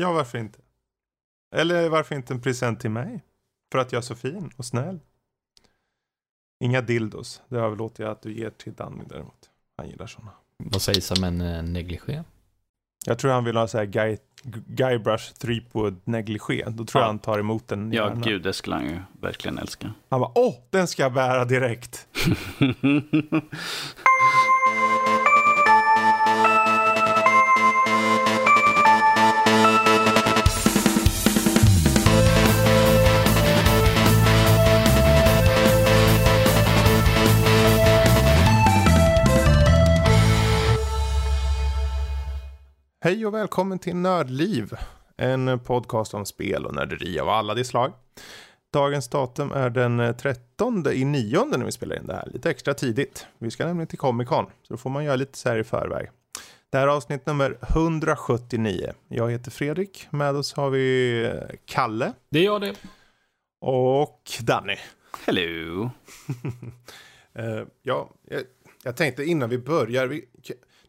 Ja, 0.00 0.12
varför 0.12 0.38
inte? 0.38 0.58
Eller 1.56 1.88
varför 1.88 2.14
inte 2.14 2.34
en 2.34 2.40
present 2.40 2.80
till 2.80 2.90
mig? 2.90 3.24
För 3.72 3.78
att 3.78 3.92
jag 3.92 3.98
är 3.98 4.02
så 4.02 4.14
fin 4.16 4.50
och 4.56 4.64
snäll. 4.64 5.00
Inga 6.64 6.80
dildos. 6.80 7.42
Det 7.48 7.56
överlåter 7.58 8.02
jag 8.04 8.10
att 8.12 8.22
du 8.22 8.32
ger 8.32 8.50
till 8.50 8.74
Danny 8.74 9.04
däremot. 9.08 9.50
Han 9.76 9.88
gillar 9.88 10.06
sådana. 10.06 10.30
Vad 10.56 10.82
sägs 10.82 11.10
om 11.10 11.24
en 11.24 11.40
eh, 11.40 11.62
negligé? 11.62 12.22
Jag 13.06 13.18
tror 13.18 13.30
han 13.30 13.44
vill 13.44 13.56
ha 13.56 13.68
så 13.68 13.78
här 13.78 13.84
guy, 13.84 14.16
Guybrush 14.66 15.32
Threepwood 15.34 16.00
negligé. 16.04 16.64
Då 16.68 16.84
tror 16.84 17.00
Ja. 17.00 17.04
jag 17.04 17.06
han 17.06 17.18
tar 17.18 17.38
emot 17.38 17.68
den 17.68 17.92
Ja, 17.92 18.08
gärna. 18.08 18.20
gud, 18.20 18.42
det 18.42 18.52
skulle 18.52 18.76
han 18.76 18.84
ju 18.88 18.98
verkligen 19.20 19.58
älska. 19.58 19.92
Han 20.08 20.20
bara, 20.20 20.32
åh, 20.34 20.54
den 20.70 20.86
ska 20.88 21.02
jag 21.02 21.12
bära 21.12 21.44
direkt. 21.44 22.08
Hej 43.04 43.26
och 43.26 43.34
välkommen 43.34 43.78
till 43.78 43.96
Nördliv. 43.96 44.72
En 45.16 45.58
podcast 45.58 46.14
om 46.14 46.26
spel 46.26 46.66
och 46.66 46.74
nörderi 46.74 47.18
av 47.18 47.28
alla 47.28 47.54
de 47.54 47.64
slag. 47.64 47.92
Dagens 48.72 49.08
datum 49.08 49.52
är 49.52 49.70
den 49.70 50.14
13 50.16 50.86
i 50.92 51.04
nionde 51.04 51.56
när 51.58 51.64
vi 51.64 51.72
spelar 51.72 51.96
in 51.96 52.06
det 52.06 52.14
här. 52.14 52.28
Lite 52.32 52.50
extra 52.50 52.74
tidigt. 52.74 53.26
Vi 53.38 53.50
ska 53.50 53.66
nämligen 53.66 53.86
till 53.86 53.98
Comic 53.98 54.28
Con. 54.28 54.46
Så 54.46 54.74
då 54.74 54.76
får 54.76 54.90
man 54.90 55.04
göra 55.04 55.16
lite 55.16 55.38
så 55.38 55.48
här 55.48 55.58
i 55.58 55.64
förväg. 55.64 56.10
Det 56.70 56.78
här 56.78 56.86
är 56.86 56.90
avsnitt 56.90 57.26
nummer 57.26 57.58
179. 57.62 58.92
Jag 59.08 59.30
heter 59.30 59.50
Fredrik. 59.50 60.06
Med 60.10 60.36
oss 60.36 60.52
har 60.52 60.70
vi 60.70 61.40
Kalle 61.64 62.12
Det 62.30 62.40
gör 62.40 62.60
det. 62.60 62.74
och 63.60 64.30
Danny. 64.40 64.76
Hello. 65.26 65.90
Eh, 67.36 67.62
ja, 67.82 68.10
jag, 68.30 68.42
jag 68.82 68.96
tänkte 68.96 69.24
innan 69.24 69.50
vi 69.50 69.58
börjar. 69.58 70.06
Vi, 70.06 70.24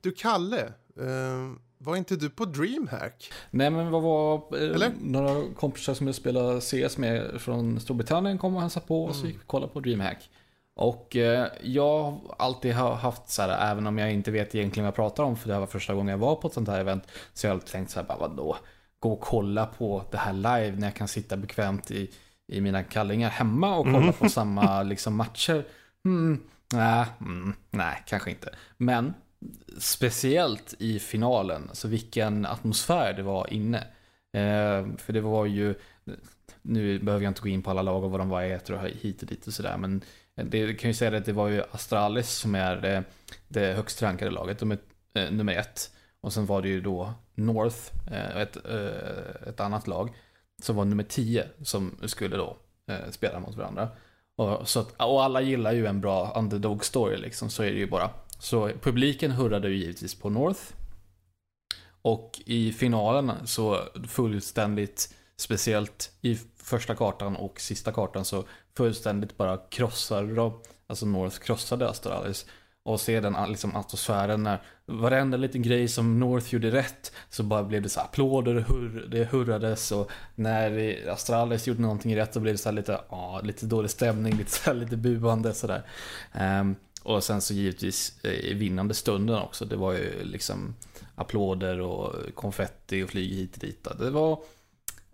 du 0.01 0.11
Kalle, 0.11 0.61
eh, 0.99 1.51
var 1.85 1.95
inte 1.95 2.15
du 2.15 2.29
på 2.29 2.45
DreamHack? 2.45 3.31
Nej 3.51 3.69
men 3.69 3.91
vad 3.91 4.01
var... 4.01 4.35
Eh? 4.83 4.91
Några 5.01 5.53
kompisar 5.55 5.93
som 5.93 6.07
jag 6.07 6.15
spelade 6.15 6.61
CS 6.61 6.97
med 6.97 7.41
från 7.41 7.79
Storbritannien 7.79 8.37
kom 8.37 8.55
och 8.55 8.61
hälsade 8.61 8.85
på 8.85 9.03
och 9.03 9.15
så 9.15 9.25
gick 9.25 9.35
vi 9.35 9.39
och 9.43 9.47
kollade 9.47 9.73
på 9.73 9.79
DreamHack. 9.79 10.29
Och 10.75 11.15
eh, 11.15 11.47
jag 11.61 12.03
har 12.03 12.35
alltid 12.39 12.73
ha- 12.75 12.95
haft 12.95 13.29
så 13.29 13.41
här, 13.41 13.71
även 13.71 13.87
om 13.87 13.97
jag 13.97 14.11
inte 14.11 14.31
vet 14.31 14.55
egentligen 14.55 14.83
vad 14.83 14.87
jag 14.87 14.95
pratar 14.95 15.23
om, 15.23 15.35
för 15.37 15.47
det 15.47 15.53
här 15.53 15.59
var 15.59 15.67
första 15.67 15.93
gången 15.93 16.07
jag 16.11 16.17
var 16.17 16.35
på 16.35 16.47
ett 16.47 16.53
sånt 16.53 16.67
här 16.67 16.79
event, 16.79 17.03
så 17.33 17.47
jag 17.47 17.51
har 17.51 17.55
alltid 17.55 17.71
tänkt 17.71 17.91
så 17.91 17.99
här, 17.99 18.07
bara 18.07 18.17
vadå? 18.17 18.57
Gå 18.99 19.13
och 19.13 19.21
kolla 19.21 19.65
på 19.65 20.03
det 20.11 20.17
här 20.17 20.33
live 20.33 20.71
när 20.71 20.87
jag 20.87 20.95
kan 20.95 21.07
sitta 21.07 21.37
bekvämt 21.37 21.91
i, 21.91 22.11
i 22.47 22.61
mina 22.61 22.83
kallingar 22.83 23.29
hemma 23.29 23.75
och 23.77 23.85
kolla 23.85 24.11
på 24.11 24.29
samma 24.29 24.83
liksom, 24.83 25.15
matcher. 25.15 25.65
Mm, 26.05 26.43
nej, 26.73 27.05
mm, 27.21 27.53
nej, 27.71 28.03
kanske 28.05 28.29
inte. 28.29 28.55
Men 28.77 29.13
speciellt 29.77 30.73
i 30.79 30.99
finalen, 30.99 31.69
så 31.73 31.87
vilken 31.87 32.45
atmosfär 32.45 33.13
det 33.13 33.23
var 33.23 33.53
inne. 33.53 33.77
Eh, 34.33 34.97
för 34.97 35.13
det 35.13 35.21
var 35.21 35.45
ju, 35.45 35.75
nu 36.61 36.99
behöver 36.99 37.23
jag 37.23 37.31
inte 37.31 37.41
gå 37.41 37.47
in 37.47 37.63
på 37.63 37.69
alla 37.69 37.81
lag 37.81 38.03
och 38.03 38.11
vad 38.11 38.19
de 38.19 38.29
var 38.29 38.41
heter 38.41 38.73
och 38.73 38.89
hit 38.89 39.21
och 39.21 39.27
dit 39.27 39.47
och 39.47 39.53
sådär, 39.53 39.77
men 39.77 40.01
det 40.35 40.73
kan 40.73 40.89
ju 40.89 40.93
säga 40.93 41.17
att 41.17 41.25
det 41.25 41.33
var 41.33 41.47
ju 41.47 41.63
Astralis 41.71 42.29
som 42.29 42.55
är 42.55 42.75
det, 42.75 43.03
det 43.47 43.73
högst 43.73 44.01
rankade 44.01 44.31
laget, 44.31 44.59
de 44.59 44.71
är 44.71 44.77
eh, 45.13 45.31
nummer 45.31 45.53
ett. 45.53 45.91
Och 46.21 46.33
sen 46.33 46.45
var 46.45 46.61
det 46.61 46.67
ju 46.67 46.81
då 46.81 47.13
North, 47.35 47.77
eh, 48.11 48.37
ett, 48.37 48.57
eh, 48.65 49.47
ett 49.47 49.59
annat 49.59 49.87
lag, 49.87 50.15
som 50.61 50.75
var 50.75 50.85
nummer 50.85 51.03
tio. 51.03 51.47
som 51.63 51.97
skulle 52.05 52.37
då 52.37 52.57
eh, 52.87 53.11
spela 53.11 53.39
mot 53.39 53.55
varandra. 53.55 53.89
Och, 54.35 54.69
så 54.69 54.79
att, 54.79 55.01
och 55.01 55.23
alla 55.23 55.41
gillar 55.41 55.71
ju 55.71 55.85
en 55.85 56.01
bra 56.01 56.33
underdog 56.35 56.85
story 56.85 57.17
liksom, 57.17 57.49
så 57.49 57.63
är 57.63 57.71
det 57.71 57.77
ju 57.77 57.89
bara. 57.89 58.09
Så 58.39 58.71
publiken 58.81 59.31
hurrade 59.31 59.69
ju 59.69 59.75
givetvis 59.75 60.15
på 60.15 60.29
North. 60.29 60.61
Och 62.01 62.41
i 62.45 62.71
finalen 62.71 63.31
så 63.45 63.79
fullständigt, 64.07 65.13
speciellt 65.37 66.11
i 66.21 66.39
första 66.57 66.95
kartan 66.95 67.35
och 67.35 67.59
sista 67.59 67.91
kartan 67.91 68.25
så 68.25 68.43
fullständigt 68.77 69.37
bara 69.37 69.57
krossade 69.57 70.35
de, 70.35 70.61
alltså 70.87 71.05
North 71.05 71.39
krossade 71.39 71.89
Astralis. 71.89 72.45
Och 72.83 73.01
se 73.01 73.19
den 73.19 73.35
liksom, 73.49 73.75
atmosfären 73.75 74.43
när 74.43 74.61
varenda 74.85 75.37
liten 75.37 75.61
grej 75.61 75.87
som 75.87 76.19
North 76.19 76.53
gjorde 76.53 76.71
rätt 76.71 77.11
så 77.29 77.43
bara 77.43 77.63
blev 77.63 77.81
det 77.81 77.89
så 77.89 77.99
här 77.99 78.07
applåder, 78.07 78.65
hur, 78.67 79.07
det 79.11 79.25
hurrades 79.25 79.91
och 79.91 80.11
när 80.35 80.99
Astralis 81.09 81.67
gjorde 81.67 81.81
någonting 81.81 82.17
rätt 82.17 82.33
så 82.33 82.39
blev 82.39 82.53
det 82.53 82.57
så 82.57 82.69
här 82.69 82.75
lite, 82.75 83.01
ah, 83.09 83.41
lite 83.41 83.65
dålig 83.65 83.91
stämning, 83.91 84.37
lite, 84.37 84.51
så 84.51 84.69
här, 84.69 84.73
lite 84.73 84.97
buande 84.97 85.53
sådär. 85.53 85.83
Um, 86.33 86.75
och 87.05 87.23
sen 87.23 87.41
så 87.41 87.53
givetvis 87.53 88.19
eh, 88.23 88.31
i 88.31 88.53
vinnande 88.53 88.93
stunden 88.93 89.35
också, 89.41 89.65
det 89.65 89.75
var 89.75 89.93
ju 89.93 90.23
liksom 90.23 90.75
applåder 91.15 91.79
och 91.79 92.35
konfetti 92.35 93.03
och 93.03 93.09
flyg 93.09 93.31
hit 93.33 93.53
och 93.53 93.59
dit. 93.59 93.87
Det 93.99 94.09
var 94.09 94.39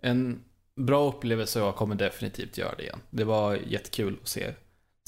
en 0.00 0.44
bra 0.76 1.08
upplevelse 1.08 1.60
och 1.60 1.66
jag 1.66 1.76
kommer 1.76 1.94
definitivt 1.94 2.58
göra 2.58 2.74
det 2.74 2.82
igen. 2.82 3.00
Det 3.10 3.24
var 3.24 3.54
jättekul 3.54 4.18
att 4.22 4.28
se, 4.28 4.54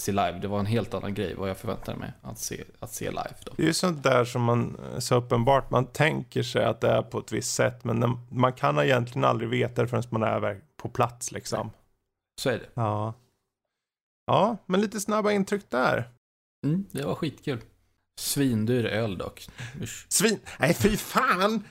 se 0.00 0.12
live. 0.12 0.38
Det 0.42 0.48
var 0.48 0.58
en 0.58 0.66
helt 0.66 0.94
annan 0.94 1.14
grej 1.14 1.34
vad 1.34 1.50
jag 1.50 1.56
förväntade 1.56 1.98
mig 1.98 2.12
att 2.22 2.38
se, 2.38 2.64
att 2.80 2.92
se 2.92 3.10
live. 3.10 3.34
Då. 3.44 3.52
Det 3.56 3.62
är 3.62 3.66
ju 3.66 3.74
sånt 3.74 4.02
där 4.02 4.24
som 4.24 4.42
man, 4.42 4.76
så 4.98 5.14
uppenbart, 5.14 5.70
man 5.70 5.86
tänker 5.86 6.42
sig 6.42 6.64
att 6.64 6.80
det 6.80 6.88
är 6.88 7.02
på 7.02 7.18
ett 7.18 7.32
visst 7.32 7.54
sätt. 7.54 7.84
Men 7.84 8.26
man 8.30 8.52
kan 8.52 8.78
egentligen 8.78 9.24
aldrig 9.24 9.50
veta 9.50 9.82
det 9.82 9.88
förrän 9.88 10.02
man 10.10 10.22
är 10.22 10.60
på 10.76 10.88
plats 10.88 11.32
liksom. 11.32 11.70
Så 12.40 12.50
är 12.50 12.58
det. 12.58 12.68
Ja. 12.74 13.14
Ja, 14.26 14.56
men 14.66 14.80
lite 14.80 15.00
snabba 15.00 15.32
intryck 15.32 15.70
där. 15.70 16.08
Mm, 16.64 16.84
det 16.90 17.02
var 17.06 17.14
skitkul. 17.14 17.60
Svindyr 18.20 18.84
öl 18.84 19.18
dock. 19.18 19.46
Usch. 19.82 20.06
Svin... 20.08 20.38
Nej, 20.58 20.74
fy 20.74 20.96
fan! 20.96 21.64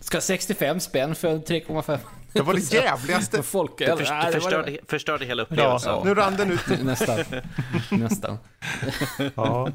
Ska 0.00 0.20
65 0.20 0.80
spänn 0.80 1.14
för 1.14 1.38
3,5 1.38 1.98
Det 2.32 2.40
var 2.42 2.54
det 2.54 2.72
jävligaste. 2.72 3.36
för 3.42 3.42
folk. 3.42 3.78
Du 3.78 3.86
först, 3.96 4.10
Nej, 4.10 4.26
det 4.32 4.40
förstörde, 4.40 4.78
förstörde 4.88 5.24
hela 5.24 5.42
Ja, 5.42 5.44
upplevelsen. 5.44 6.00
nu 6.04 6.14
rann 6.14 6.36
den 6.36 6.50
ut. 6.50 6.60
Nästan. 6.84 7.18
Nästan. 7.90 8.38
Ja. 9.18 9.30
Ja. 9.34 9.70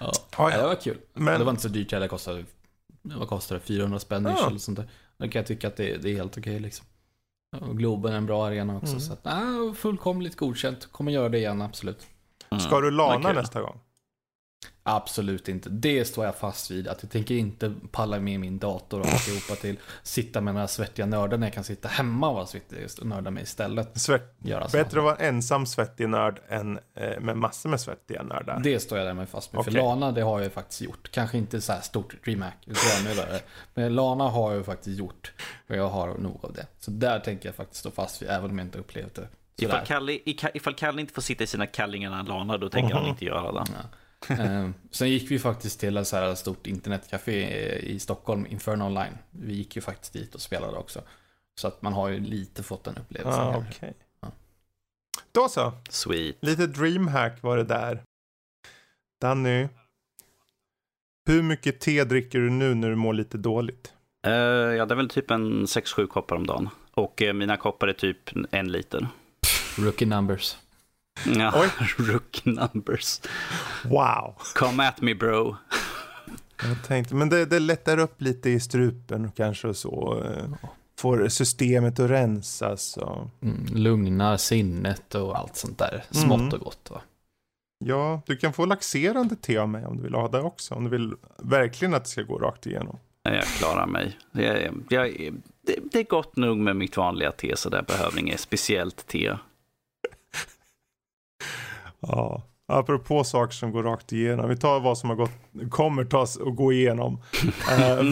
Ja, 0.00 0.12
Ja, 0.38 0.48
det 0.48 0.56
ja. 0.56 0.66
var 0.66 0.74
kul. 0.74 0.98
Men- 1.14 1.38
Det 1.38 1.44
var 1.44 1.50
inte 1.50 1.62
så 1.62 1.68
dyrt 1.68 1.92
heller. 1.92 2.04
Det 2.04 2.08
kostade, 2.08 2.44
vad 3.02 3.28
kostade 3.28 3.60
det? 3.60 3.66
400 3.66 3.98
spänn 3.98 4.24
Ja. 4.36 4.46
eller 4.46 4.58
sånt 4.58 4.76
där. 4.78 4.88
Då 5.18 5.28
kan 5.28 5.40
jag 5.40 5.46
tycka 5.46 5.68
att 5.68 5.76
det, 5.76 5.96
det 5.96 6.10
är 6.10 6.14
helt 6.16 6.38
okej 6.38 6.60
liksom. 6.60 6.86
Och 7.60 7.78
Globen 7.78 8.12
är 8.12 8.16
en 8.16 8.26
bra 8.26 8.46
arena 8.46 8.76
också. 8.76 8.86
Mm. 8.88 9.00
Så 9.00 9.12
att, 9.12 9.20
ah, 9.26 9.74
fullkomligt 9.76 10.36
godkänt. 10.36 10.88
Kommer 10.92 11.12
göra 11.12 11.28
det 11.28 11.38
igen, 11.38 11.62
absolut. 11.62 12.06
Mm. 12.52 12.60
Ska 12.60 12.80
du 12.80 12.90
lana 12.90 13.28
kul. 13.28 13.36
nästa 13.36 13.60
gång? 13.60 13.80
Absolut 14.84 15.48
inte. 15.48 15.68
Det 15.68 16.04
står 16.04 16.24
jag 16.24 16.36
fast 16.36 16.70
vid. 16.70 16.88
Att 16.88 17.02
jag 17.02 17.10
tänker 17.10 17.34
inte 17.34 17.74
palla 17.90 18.18
med 18.18 18.40
min 18.40 18.58
dator 18.58 19.00
och 19.00 19.06
alltihopa 19.06 19.54
till 19.54 19.78
sitta 20.02 20.40
med 20.40 20.54
några 20.54 20.68
svettiga 20.68 21.06
nördar 21.06 21.38
när 21.38 21.46
jag 21.46 21.54
kan 21.54 21.64
sitta 21.64 21.88
hemma 21.88 22.28
och 22.28 22.34
vara 22.34 22.46
svettig 22.46 22.86
och 23.00 23.06
nörda 23.06 23.30
mig 23.30 23.42
istället. 23.42 24.00
Svett... 24.00 24.36
Göra 24.38 24.68
så. 24.68 24.76
Bättre 24.76 24.98
att 24.98 25.04
vara 25.04 25.16
ensam 25.16 25.66
svettig 25.66 26.08
nörd 26.08 26.40
än 26.48 26.78
eh, 26.94 27.20
med 27.20 27.36
massor 27.36 27.68
med 27.68 27.80
svettiga 27.80 28.22
nördar. 28.22 28.60
Det 28.64 28.80
står 28.80 28.98
jag 28.98 29.06
där 29.06 29.14
med 29.14 29.28
fast 29.28 29.52
med. 29.52 29.60
Okej. 29.60 29.72
För 29.72 29.80
Lana, 29.80 30.12
det 30.12 30.22
har 30.22 30.38
jag 30.38 30.44
ju 30.44 30.50
faktiskt 30.50 30.80
gjort. 30.80 31.10
Kanske 31.10 31.38
inte 31.38 31.60
så 31.60 31.72
här 31.72 31.80
stort 31.80 32.24
DreamHack. 32.24 32.68
Men 33.74 33.94
Lana 33.94 34.28
har 34.28 34.50
jag 34.50 34.58
ju 34.58 34.64
faktiskt 34.64 34.98
gjort. 34.98 35.32
Och 35.68 35.76
jag 35.76 35.88
har 35.88 36.14
nog 36.18 36.44
av 36.44 36.52
det. 36.52 36.66
Så 36.78 36.90
där 36.90 37.20
tänker 37.20 37.48
jag 37.48 37.56
faktiskt 37.56 37.80
stå 37.80 37.90
fast 37.90 38.22
vid, 38.22 38.28
även 38.28 38.50
om 38.50 38.58
jag 38.58 38.66
inte 38.66 38.78
upplevt 38.78 39.14
det. 39.14 39.28
Ifall. 39.56 39.86
Kalle, 39.86 40.18
ifall 40.54 40.74
Kalle 40.74 41.00
inte 41.00 41.14
får 41.14 41.22
sitta 41.22 41.44
i 41.44 41.46
sina 41.46 41.66
kallingar 41.66 42.10
när 42.10 42.16
han 42.16 42.26
lanar, 42.26 42.58
då 42.58 42.68
tänker 42.68 42.94
han 42.94 43.06
inte 43.06 43.24
göra 43.24 43.52
det. 43.52 43.64
Ehm, 44.28 44.74
Sen 44.90 45.10
gick 45.10 45.30
vi 45.30 45.38
faktiskt 45.38 45.80
till 45.80 45.96
ett 45.96 46.08
så 46.08 46.16
här 46.16 46.34
stort 46.34 46.66
internetcafé 46.66 47.78
i 47.78 47.98
Stockholm, 47.98 48.46
Inferno 48.46 48.84
Online. 48.84 49.18
Vi 49.30 49.54
gick 49.54 49.76
ju 49.76 49.82
faktiskt 49.82 50.12
dit 50.12 50.34
och 50.34 50.40
spelade 50.40 50.76
också. 50.76 51.02
Så 51.54 51.68
att 51.68 51.82
man 51.82 51.92
har 51.92 52.08
ju 52.08 52.20
lite 52.20 52.62
fått 52.62 52.84
den 52.84 52.96
upplevelsen. 52.96 53.42
Ah, 53.42 53.64
okej. 53.70 53.94
Ja. 54.20 54.28
Då 55.32 55.48
så. 55.48 55.72
Sweet. 55.90 56.36
Lite 56.40 56.66
dreamhack 56.66 57.42
var 57.42 57.56
det 57.56 57.64
där. 57.64 58.02
Danny. 59.20 59.68
Hur 61.26 61.42
mycket 61.42 61.80
te 61.80 62.04
dricker 62.04 62.38
du 62.38 62.50
nu 62.50 62.74
när 62.74 62.90
du 62.90 62.96
mår 62.96 63.12
lite 63.12 63.38
dåligt? 63.38 63.92
Uh, 64.26 64.32
ja, 64.32 64.86
det 64.86 64.94
är 64.94 64.96
väl 64.96 65.08
typ 65.08 65.30
en 65.30 65.66
6-7 65.66 66.06
koppar 66.06 66.36
om 66.36 66.46
dagen. 66.46 66.68
Och 66.94 67.22
eh, 67.22 67.32
mina 67.32 67.56
koppar 67.56 67.88
är 67.88 67.92
typ 67.92 68.30
en 68.50 68.72
liter. 68.72 69.08
Rookie 69.78 70.06
numbers. 70.06 70.56
Ja, 71.26 71.52
Oj. 71.56 71.68
rookie 72.12 72.52
numbers. 72.52 73.20
Wow. 73.84 74.34
Come 74.54 74.88
at 74.88 75.00
me 75.00 75.14
bro. 75.14 75.56
Jag 76.62 76.82
tänkte, 76.86 77.14
men 77.14 77.28
det, 77.28 77.44
det 77.46 77.58
lättar 77.58 77.98
upp 77.98 78.20
lite 78.22 78.50
i 78.50 78.60
strupen 78.60 79.30
kanske 79.36 79.68
och 79.68 79.76
så. 79.76 80.22
eh, 80.24 80.70
Får 80.98 81.28
systemet 81.28 82.00
att 82.00 82.10
rensas. 82.10 82.96
Och... 82.96 83.28
Mm, 83.42 83.66
lugnar 83.74 84.36
sinnet 84.36 85.14
och 85.14 85.38
allt 85.38 85.56
sånt 85.56 85.78
där. 85.78 86.04
Smått 86.10 86.40
Mm. 86.40 86.52
och 86.54 86.60
gott 86.60 86.90
va. 86.90 87.00
Ja, 87.84 88.22
du 88.26 88.36
kan 88.36 88.52
få 88.52 88.66
laxerande 88.66 89.36
te 89.36 89.58
av 89.58 89.68
mig 89.68 89.86
om 89.86 89.96
du 89.96 90.02
vill 90.02 90.14
ha 90.14 90.28
det 90.28 90.40
också. 90.40 90.74
Om 90.74 90.84
du 90.84 90.90
vill 90.90 91.14
verkligen 91.38 91.94
att 91.94 92.04
det 92.04 92.10
ska 92.10 92.22
gå 92.22 92.38
rakt 92.38 92.66
igenom. 92.66 92.98
Jag 93.22 93.44
klarar 93.44 93.86
mig. 93.86 94.18
Jag, 94.32 94.82
jag, 94.90 95.32
det, 95.66 95.76
det 95.92 95.98
är 95.98 96.04
gott 96.04 96.36
nog 96.36 96.56
med 96.58 96.76
mitt 96.76 96.96
vanliga 96.96 97.32
te, 97.32 97.56
så 97.56 97.68
där 97.68 97.82
behöver 97.82 98.18
inget 98.18 98.40
speciellt 98.40 99.06
te. 99.06 99.36
Ja, 102.00 102.42
apropå 102.68 103.24
saker 103.24 103.52
som 103.54 103.72
går 103.72 103.82
rakt 103.82 104.12
igenom. 104.12 104.48
Vi 104.48 104.56
tar 104.56 104.80
vad 104.80 104.98
som 104.98 105.08
har 105.10 105.16
gått, 105.16 105.30
kommer 105.70 106.04
tas 106.04 106.36
och 106.36 106.56
gå 106.56 106.72
igenom. 106.72 107.20
Eh, 107.70 107.96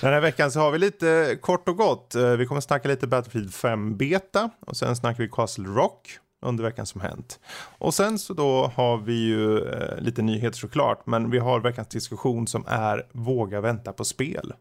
Den 0.00 0.12
här 0.12 0.20
veckan 0.20 0.50
så 0.50 0.60
har 0.60 0.70
vi 0.70 0.78
lite 0.78 1.38
kort 1.40 1.68
och 1.68 1.76
gott. 1.76 2.14
eh, 2.14 2.30
Vi 2.30 2.46
kommer 2.46 2.60
snacka 2.60 2.88
lite 2.88 3.06
Battlefield 3.06 3.54
5 3.54 3.96
Beta 3.96 4.50
och 4.66 4.76
sen 4.76 4.96
snackar 4.96 5.22
vi 5.22 5.28
Castle 5.28 5.68
Rock 5.68 6.18
under 6.46 6.64
veckan 6.64 6.86
som 6.86 7.00
hänt. 7.00 7.40
Och 7.78 7.94
sen 7.94 8.18
så 8.18 8.34
då 8.34 8.72
har 8.74 8.98
vi 8.98 9.12
ju 9.26 9.58
eh, 9.58 9.98
lite 9.98 10.22
nyheter 10.22 10.58
såklart, 10.58 11.06
men 11.06 11.30
vi 11.30 11.38
har 11.38 11.60
veckans 11.60 11.88
diskussion 11.88 12.46
som 12.46 12.64
är 12.68 13.06
våga 13.12 13.60
vänta 13.60 13.92
på 13.92 14.04
spel. 14.04 14.52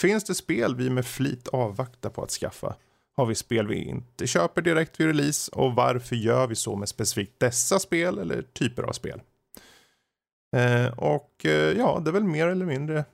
Finns 0.00 0.24
det 0.24 0.34
spel 0.34 0.76
vi 0.76 0.90
med 0.90 1.06
flit 1.06 1.48
avvaktar 1.48 2.10
på 2.10 2.22
att 2.22 2.30
skaffa? 2.30 2.74
Har 3.16 3.26
vi 3.26 3.34
spel 3.34 3.66
vi 3.66 3.84
inte 3.84 4.26
köper 4.26 4.62
direkt 4.62 5.00
vid 5.00 5.06
release 5.06 5.52
och 5.52 5.74
varför 5.74 6.16
gör 6.16 6.46
vi 6.46 6.54
så 6.54 6.76
med 6.76 6.88
specifikt 6.88 7.40
dessa 7.40 7.78
spel 7.78 8.18
eller 8.18 8.42
typer 8.42 8.82
av 8.82 8.92
spel? 8.92 9.20
Eh, 10.56 10.86
och 10.98 11.46
eh, 11.46 11.78
ja, 11.78 12.00
det 12.04 12.10
är 12.10 12.12
väl 12.12 12.24
mer 12.24 12.46
eller 12.46 12.66
mindre 12.66 13.04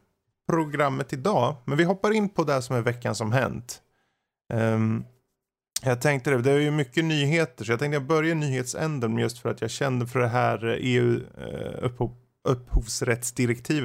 programmet 0.51 1.13
idag. 1.13 1.57
Men 1.65 1.79
vi 1.79 1.85
hoppar 1.85 2.11
in 2.11 2.29
på 2.29 2.45
det 2.45 2.63
som 2.63 2.77
är 2.77 2.81
veckan 2.81 3.15
som 3.15 3.33
hänt. 3.33 3.83
Ehm, 4.53 5.05
jag 5.83 6.01
tänkte 6.01 6.31
det, 6.31 6.43
det 6.43 6.51
är 6.51 6.59
ju 6.59 6.71
mycket 6.71 7.05
nyheter 7.05 7.65
så 7.65 7.73
jag 7.73 7.79
tänkte 7.79 7.95
jag 7.95 8.07
börjar 8.07 8.35
nyhetsänden 8.35 9.19
just 9.19 9.39
för 9.39 9.49
att 9.49 9.61
jag 9.61 9.71
kände 9.71 10.07
för 10.07 10.21
det 10.21 10.29
här 10.29 10.67
eh, 10.67 10.77
EU 10.81 11.21
eh, 11.39 11.89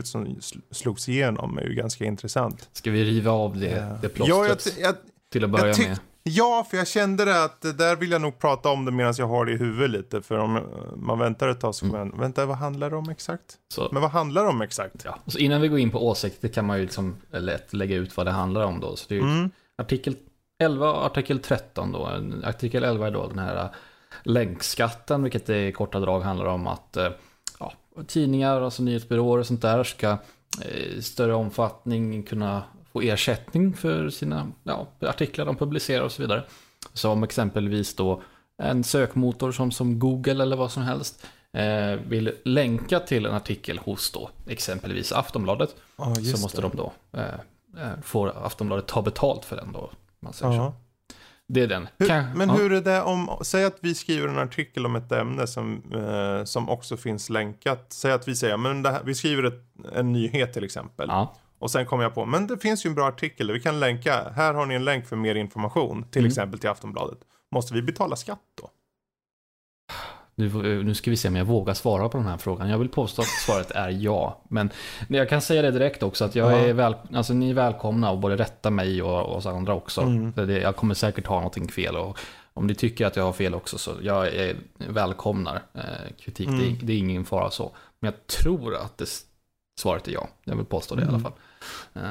som 0.04 0.26
sl- 0.26 0.62
slogs 0.72 1.10
igenom 1.10 1.58
är 1.58 1.64
ju 1.64 1.74
ganska 1.74 2.06
intressant. 2.06 2.70
Ska 2.74 2.92
vi 2.92 3.04
riva 3.04 3.32
av 3.32 3.60
det, 3.60 3.98
det 4.02 4.10
plåstret 4.10 4.28
Ja, 4.30 4.48
jag, 4.48 4.90
jag, 4.90 4.96
till 5.40 5.46
att 5.46 5.50
börja 5.62 5.78
med? 5.78 6.00
Ja, 6.24 6.68
för 6.70 6.78
jag 6.78 6.88
kände 6.88 7.26
det 7.26 7.44
att 7.44 7.62
där 7.62 7.96
vill 7.96 8.12
jag 8.12 8.22
nog 8.22 8.40
prata 8.40 8.70
om 8.70 8.86
det 8.86 8.92
medan 8.92 9.14
jag 9.18 9.28
har 9.28 9.46
det 9.46 9.52
i 9.52 9.58
huvudet 9.58 9.90
lite. 9.92 10.22
För 10.22 10.38
om 10.38 10.56
eh, 10.56 10.62
man 10.96 11.20
väntar 11.20 11.48
ett 11.48 11.60
tag 11.60 11.76
så 11.76 11.86
kommer 11.86 12.06
man, 12.06 12.20
vänta 12.20 12.46
vad 12.46 12.58
handlar 12.58 12.90
det 12.90 12.96
om 12.96 13.10
exakt? 13.10 13.56
Så, 13.74 13.90
Men 13.92 14.02
vad 14.02 14.12
handlar 14.12 14.44
det 14.44 14.50
om 14.50 14.62
exakt? 14.62 15.02
ja. 15.06 15.18
och 15.26 15.32
så 15.32 15.38
innan 15.40 15.62
vi 15.62 15.68
går 15.68 15.80
in 15.80 15.92
på 15.92 16.08
åsikter 16.08 16.48
kan 16.48 16.66
man 16.66 16.78
ju 16.78 16.84
liksom 16.84 17.16
lätt 17.32 17.74
lägga 17.74 17.96
ut 17.96 18.18
vad 18.18 18.26
det 18.28 18.32
handlar 18.32 18.62
om 18.66 18.80
då. 18.80 18.96
Så 18.96 19.06
det 19.10 19.16
är 19.18 19.22
Mm. 19.22 19.50
artikel 19.82 20.16
11 20.64 20.94
och 20.94 21.06
artikel 21.06 21.40
13 21.40 21.92
då. 21.92 22.10
Artikel 22.44 22.84
11 22.84 23.08
är 23.08 23.12
då 23.12 23.28
den 23.28 23.40
här 23.40 23.70
länkskatten, 24.24 25.24
vilket 25.24 25.50
i 25.50 25.72
korta 25.72 26.00
drag 26.00 26.22
handlar 26.22 26.46
om 26.46 26.68
att 26.68 26.98
eh, 26.98 27.10
ja, 27.60 27.74
tidningar, 28.08 28.62
alltså 28.62 28.84
nyhetsbyråer 28.84 29.40
och 29.40 29.48
sånt 29.48 29.62
där 29.62 29.84
ska 29.84 30.18
eh, 30.66 30.78
i 30.98 31.02
större 31.02 31.34
omfattning 31.34 32.24
kunna 32.24 32.64
få 32.98 33.02
ersättning 33.02 33.74
för 33.74 34.10
sina 34.10 34.48
ja, 34.64 34.88
artiklar 35.02 35.46
de 35.46 35.56
publicerar 35.56 36.04
och 36.04 36.12
så 36.12 36.22
vidare. 36.22 36.44
Som 36.94 37.24
exempelvis 37.24 37.96
då 37.96 38.22
en 38.58 38.84
sökmotor 38.84 39.52
som, 39.52 39.72
som 39.72 40.00
Google 40.00 40.44
eller 40.44 40.56
vad 40.56 40.72
som 40.72 40.84
helst 40.84 41.26
eh, 41.54 42.00
vill 42.08 42.32
länka 42.46 43.00
till 43.00 43.26
en 43.26 43.34
artikel 43.34 43.80
hos 43.80 44.12
då 44.12 44.30
exempelvis 44.48 45.12
Aftonbladet 45.12 45.76
just 46.20 46.38
så 46.38 46.42
måste 46.42 46.62
det. 46.62 46.68
de 46.68 46.78
då 46.78 46.94
eh, 47.14 47.24
eh, 47.84 48.02
får 48.04 48.46
Aftonbladet 48.46 48.88
ta 48.88 49.02
betalt 49.02 49.46
för 49.46 49.56
den 49.56 49.72
då. 49.72 49.92
Man 50.20 50.34
säger 50.34 50.54
så. 50.54 50.74
Det 51.48 51.62
är 51.62 51.68
den. 51.68 51.88
Hur, 51.98 52.08
Kan- 52.08 52.38
men 52.38 52.50
ja. 52.50 52.56
hur 52.56 52.74
är 52.74 52.82
det 52.82 53.02
om, 53.02 53.30
säg 53.42 53.66
att 53.66 53.78
vi 53.80 53.96
skriver 53.96 54.28
en 54.28 54.40
artikel 54.40 54.86
om 54.86 54.96
ett 54.96 55.12
ämne 55.12 55.48
som, 55.48 55.84
eh, 55.94 56.44
som 56.44 56.70
också 56.70 56.98
finns 56.98 57.30
länkat. 57.30 57.86
Säg 57.90 58.12
att 58.12 58.28
vi 58.28 58.36
säger, 58.36 58.58
men 58.58 58.86
här, 58.86 59.02
vi 59.06 59.16
skriver 59.16 59.44
ett, 59.44 59.64
en 59.94 60.14
nyhet 60.14 60.54
till 60.54 60.64
exempel. 60.64 61.08
Ja. 61.10 61.36
Och 61.60 61.72
sen 61.72 61.86
kommer 61.86 62.04
jag 62.04 62.14
på, 62.16 62.26
men 62.26 62.48
det 62.48 62.58
finns 62.58 62.86
ju 62.86 62.88
en 62.88 62.96
bra 62.96 63.08
artikel 63.08 63.52
vi 63.52 63.60
kan 63.60 63.80
länka, 63.80 64.32
här 64.36 64.54
har 64.54 64.66
ni 64.66 64.76
en 64.76 64.86
länk 64.86 65.08
för 65.08 65.16
mer 65.16 65.36
information, 65.36 66.04
till 66.12 66.20
Mm. 66.22 66.28
exempel 66.30 66.60
till 66.60 66.70
Aftonbladet. 66.70 67.18
Måste 67.52 67.74
vi 67.74 67.82
betala 67.82 68.16
skatt 68.16 68.40
då? 68.62 68.70
Nu, 70.36 70.84
nu 70.84 70.96
ska 70.96 71.12
vi 71.12 71.18
se 71.18 71.28
om 71.28 71.36
jag 71.36 71.46
vågar 71.46 71.74
svara 71.74 72.10
på 72.10 72.18
den 72.18 72.28
här 72.28 72.38
frågan. 72.38 72.70
Jag 72.70 72.78
vill 72.78 72.90
påstå 72.90 73.22
att 73.22 73.28
svaret 73.28 73.72
är 73.72 73.90
ja. 73.90 74.42
Men 74.50 74.70
jag 75.08 75.30
kan 75.30 75.42
säga 75.42 75.62
det 75.62 75.72
direkt 75.72 76.04
också 76.04 76.26
att 76.26 76.36
jag 76.36 76.52
Ja. 76.52 76.58
är 76.58 76.74
väl, 76.74 76.96
alltså 77.14 77.34
ni 77.34 77.50
är 77.50 77.54
välkomna 77.54 78.12
och 78.12 78.18
både 78.20 78.36
rätta 78.38 78.70
mig 78.70 79.02
och 79.02 79.36
oss 79.36 79.46
andra 79.46 79.74
också. 79.74 80.02
Mm. 80.02 80.34
Jag 80.50 80.76
kommer 80.76 80.94
säkert 80.94 81.28
ha 81.28 81.36
någonting 81.36 81.68
fel 81.68 81.96
och 81.96 82.18
om 82.54 82.68
ni 82.68 82.76
tycker 82.76 83.06
att 83.06 83.16
jag 83.16 83.24
har 83.24 83.34
fel 83.34 83.56
också 83.56 83.78
så 83.78 83.92
jag 84.02 84.28
är, 84.28 84.56
välkomnar 84.78 85.62
eh, 85.74 85.82
kritik. 86.20 86.48
Mm. 86.48 86.60
Det, 86.80 86.86
det 86.86 86.94
är 86.94 86.98
ingen 86.98 87.26
fara 87.26 87.52
så. 87.52 87.76
Men 88.00 88.12
jag 88.14 88.28
tror 88.28 88.76
att 88.76 88.98
det, 88.98 89.06
svaret 89.80 90.08
är 90.08 90.12
ja. 90.12 90.28
Jag 90.44 90.56
vill 90.56 90.66
påstå 90.66 90.96
det 90.96 91.02
i 91.02 91.06
alla 91.06 91.10
Mm. 91.18 91.24
fall. 91.24 91.34
Eh, 91.96 92.02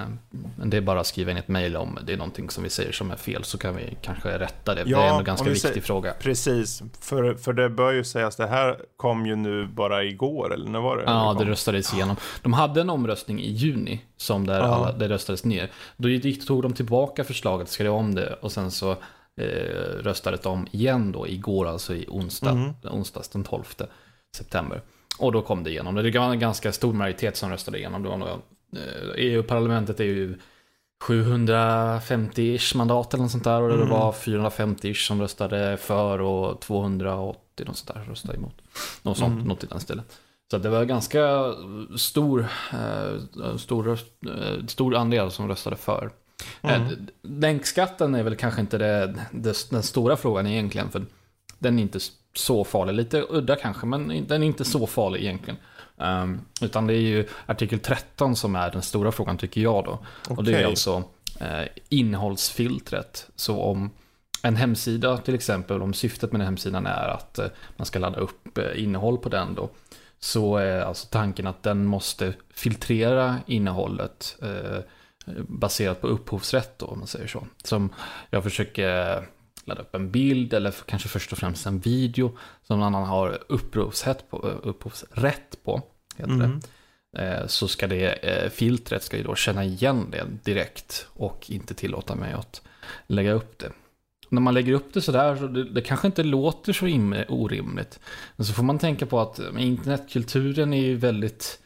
Men 0.58 0.70
det 0.70 0.76
är 0.76 0.80
bara 0.80 1.00
att 1.00 1.06
skriva 1.06 1.30
in 1.30 1.36
ett 1.36 1.48
mejl 1.48 1.76
om 1.76 1.98
det 2.06 2.12
är 2.12 2.16
någonting 2.16 2.50
som 2.50 2.64
vi 2.64 2.70
säger 2.70 2.92
som 2.92 3.10
är 3.10 3.16
fel 3.16 3.44
så 3.44 3.58
kan 3.58 3.76
vi 3.76 3.96
kanske 4.02 4.38
rätta 4.38 4.74
det. 4.74 4.82
Ja, 4.86 4.98
det 4.98 5.04
är 5.04 5.18
en 5.18 5.24
ganska 5.24 5.44
vi 5.44 5.50
viktig 5.52 5.68
säger- 5.70 5.82
fråga. 5.82 6.12
Precis, 6.20 6.82
för, 7.00 7.34
för 7.34 7.52
det 7.52 7.68
bör 7.70 7.92
ju 7.92 8.04
sägas, 8.04 8.36
det 8.36 8.46
här 8.46 8.76
kom 8.96 9.26
ju 9.26 9.36
nu 9.36 9.66
bara 9.66 10.04
igår, 10.04 10.54
eller 10.54 10.68
när 10.70 10.80
var 10.80 10.96
det? 10.96 11.02
Ja, 11.06 11.36
det 11.38 11.44
röstades 11.44 11.94
igenom. 11.94 12.16
De 12.42 12.52
hade 12.52 12.80
en 12.80 12.90
omröstning 12.90 13.40
i 13.40 13.50
juni 13.50 14.00
som 14.16 14.46
där 14.46 14.60
alla, 14.60 14.92
det 14.92 15.08
röstades 15.08 15.44
ner. 15.44 15.70
Då 15.96 16.08
gick, 16.08 16.46
tog 16.46 16.62
de 16.62 16.72
tillbaka 16.72 17.24
förslaget, 17.24 17.68
skrev 17.68 17.92
om 17.92 18.14
det 18.14 18.32
och 18.40 18.52
sen 18.52 18.70
så 18.70 18.90
eh, 19.40 19.46
röstades 20.02 20.40
de 20.40 20.66
igen 20.72 21.12
då 21.12 21.28
igår, 21.28 21.68
alltså 21.68 21.94
i 21.94 22.04
onsdag, 22.08 22.54
Mhm. 22.54 22.74
onsdags 22.82 23.28
den 23.28 23.44
12 23.44 23.62
september. 24.36 24.80
Och 25.18 25.32
då 25.32 25.42
kom 25.42 25.64
det 25.64 25.70
igenom. 25.70 25.94
Det 25.94 26.18
var 26.18 26.30
en 26.30 26.38
ganska 26.38 26.72
stor 26.72 26.92
majoritet 26.92 27.36
som 27.36 27.50
röstade 27.50 27.78
igenom. 27.78 28.02
Det 28.02 28.08
var 28.08 28.16
nog, 28.16 28.28
eh, 28.28 28.34
EU-parlamentet 29.16 30.00
är 30.00 30.04
ju 30.04 30.38
750-ish 31.04 32.76
mandat 32.76 33.14
eller 33.14 33.22
något 33.22 33.30
sånt 33.32 33.44
där. 33.44 33.62
Och 33.62 33.68
det 33.68 33.74
Mm. 33.74 33.88
var 33.88 34.12
450-ish 34.12 35.06
som 35.06 35.20
röstade 35.20 35.76
för 35.76 36.20
och 36.20 36.60
280 36.60 37.64
något 37.66 37.76
sånt 37.76 37.94
där 37.94 38.04
röstade 38.10 38.34
emot. 38.38 38.54
Något 39.02 39.18
sånt, 39.18 39.34
Mm. 39.34 39.46
något 39.48 39.64
i 39.64 39.66
den 39.66 39.80
stilen. 39.80 40.04
Så 40.50 40.58
det 40.58 40.68
var 40.68 40.84
ganska 40.84 41.54
stor, 41.96 42.46
eh, 42.72 43.56
stor, 43.56 43.88
eh, 44.26 44.66
stor 44.66 44.94
andel 44.94 45.30
som 45.30 45.48
röstade 45.48 45.76
för. 45.76 46.10
Mm. 46.62 46.82
Eh, 46.82 46.88
Länkskatten 47.22 48.14
är 48.14 48.22
väl 48.22 48.36
kanske 48.36 48.60
inte 48.60 48.78
det, 48.78 49.14
det, 49.32 49.70
den 49.70 49.82
stora 49.82 50.16
frågan 50.16 50.46
egentligen. 50.46 50.90
För 50.90 51.02
den 51.58 51.78
är 51.78 51.82
inte 51.82 51.98
så 52.34 52.64
farlig. 52.64 52.94
Lite 52.94 53.24
udda 53.30 53.56
kanske, 53.56 53.86
men 53.86 54.26
den 54.26 54.42
är 54.42 54.46
inte 54.46 54.64
så 54.64 54.86
farlig 54.86 55.20
egentligen. 55.20 55.60
Um, 55.96 56.40
utan 56.60 56.86
det 56.86 56.94
är 56.94 57.00
ju 57.00 57.28
artikel 57.46 57.78
13 57.78 58.36
som 58.36 58.56
är 58.56 58.70
den 58.70 58.82
stora 58.82 59.12
frågan 59.12 59.38
tycker 59.38 59.60
jag 59.60 59.84
då. 59.84 59.98
Och 60.28 60.44
det 60.44 60.54
är 60.54 60.66
alltså 60.66 61.04
eh, 61.40 61.68
innehållsfiltret. 61.88 63.26
Så 63.36 63.60
om 63.60 63.90
en 64.42 64.56
hemsida 64.56 65.18
till 65.18 65.34
exempel, 65.34 65.82
om 65.82 65.94
syftet 65.94 66.32
med 66.32 66.40
den 66.40 66.46
hemsidan 66.46 66.86
är 66.86 67.08
att 67.08 67.38
eh, 67.38 67.46
man 67.76 67.86
ska 67.86 67.98
ladda 67.98 68.20
upp 68.20 68.58
eh, 68.58 68.82
innehåll 68.82 69.18
på 69.18 69.28
den 69.28 69.54
då. 69.54 69.70
Så 70.18 70.56
är 70.56 70.80
alltså 70.80 71.06
tanken 71.10 71.46
att 71.46 71.62
den 71.62 71.86
måste 71.86 72.34
filtrera 72.54 73.36
innehållet 73.46 74.36
eh, 74.42 74.80
baserat 75.48 76.00
på 76.00 76.06
upphovsrätt 76.06 76.78
då, 76.78 76.86
om 76.86 76.98
man 76.98 77.08
säger 77.08 77.26
så. 77.26 77.46
Som 77.64 77.94
jag 78.30 78.42
försöker 78.42 79.22
ladda 79.64 79.80
upp 79.80 79.94
en 79.94 80.10
bild 80.10 80.54
eller 80.54 80.74
kanske 80.86 81.08
först 81.08 81.32
och 81.32 81.38
främst 81.38 81.66
en 81.66 81.78
video 81.78 82.38
som 82.62 82.78
någon 82.78 82.94
annan 82.94 83.08
har 83.08 83.38
upphovsrätt 83.48 84.30
på, 84.30 84.36
upphovsrätt 84.38 85.64
på 85.64 85.82
heter 86.16 86.32
Mm. 86.32 86.60
det. 86.60 87.22
Eh, 87.22 87.46
så 87.46 87.68
ska 87.68 87.86
det 87.86 88.12
eh, 88.12 88.50
filtret 88.50 89.02
ska 89.02 89.16
ju 89.16 89.22
då 89.22 89.34
känna 89.34 89.64
igen 89.64 90.06
det 90.10 90.24
direkt 90.52 91.06
och 91.12 91.50
inte 91.50 91.74
tillåta 91.74 92.14
mig 92.14 92.32
att 92.32 92.62
lägga 93.06 93.32
upp 93.32 93.58
det. 93.58 93.72
När 94.28 94.40
man 94.40 94.54
lägger 94.54 94.72
upp 94.72 94.92
det 94.94 95.00
sådär, 95.00 95.36
så 95.36 95.46
det, 95.46 95.64
det 95.64 95.80
kanske 95.80 96.06
inte 96.06 96.22
låter 96.22 96.72
så 96.72 96.86
im- 96.86 97.24
orimligt. 97.28 98.00
Men 98.36 98.46
så 98.46 98.52
får 98.52 98.62
man 98.62 98.78
tänka 98.78 99.06
på 99.06 99.20
att 99.20 99.38
men 99.38 99.58
internetkulturen 99.62 100.72
är 100.72 100.82
ju 100.82 100.96
väldigt, 100.96 101.58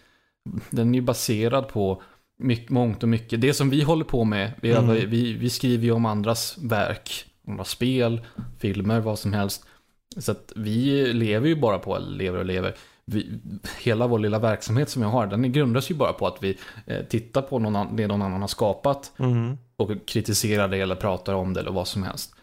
den 0.71 0.91
är 0.91 0.95
ju 0.95 1.01
baserad 1.01 1.69
på 1.69 2.03
mycket, 2.39 2.71
mångt 2.71 3.03
och 3.03 3.09
mycket. 3.09 3.41
Det 3.41 3.55
som 3.55 3.71
vi 3.71 3.83
håller 3.83 4.05
på 4.05 4.25
med, 4.25 4.53
vi, 4.63 4.73
Mm. 4.73 5.11
vi, 5.11 5.33
vi 5.33 5.51
skriver 5.51 5.85
ju 5.85 5.91
om 5.93 6.07
andras 6.07 6.59
verk, 6.59 7.25
andras 7.49 7.69
spel, 7.71 8.21
filmer, 8.59 9.01
vad 9.01 9.19
som 9.19 9.33
helst. 9.33 9.65
Så 10.17 10.33
att 10.33 10.53
vi 10.57 11.13
lever 11.13 11.49
ju 11.49 11.57
bara 11.57 11.79
på, 11.79 11.97
eller 11.97 12.17
lever 12.17 12.39
och 12.39 12.45
lever, 12.45 12.75
vi, 13.15 13.39
hela 13.79 14.07
vår 14.07 14.19
lilla 14.19 14.39
verksamhet 14.39 14.89
som 14.91 15.03
jag 15.03 15.09
har, 15.09 15.27
den 15.27 15.53
grundas 15.53 15.91
ju 15.91 15.95
bara 15.95 16.13
på 16.13 16.27
att 16.27 16.37
vi 16.43 16.59
eh, 16.87 17.03
tittar 17.05 17.43
på 17.43 17.59
någon, 17.59 17.77
an- 17.77 17.97
det 17.97 18.07
någon 18.07 18.23
annan 18.23 18.41
har 18.41 18.49
skapat 18.49 19.13
Mm. 19.19 19.59
och 19.77 19.91
kritiserar 20.07 20.69
det 20.69 20.79
eller 20.81 20.95
pratar 20.97 21.35
om 21.35 21.55
det 21.55 21.61
eller 21.61 21.71
vad 21.71 21.89
som 21.89 22.03
helst. 22.03 22.35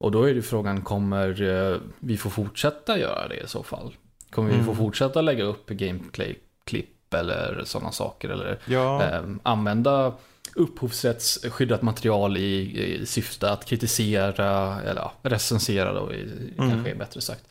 Och 0.00 0.10
då 0.12 0.22
är 0.24 0.34
det 0.34 0.42
frågan, 0.42 0.82
kommer 0.82 1.42
eh, 1.72 1.76
vi 2.00 2.16
få 2.16 2.30
fortsätta 2.30 2.98
göra 2.98 3.28
det 3.28 3.36
i 3.36 3.46
så 3.46 3.62
fall? 3.62 3.94
Kommer 4.30 4.48
vi 4.50 4.56
få 4.56 4.62
Mm. 4.62 4.76
fortsätta 4.76 5.20
lägga 5.20 5.44
upp 5.44 5.66
gameplay-klipp 5.70 7.14
eller 7.14 7.62
sådana 7.64 7.92
saker? 7.92 8.28
Eller 8.28 8.58
Ja, 8.66 9.02
eh, 9.04 9.20
använda 9.42 10.12
upphovsrättsskyddat 10.54 11.82
material 11.82 12.36
i, 12.36 12.82
i 13.02 13.06
syfte 13.06 13.50
att 13.50 13.64
kritisera 13.66 14.80
eller 14.80 15.00
ja, 15.00 15.12
recensera 15.22 15.92
då, 15.92 16.12
i, 16.12 16.22
Mm. 16.58 16.70
kanske 16.70 16.90
är 16.90 16.94
bättre 16.94 17.20
sagt. 17.20 17.44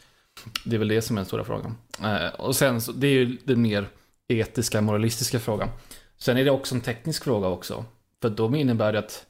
Det 0.66 0.76
är 0.76 0.80
väl 0.80 0.88
det 0.88 1.02
som 1.02 1.18
är 1.18 1.20
den 1.20 1.26
stora 1.26 1.44
frågan. 1.44 1.78
Eh, 2.04 2.28
och 2.28 2.56
sen, 2.56 2.82
så, 2.82 2.92
det 2.92 3.08
är 3.08 3.12
ju 3.12 3.38
den 3.44 3.62
mer 3.62 3.88
etiska, 4.28 4.82
moralistiska 4.82 5.40
frågan. 5.40 5.70
Sen 6.18 6.38
är 6.38 6.46
det 6.46 6.52
också 6.52 6.76
en 6.76 6.82
teknisk 6.82 7.24
fråga 7.24 7.48
också. 7.48 7.86
För 8.22 8.30
då 8.30 8.56
innebär 8.56 8.94
det 8.94 9.00
att 9.00 9.26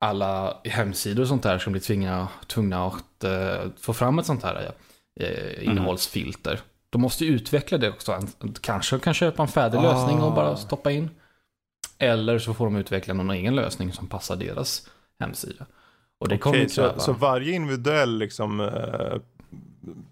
alla 0.00 0.60
hemsidor 0.64 1.22
och 1.22 1.28
sånt 1.28 1.42
där 1.42 1.58
som 1.58 1.72
blir 1.72 1.82
tvingna, 1.82 2.28
tvungna 2.46 2.86
att 2.86 3.24
uh, 3.24 3.70
få 3.80 3.92
fram 3.92 4.18
ett 4.18 4.26
sånt 4.26 4.42
här 4.42 4.72
uh, 5.20 5.64
innehållsfilter. 5.68 6.50
Mm. 6.50 6.62
De 6.90 7.02
måste 7.02 7.24
utveckla 7.24 7.78
det 7.78 7.88
också. 7.88 8.20
Kanske 8.60 8.98
kan 8.98 9.14
köpa 9.14 9.42
en 9.42 9.48
färdig 9.48 9.78
ah. 9.78 9.82
lösning 9.82 10.20
och 10.20 10.34
bara 10.34 10.56
stoppa 10.56 10.90
in. 10.90 11.10
Eller 11.98 12.38
så 12.38 12.54
får 12.54 12.64
de 12.64 12.76
utveckla 12.76 13.14
någon 13.14 13.30
egen 13.30 13.56
lösning 13.56 13.92
som 13.92 14.06
passar 14.06 14.36
deras 14.36 14.88
hemsida. 15.20 15.66
Och 16.22 16.28
det 16.28 16.34
okay, 16.34 16.68
så, 16.68 16.92
så, 16.98 17.12
varje 17.12 17.52
individuell 17.52 18.18
liksom, 18.18 18.60
eh, 18.60 19.20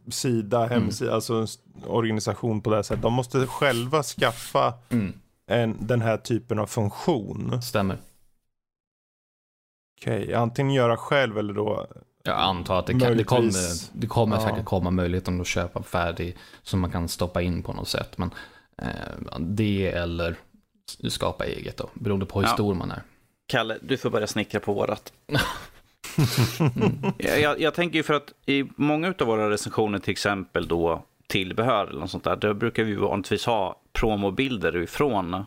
sida, 0.08 0.58
mm. 0.58 0.70
hemsida, 0.70 1.10
mm. 1.10 1.14
alltså 1.14 1.46
organisation 1.86 2.60
på 2.60 2.70
det 2.70 2.84
sättet, 2.84 3.02
de 3.02 3.12
måste 3.12 3.46
själva 3.46 4.02
skaffa 4.02 4.74
mm. 4.88 5.12
en, 5.46 5.76
den 5.80 6.00
här 6.00 6.16
typen 6.16 6.58
av 6.58 6.66
funktion. 6.66 7.62
Stämmer. 7.62 7.98
Okej, 10.00 10.22
okay, 10.22 10.34
antingen 10.34 10.74
göra 10.74 10.96
själv 10.96 11.38
eller 11.38 11.54
då 11.54 11.86
jag 12.22 12.40
antar 12.40 12.78
att 12.78 12.86
det, 12.86 12.92
kan, 12.92 13.16
det 13.16 13.24
kommer, 13.24 13.52
det 13.92 14.06
kommer 14.06 14.36
ja. 14.36 14.42
säkert 14.42 14.64
komma 14.64 14.90
möjligheten 14.90 15.40
att 15.40 15.46
köpa 15.46 15.82
färdig 15.82 16.36
som 16.62 16.80
man 16.80 16.90
kan 16.90 17.08
stoppa 17.08 17.42
in 17.42 17.62
på 17.62 17.72
något 17.72 17.88
sätt. 17.88 18.18
Men 18.18 18.30
eh, 18.82 19.38
det 19.38 19.86
eller 19.86 20.36
skapa 21.08 21.44
eget 21.44 21.76
då, 21.76 21.90
beroende 21.94 22.26
på 22.26 22.40
hur 22.40 22.48
ja. 22.48 22.54
stor 22.54 22.74
man 22.74 22.90
är. 22.90 23.02
Kalle, 23.46 23.78
du 23.82 23.96
får 23.96 24.10
börja 24.10 24.26
snickra 24.26 24.60
på 24.60 24.72
vårat. 24.72 25.12
mm. 26.60 27.12
jag, 27.18 27.60
jag, 27.60 27.74
tänker 27.74 27.96
ju 27.96 28.02
för 28.02 28.14
att 28.14 28.32
i 28.46 28.64
många 28.76 29.14
av 29.18 29.26
våra 29.26 29.50
recensioner, 29.50 29.98
till 29.98 30.12
exempel 30.12 30.68
då 30.68 31.04
tillbehör 31.26 31.86
eller 31.86 32.00
något 32.00 32.10
sånt 32.10 32.24
där, 32.24 32.36
då 32.36 32.54
brukar 32.54 32.84
vi 32.84 32.94
vanligtvis 32.94 33.46
ha 33.46 33.80
promobilder 33.92 34.76
ifrån 34.76 35.44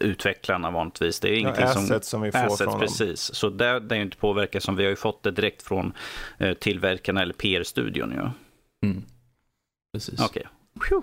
utvecklarna 0.00 0.70
vanligtvis. 0.70 1.20
Det 1.20 1.28
är 1.28 1.38
ingenting 1.38 1.64
ja, 1.64 1.70
assets 1.70 2.08
som, 2.08 2.18
som 2.18 2.22
vi 2.22 2.32
får 2.32 2.38
assets, 2.38 2.62
från 2.62 2.80
precis. 2.80 3.28
Dem. 3.28 3.34
Så 3.34 3.50
det, 3.50 3.80
det 3.80 3.94
är 3.94 3.96
ju 3.96 4.02
inte 4.02 4.16
påverkat 4.16 4.62
som 4.62 4.76
vi 4.76 4.82
har 4.82 4.90
ju 4.90 4.96
fått 4.96 5.22
det 5.22 5.30
direkt 5.30 5.62
från 5.62 5.92
eh, 6.38 6.54
tillverkarna 6.54 7.22
eller 7.22 7.34
PR-studion. 7.34 8.12
Ja. 8.16 8.32
Mm. 8.86 9.02
Precis. 9.92 10.20
Okej. 10.20 10.46
Okay. 10.74 10.98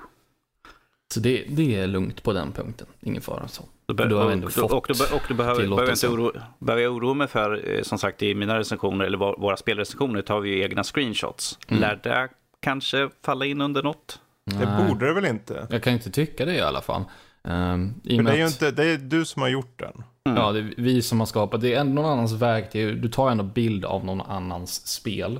Så 1.13 1.19
det, 1.19 1.45
det 1.49 1.75
är 1.75 1.87
lugnt 1.87 2.23
på 2.23 2.33
den 2.33 2.51
punkten, 2.51 2.87
ingen 2.99 3.21
fara 3.21 3.47
så. 3.47 3.63
Då 3.89 3.95
be- 3.95 4.15
och, 4.15 4.21
och, 4.21 4.73
och, 4.73 4.87
då, 4.97 5.15
och 5.15 5.23
då 5.27 5.33
behöver, 5.33 5.67
behöver, 5.67 5.91
inte 5.91 6.07
oro, 6.07 6.31
behöver 6.59 6.83
jag 6.83 6.95
oroa 6.95 7.13
mig 7.13 7.27
för, 7.27 7.75
eh, 7.75 7.81
som 7.81 7.97
sagt 7.97 8.23
i 8.23 8.35
mina 8.35 8.59
recensioner, 8.59 9.05
eller 9.05 9.17
våra 9.17 9.57
spelrecensioner, 9.57 10.21
tar 10.21 10.39
vi 10.39 10.49
ju 10.49 10.63
egna 10.63 10.83
screenshots. 10.83 11.59
Mm. 11.67 11.81
Lär 11.81 11.99
det 12.03 12.29
kanske 12.59 13.09
falla 13.25 13.45
in 13.45 13.61
under 13.61 13.83
något? 13.83 14.19
Nej. 14.43 14.59
Det 14.59 14.87
borde 14.87 15.07
det 15.07 15.13
väl 15.13 15.25
inte? 15.25 15.67
Jag 15.69 15.83
kan 15.83 15.93
inte 15.93 16.11
tycka 16.11 16.45
det 16.45 16.53
i 16.53 16.61
alla 16.61 16.81
fall. 16.81 17.01
Um, 17.43 17.93
Men 18.03 18.25
det 18.25 18.31
är 18.31 18.35
ju 18.37 18.47
inte, 18.47 18.71
det 18.71 18.85
är 18.85 18.97
du 18.97 19.25
som 19.25 19.41
har 19.41 19.49
gjort 19.49 19.79
den. 19.79 20.03
Mm. 20.25 20.37
Ja, 20.37 20.51
det 20.51 20.59
är 20.59 20.73
vi 20.77 21.01
som 21.01 21.19
har 21.19 21.27
skapat. 21.27 21.61
Det 21.61 21.73
är 21.73 21.83
någon 21.83 22.05
annans 22.05 22.33
väg 22.33 22.71
till, 22.71 23.01
du 23.01 23.09
tar 23.09 23.31
ändå 23.31 23.43
bild 23.43 23.85
av 23.85 24.05
någon 24.05 24.21
annans 24.21 24.87
spel. 24.87 25.39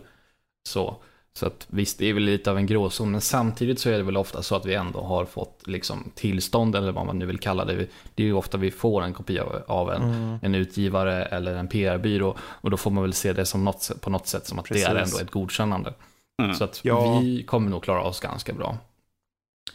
Så. 0.67 0.97
Så 1.39 1.45
att 1.47 1.67
visst, 1.69 1.99
det 1.99 2.05
är 2.05 2.13
väl 2.13 2.23
lite 2.23 2.51
av 2.51 2.57
en 2.57 2.65
gråzon, 2.65 3.11
men 3.11 3.21
samtidigt 3.21 3.79
så 3.79 3.89
är 3.89 3.97
det 3.97 4.03
väl 4.03 4.17
ofta 4.17 4.43
så 4.43 4.55
att 4.55 4.65
vi 4.65 4.73
ändå 4.73 5.01
har 5.01 5.25
fått 5.25 5.67
liksom 5.67 6.11
tillstånd, 6.15 6.75
eller 6.75 6.91
vad 6.91 7.05
man 7.05 7.19
nu 7.19 7.25
vill 7.25 7.39
kalla 7.39 7.65
det. 7.65 7.87
Det 8.15 8.23
är 8.23 8.27
ju 8.27 8.33
ofta 8.33 8.57
vi 8.57 8.71
får 8.71 9.03
en 9.03 9.13
kopia 9.13 9.45
av 9.67 9.91
en, 9.91 10.03
mm. 10.03 10.39
en 10.41 10.55
utgivare 10.55 11.25
eller 11.25 11.55
en 11.55 11.67
PR-byrå, 11.67 12.37
och 12.41 12.71
då 12.71 12.77
får 12.77 12.91
man 12.91 13.03
väl 13.03 13.13
se 13.13 13.33
det 13.33 13.45
som 13.45 13.65
något, 13.65 13.91
på 14.01 14.09
något 14.09 14.27
sätt 14.27 14.47
som 14.47 14.59
att 14.59 14.65
Precis. 14.65 14.85
det 14.85 14.91
är 14.91 14.95
ändå 14.95 15.17
ett 15.17 15.31
godkännande. 15.31 15.93
Mm. 16.41 16.55
Så 16.55 16.63
att 16.63 16.79
ja. 16.83 17.19
vi 17.19 17.43
kommer 17.43 17.69
nog 17.69 17.83
klara 17.83 18.01
oss 18.01 18.19
ganska 18.19 18.53
bra. 18.53 18.77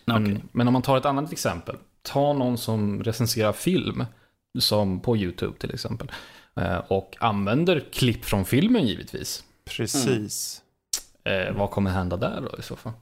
Men, 0.04 0.22
okay. 0.22 0.38
men 0.52 0.66
om 0.66 0.72
man 0.72 0.82
tar 0.82 0.96
ett 0.96 1.06
annat 1.06 1.32
exempel, 1.32 1.76
ta 2.02 2.32
någon 2.32 2.58
som 2.58 3.02
recenserar 3.02 3.52
film, 3.52 4.04
som 4.58 5.00
på 5.00 5.16
YouTube 5.16 5.58
till 5.58 5.74
exempel, 5.74 6.12
eh, 6.56 6.78
och 6.88 7.16
använder 7.20 7.84
klipp 7.92 8.24
från 8.24 8.44
filmen 8.44 8.86
givetvis. 8.86 9.44
Precis. 9.64 10.63
Eh, 11.24 11.52
vad 11.52 11.70
kommer 11.70 11.90
hända 11.90 12.16
där 12.16 12.40
då 12.40 12.58
i 12.58 12.62
så 12.62 12.76
fall? 12.76 12.92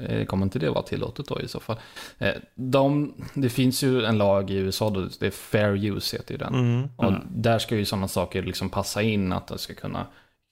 Eh, 0.00 0.26
kommer 0.26 0.44
inte 0.44 0.58
det 0.58 0.70
vara 0.70 0.82
tillåtet 0.82 1.26
då 1.26 1.40
i 1.40 1.48
så 1.48 1.60
fall? 1.60 1.76
Eh, 2.18 2.34
de, 2.54 3.14
det 3.34 3.48
finns 3.48 3.82
ju 3.84 4.04
en 4.04 4.18
lag 4.18 4.50
i 4.50 4.54
USA, 4.54 4.90
då, 4.90 5.08
det 5.20 5.26
är 5.26 5.30
Fair 5.30 5.84
Use 5.84 6.16
heter 6.16 6.34
ju 6.34 6.38
den. 6.38 6.54
Mm. 6.54 6.88
Och 6.96 7.04
mm. 7.04 7.22
där 7.30 7.58
ska 7.58 7.76
ju 7.76 7.84
sådana 7.84 8.08
saker 8.08 8.42
liksom 8.42 8.70
passa 8.70 9.02
in, 9.02 9.32
att 9.32 9.46
det 9.46 9.58
ska 9.58 9.74
kunna, 9.74 10.06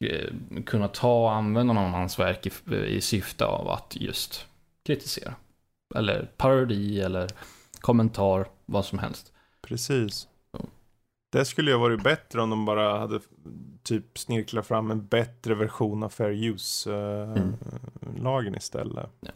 eh, 0.04 0.62
kunna 0.66 0.88
ta 0.88 1.22
och 1.22 1.32
använda 1.32 1.72
någon 1.72 1.94
annans 1.94 2.18
verk 2.18 2.46
i, 2.46 2.76
i 2.76 3.00
syfte 3.00 3.44
av 3.44 3.68
att 3.68 3.96
just 4.00 4.46
kritisera. 4.87 5.34
Eller 5.94 6.28
parodi 6.37 7.00
eller 7.00 7.28
kommentar, 7.80 8.46
vad 8.66 8.84
som 8.84 8.99
helst. 8.99 9.32
Precis. 9.62 10.26
Det 11.30 11.44
skulle 11.44 11.70
ju 11.70 11.76
ha 11.76 11.82
varit 11.82 12.02
bättre 12.02 12.42
om 12.42 12.50
de 12.50 12.64
bara 12.64 12.99
hade 12.99 13.20
typ 13.82 14.18
snirklat 14.18 14.66
fram 14.66 14.90
en 14.90 15.06
bättre 15.06 15.54
version 15.54 16.02
av 16.02 16.08
Fair 16.08 16.30
Use-lagen 16.30 17.66
mm. 18.46 18.54
istället. 18.54 19.10
Ja. 19.20 19.30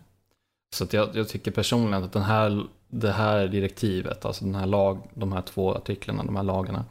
Så 0.75 0.87
jag, 0.91 1.17
jag, 1.17 1.29
tycker 1.29 1.51
personligen 1.51 2.05
att 2.05 2.13
den 2.13 2.23
här, 2.23 2.67
det 2.89 3.13
här 3.13 3.49
direktivet, 3.49 4.25
alltså 4.25 4.45
den 4.45 4.55
här 4.55 4.67
lag, 4.67 5.11
de 5.15 5.33
här 5.33 5.43
två 5.43 5.75
artiklarna, 5.75 6.25
de 6.25 6.37
här 6.37 6.43
lagarna, 6.43 6.85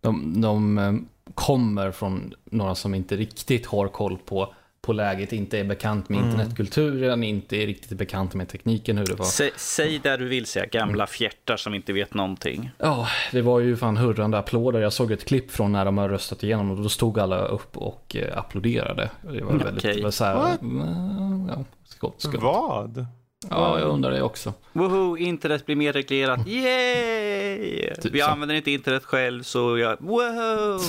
de, 0.00 0.40
de 0.40 0.78
eh, 0.78 0.94
kommer 1.34 1.90
från 1.90 2.34
några 2.44 2.74
som 2.74 2.94
inte 2.94 3.16
riktigt 3.16 3.66
har 3.66 3.88
koll 3.88 4.18
på 4.18 4.54
på 4.82 4.92
läget, 4.92 5.32
inte 5.32 5.58
är 5.58 5.64
bekant 5.64 6.08
med 6.08 6.18
mm. 6.18 6.30
internetkulturen, 6.30 7.22
inte 7.22 7.56
är 7.56 7.66
riktigt 7.66 7.98
bekant 7.98 8.34
med 8.34 8.48
tekniken 8.48 8.98
hur 8.98 9.06
det 9.06 9.14
var. 9.14 9.24
Säg, 9.24 9.50
säg 9.56 9.98
där 9.98 10.18
du 10.18 10.28
vill 10.28 10.46
säga, 10.46 10.66
gamla 10.66 11.06
fjärtar 11.06 11.56
som 11.56 11.74
inte 11.74 11.92
vet 11.92 12.14
någonting. 12.14 12.70
Ja, 12.78 13.08
det 13.32 13.42
var 13.42 13.60
ju 13.60 13.76
fan 13.76 13.96
hurrande 13.96 14.38
applåder. 14.38 14.80
Jag 14.80 14.92
såg 14.92 15.12
ett 15.12 15.24
klipp 15.24 15.50
från 15.50 15.72
när 15.72 15.84
de 15.84 15.98
har 15.98 16.08
röstat 16.08 16.42
igenom 16.42 16.70
och 16.70 16.82
då 16.82 16.88
stod 16.88 17.18
alla 17.18 17.46
upp 17.46 17.76
och 17.76 18.16
eh, 18.16 18.38
applåderade. 18.38 19.10
Det 19.32 19.44
var 19.44 19.52
väldigt, 19.52 19.76
okay. 19.76 19.96
det 19.96 20.02
var 20.02 20.10
så 20.10 20.24
här, 20.24 20.58
mm, 20.60 21.48
ja, 21.48 21.64
skott, 21.84 22.14
skott. 22.18 22.42
Vad? 22.42 23.06
Ja, 23.50 23.78
jag 23.78 23.88
undrar 23.88 24.10
det 24.10 24.22
också. 24.22 24.52
Woho, 24.72 25.16
internet 25.16 25.66
blir 25.66 25.76
mer 25.76 25.92
reglerat. 25.92 26.46
Yay! 26.46 27.94
Typ 27.94 28.12
Vi 28.12 28.20
så. 28.20 28.26
använder 28.26 28.54
inte 28.54 28.70
internet 28.70 29.04
själv, 29.04 29.42
så 29.42 29.78
jag... 29.78 29.96
Wow! 30.00 30.80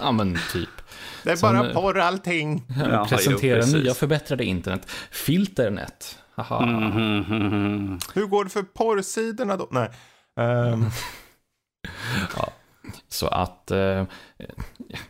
Ja, 0.00 0.12
men 0.12 0.38
typ. 0.52 0.68
Det 1.24 1.30
är 1.30 1.42
bara 1.42 1.64
Som, 1.64 1.82
porr 1.82 1.98
allting. 1.98 2.64
Ja, 2.90 3.06
presentera 3.08 3.62
jo, 3.66 3.78
nya 3.78 3.94
förbättrade 3.94 4.44
internet. 4.44 4.90
Filternet. 5.10 6.18
Haha. 6.34 6.62
Mm, 6.62 6.82
mm, 6.82 7.46
mm, 7.46 7.98
Hur 8.14 8.26
går 8.26 8.44
det 8.44 8.50
för 8.50 8.62
porrsidorna 8.62 9.56
då? 9.56 9.68
Nej. 9.70 9.90
Um. 10.36 10.90
ja. 12.36 12.52
Så 13.08 13.26
att, 13.26 13.70
eh, 13.70 13.78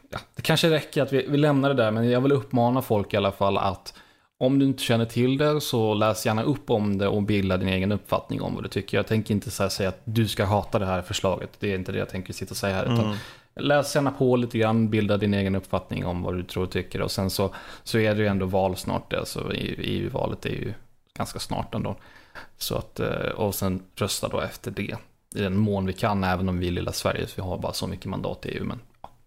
ja, 0.09 0.19
det 0.37 0.43
kanske 0.43 0.71
räcker 0.71 1.03
att 1.03 1.13
vi, 1.13 1.27
vi 1.29 1.39
lämnar 1.39 1.69
det 1.69 1.75
där, 1.75 1.91
men 1.91 2.11
jag 2.11 2.21
vill 2.21 2.33
uppmana 2.33 2.83
folk 2.83 3.15
i 3.15 3.17
alla 3.17 3.33
fall 3.33 3.59
att 3.59 3.95
om 4.39 4.59
du 4.59 4.67
inte 4.67 4.83
känner 4.83 5.05
till 5.05 5.39
det 5.39 5.61
så 5.61 5.95
läs 5.95 6.27
gärna 6.27 6.43
upp 6.43 6.71
om 6.71 6.99
det 6.99 7.09
och 7.09 7.23
bilda 7.23 7.57
din 7.57 7.69
egen 7.69 7.93
uppfattning 7.93 8.43
om 8.43 8.55
vad 8.55 8.65
du 8.65 8.69
tycker. 8.69 8.97
Jag 8.97 9.07
tänker 9.07 9.35
inte 9.35 9.51
så 9.51 9.69
säga 9.71 9.89
att 9.89 10.01
du 10.05 10.29
ska 10.29 10.45
hata 10.45 10.79
det 10.79 10.87
här 10.87 11.03
förslaget. 11.03 11.51
Det 11.59 11.73
är 11.73 11.75
inte 11.75 11.93
det 11.93 11.99
jag 11.99 12.09
tänker 12.09 12.33
sitta 12.33 12.51
och 12.51 12.57
säga 12.57 12.75
här. 12.75 12.85
Utan 12.85 13.17
läs 13.55 13.95
gärna 13.95 14.11
på 14.11 14.37
lite 14.37 14.59
grann, 14.59 14.91
bilda 14.91 15.17
din 15.17 15.35
egen 15.35 15.55
uppfattning 15.55 16.07
om 16.07 16.23
vad 16.23 16.35
du 16.35 16.43
tror 16.43 16.65
och 16.65 16.71
tycker. 16.71 17.03
Och 17.03 17.11
sen 17.11 17.31
så, 17.31 17.55
så 17.83 17.99
är 17.99 18.15
det 18.15 18.21
ju 18.21 18.27
ändå 18.27 18.47
val 18.47 18.77
snart. 18.77 19.13
Alltså 19.13 19.53
EU-valet 19.55 20.47
är 20.47 20.51
ju 20.51 20.75
ganska 21.15 21.39
snart 21.39 21.75
ändå. 21.75 21.97
Så 22.57 22.77
att, 22.77 23.01
eh, 23.01 23.29
och 23.37 23.55
sen 23.55 23.83
rösta 23.97 24.29
då 24.29 24.41
efter 24.41 24.71
det. 24.71 24.97
I 25.35 25.41
den 25.41 25.57
mån 25.57 25.87
vi 25.87 25.93
kan, 25.93 26.25
även 26.25 26.49
om 26.49 26.59
vi 26.59 26.69
är 26.69 26.73
lilla 26.73 26.93
Sverige, 26.93 27.27
så 27.27 27.33
vi 27.37 27.43
har 27.43 27.59
bara 27.59 27.73
så 27.73 27.87
mycket 27.87 28.07
mandat 28.07 28.47
i 28.47 28.49
EU. 28.49 28.65
Men 28.65 28.81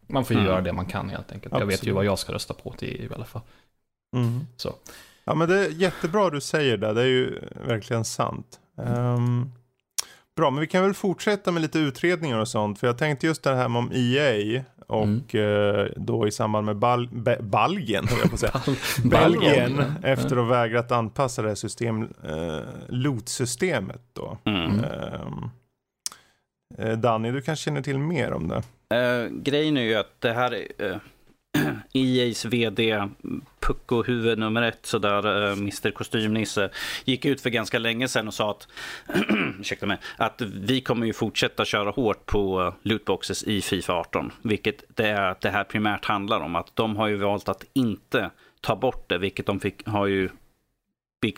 man 0.08 0.26
får 0.26 0.34
ju 0.36 0.40
mm. 0.40 0.52
göra 0.52 0.62
det 0.62 0.74
man 0.74 0.86
kan 0.86 1.10
helt 1.10 1.32
enkelt. 1.32 1.54
Absolut. 1.54 1.72
Jag 1.72 1.78
vet 1.78 1.88
ju 1.88 1.92
vad 1.92 2.06
jag 2.06 2.20
ska 2.20 2.34
rösta 2.34 2.54
på 2.54 2.72
till 2.72 3.02
EU 3.02 3.12
i 3.12 3.14
alla 3.16 3.26
fall. 3.26 3.42
Mm. 4.16 4.48
Så. 4.58 4.74
Ja 5.24 5.36
men 5.36 5.50
det 5.50 5.66
är 5.66 5.70
jättebra 5.70 6.30
du 6.30 6.42
säger 6.42 6.78
det, 6.78 6.94
det 6.94 7.02
är 7.02 7.06
ju 7.06 7.42
verkligen 7.68 8.06
sant. 8.06 8.60
Um, 8.76 9.52
Bra, 10.36 10.52
men 10.52 10.62
vi 10.62 10.68
kan 10.68 10.84
väl 10.84 10.94
fortsätta 10.94 11.52
med 11.52 11.62
lite 11.62 11.80
utredningar 11.80 12.40
och 12.40 12.48
sånt. 12.48 12.80
För 12.80 12.88
jag 12.88 12.98
tänkte 12.98 13.28
just 13.28 13.44
det 13.44 13.56
här 13.56 13.68
med 13.68 13.80
om 13.80 13.92
EA 13.94 14.64
och 14.88 15.36
mm. 15.36 15.80
eh, 15.80 15.86
då 15.98 16.28
i 16.28 16.32
samband 16.32 16.66
med 16.66 16.78
Bal 16.78 17.10
Be 17.12 17.38
Balgen, 17.42 18.08
jag 18.22 18.32
på 18.32 18.38
säga. 18.38 18.62
Belgien, 19.04 19.84
efter 20.04 20.38
att 20.38 20.48
vägrat 20.48 20.92
anpassa 20.92 21.42
det 21.42 21.48
här 21.48 21.56
system, 21.56 22.02
eh, 22.02 22.60
LOT-systemet 22.88 24.02
då. 24.14 24.38
Mm. 24.46 24.84
Ehm, 24.84 25.50
eh, 26.78 26.98
Danny, 26.98 27.32
du 27.32 27.42
kanske 27.42 27.64
känner 27.64 27.82
till 27.82 28.00
mer 28.00 28.34
om 28.34 28.48
det? 28.48 28.64
Uh, 28.94 29.30
grejen 29.30 29.78
är 29.78 29.82
ju 29.82 29.96
att 29.96 30.22
det 30.22 30.34
här 30.34 30.54
uh, 30.84 30.98
EA's 31.94 32.46
vd, 32.46 33.10
pucko-huvud 33.60 34.40
nummer 34.40 34.62
ett, 34.62 34.86
sådär, 34.86 35.44
eh, 35.44 35.52
uh, 35.52 35.58
Mr 35.58 35.92
Kostymnisse, 35.92 36.70
gick 37.06 37.26
ut 37.26 37.42
för 37.42 37.50
ganska 37.50 37.80
länge 37.80 38.08
sedan 38.08 38.28
och 38.28 38.34
sa 38.34 38.52
att, 38.52 38.68
ursäkta 39.60 39.86
mig, 39.86 39.98
att 40.18 40.42
vi 40.42 40.82
kommer 40.82 41.06
ju 41.06 41.14
fortsätta 41.14 41.66
köra 41.66 41.92
hårt 41.92 42.26
på 42.26 42.74
lootboxes 42.82 43.44
i 43.44 43.62
Fifa 43.62 43.94
18. 43.94 44.32
Vilket 44.42 44.84
det 44.96 45.08
är 45.08 45.36
det 45.42 45.50
här 45.50 45.64
primärt 45.64 46.06
handlar 46.06 46.40
om. 46.40 46.56
Att 46.56 46.76
de 46.76 46.96
har 46.96 47.08
ju 47.08 47.16
valt 47.16 47.50
att 47.50 47.66
inte 47.74 48.30
ta 48.62 48.76
bort 48.76 49.10
det, 49.10 49.18
vilket 49.18 49.46
de 49.46 49.60
fick, 49.60 49.88
har 49.88 50.08
ju 50.08 50.30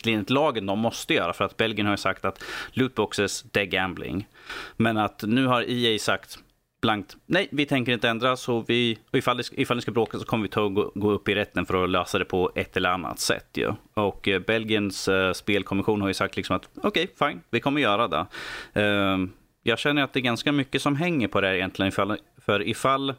enligt 0.06 0.30
lagen 0.30 0.66
de 0.66 0.80
måste 0.80 1.14
göra. 1.14 1.34
För 1.34 1.46
att 1.46 1.58
Belgien 1.58 1.86
har 1.86 1.94
ju 1.94 1.98
sagt 1.98 2.26
att 2.26 2.44
lootboxes, 2.72 3.46
det 3.52 3.62
är 3.62 3.66
gambling. 3.66 4.28
Men 4.78 4.98
att 4.98 5.24
nu 5.24 5.46
har 5.46 5.62
EA 5.70 6.00
sagt 6.00 6.40
blankt, 6.82 7.18
nej, 7.26 7.48
vi 7.52 7.66
tänker 7.66 7.92
inte 7.92 8.10
ändra, 8.10 8.36
så 8.36 8.62
vi, 8.68 8.98
ifall, 9.14 9.38
det, 9.38 9.44
ifall 9.52 9.78
det 9.78 9.82
ska 9.82 9.92
bråka 9.92 10.20
så 10.20 10.26
kommer 10.26 10.44
vi 10.44 10.50
ta 10.50 10.62
och 10.62 10.74
gå, 10.74 10.92
gå, 10.96 11.12
upp 11.12 11.30
i 11.30 11.36
rätten 11.36 11.66
för 11.66 11.84
att 11.84 11.90
lösa 11.90 12.20
det 12.20 12.26
på 12.26 12.52
ett 12.56 12.78
eller 12.78 12.90
annat 12.90 13.20
sätt. 13.20 13.50
Ja. 13.54 13.76
Och 13.94 14.28
eh, 14.28 14.40
Belgiens 14.40 15.08
eh, 15.08 15.34
spelkommission 15.34 16.02
har 16.02 16.08
ju 16.08 16.14
sagt 16.14 16.36
liksom 16.36 16.56
att 16.56 16.70
okej, 16.76 17.10
okay, 17.14 17.30
fine, 17.30 17.42
vi 17.50 17.60
kommer 17.60 17.82
göra 17.82 18.08
det. 18.08 18.26
Eh, 18.74 19.18
jag 19.64 19.80
känner 19.80 20.04
att 20.04 20.14
det 20.14 20.20
är 20.20 20.22
ganska 20.22 20.52
mycket 20.52 20.82
som 20.82 20.96
hänger 20.96 21.28
på 21.28 21.42
det 21.42 21.48
här 21.48 21.56
egentligen. 21.56 21.90
Ifall, 21.90 22.18
för 22.46 22.68
ifall 22.68 23.14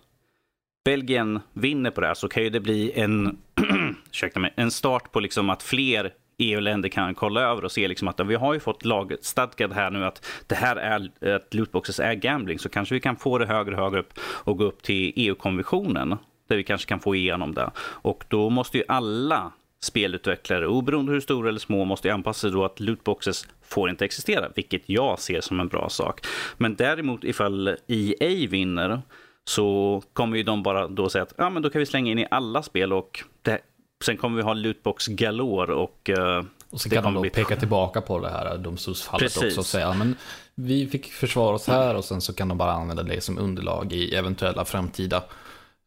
Belgien 0.85 1.41
vinner 1.53 1.91
på 1.91 2.01
det 2.01 2.07
här 2.07 2.15
så 2.15 2.29
kan 2.29 2.43
ju 2.43 2.51
det 2.51 2.61
bli 2.61 2.93
en, 2.95 3.39
mig, 4.35 4.53
en 4.57 4.71
start 4.71 5.13
på 5.13 5.21
liksom 5.21 5.51
att 5.51 5.63
fler 5.63 6.13
EU-länder 6.39 6.89
kan 6.89 7.15
kolla 7.15 7.41
över 7.41 7.65
och 7.65 7.73
se 7.73 7.89
liksom 7.89 8.09
att 8.09 8.21
vi 8.21 8.35
har 8.35 8.55
ju 8.55 8.61
fått 8.61 8.85
lagstadgat 8.85 9.73
här 9.73 9.91
nu 9.91 10.05
att 10.05 10.27
det 10.47 10.55
här 10.55 10.77
är 10.77 11.35
att 11.35 11.55
lootboxes 11.55 12.01
är 12.01 12.15
gambling 12.15 12.59
så 12.59 12.69
kanske 12.69 12.95
vi 12.95 13.01
kan 13.01 13.17
få 13.17 13.39
det 13.39 13.47
högre 13.47 13.75
och 13.75 13.83
högre 13.83 14.01
upp 14.01 14.13
och 14.21 14.59
gå 14.59 14.65
upp 14.65 14.83
till 14.83 15.13
EU-konventionen 15.17 16.17
där 16.49 16.57
vi 16.57 16.65
kanske 16.65 16.89
kan 16.89 17.01
få 17.01 17.15
igenom 17.15 17.55
det. 17.55 17.71
Och 17.79 18.25
då 18.29 18.51
måste 18.51 18.79
ju 18.79 18.85
alla 18.89 19.53
spelutvecklare, 19.81 20.67
oberoende 20.67 21.13
hur 21.13 21.21
stora 21.21 21.49
eller 21.49 21.59
små, 21.59 21.85
måste 21.85 22.15
anpassa 22.15 22.41
sig 22.41 22.51
då 22.51 22.65
att 22.65 22.81
lootboxes 22.81 23.49
får 23.63 23.91
inte 23.91 24.05
existera, 24.05 24.49
vilket 24.55 24.83
jag 24.87 25.19
ser 25.19 25.41
som 25.41 25.61
en 25.61 25.69
bra 25.69 25.89
sak. 25.89 26.27
Men 26.57 26.75
däremot 26.75 27.25
ifall 27.25 27.77
EA 27.87 28.49
vinner 28.49 29.03
så 29.45 30.03
kommer 30.13 30.37
ju 30.37 30.43
de 30.43 30.63
bara 30.63 30.89
då 30.89 31.09
säga 31.09 31.23
att 31.23 31.35
ja, 31.37 31.51
men 31.51 31.63
då 31.63 31.71
kan 31.71 31.79
vi 31.79 31.87
slänga 31.87 32.13
in 32.13 32.19
i 32.19 32.27
alla 32.31 32.63
spel 32.63 32.93
och 32.93 33.25
det, 33.43 33.61
sen 34.05 34.17
kommer 34.17 34.37
vi 34.37 34.43
ha 34.43 34.55
lootbox 34.55 35.07
galore 35.07 35.75
och 35.75 36.11
uh, 36.19 36.43
och 36.71 36.81
så 36.81 36.91
kan 36.91 37.05
de 37.05 37.15
då 37.15 37.21
bli... 37.21 37.31
peka 37.31 37.57
tillbaka 37.57 38.01
på 38.01 38.19
det 38.19 38.31
här 38.31 38.59
domstolsfallet 38.59 39.23
Precis. 39.23 39.43
också 39.43 39.61
och 39.61 39.67
säga 39.67 39.95
men 39.95 40.17
vi 40.55 40.87
fick 40.87 41.13
försvara 41.13 41.55
oss 41.55 41.67
här 41.67 41.95
och 41.95 42.05
sen 42.05 42.21
så 42.21 42.35
kan 42.35 42.49
de 42.49 42.59
bara 42.59 42.73
använda 42.73 43.03
det 43.03 43.21
som 43.21 43.39
underlag 43.39 43.93
i 43.93 44.15
eventuella 44.15 44.65
framtida 44.65 45.25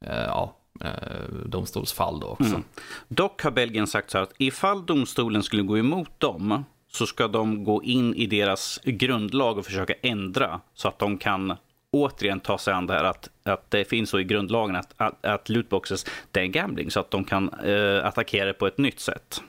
eh, 0.05 0.15
ja, 0.15 0.55
eh, 0.81 0.89
domstolsfall 1.45 2.19
då 2.19 2.27
också. 2.27 2.45
Mm. 2.45 2.63
Dock 3.07 3.43
har 3.43 3.51
Belgien 3.51 3.87
sagt 3.87 4.11
så 4.11 4.17
här 4.17 4.23
att 4.23 4.33
ifall 4.37 4.85
domstolen 4.85 5.43
skulle 5.43 5.63
gå 5.63 5.77
emot 5.77 6.19
dem 6.19 6.65
så 6.91 7.05
ska 7.05 7.27
de 7.27 7.63
gå 7.63 7.83
in 7.83 8.15
i 8.15 8.25
deras 8.25 8.79
grundlag 8.83 9.57
och 9.57 9.65
försöka 9.65 9.93
ändra 10.01 10.61
så 10.73 10.87
att 10.87 10.99
de 10.99 11.17
kan 11.17 11.57
återigen 11.91 12.39
ta 12.39 12.57
sig 12.57 12.73
an 12.73 12.87
det 12.87 12.93
här 12.93 13.03
att, 13.03 13.29
att 13.43 13.71
det 13.71 13.85
finns 13.85 14.09
så 14.09 14.19
i 14.19 14.23
grundlagen 14.23 14.75
att, 14.75 14.93
att, 14.97 15.25
att 15.25 15.49
lootboxes 15.49 16.05
det 16.31 16.39
är 16.39 16.45
gambling 16.45 16.91
så 16.91 16.99
att 16.99 17.11
de 17.11 17.23
kan 17.23 17.49
eh, 17.49 18.05
attackera 18.05 18.45
det 18.45 18.53
på 18.53 18.67
ett 18.67 18.77
nytt 18.77 18.99
sätt. 18.99 19.41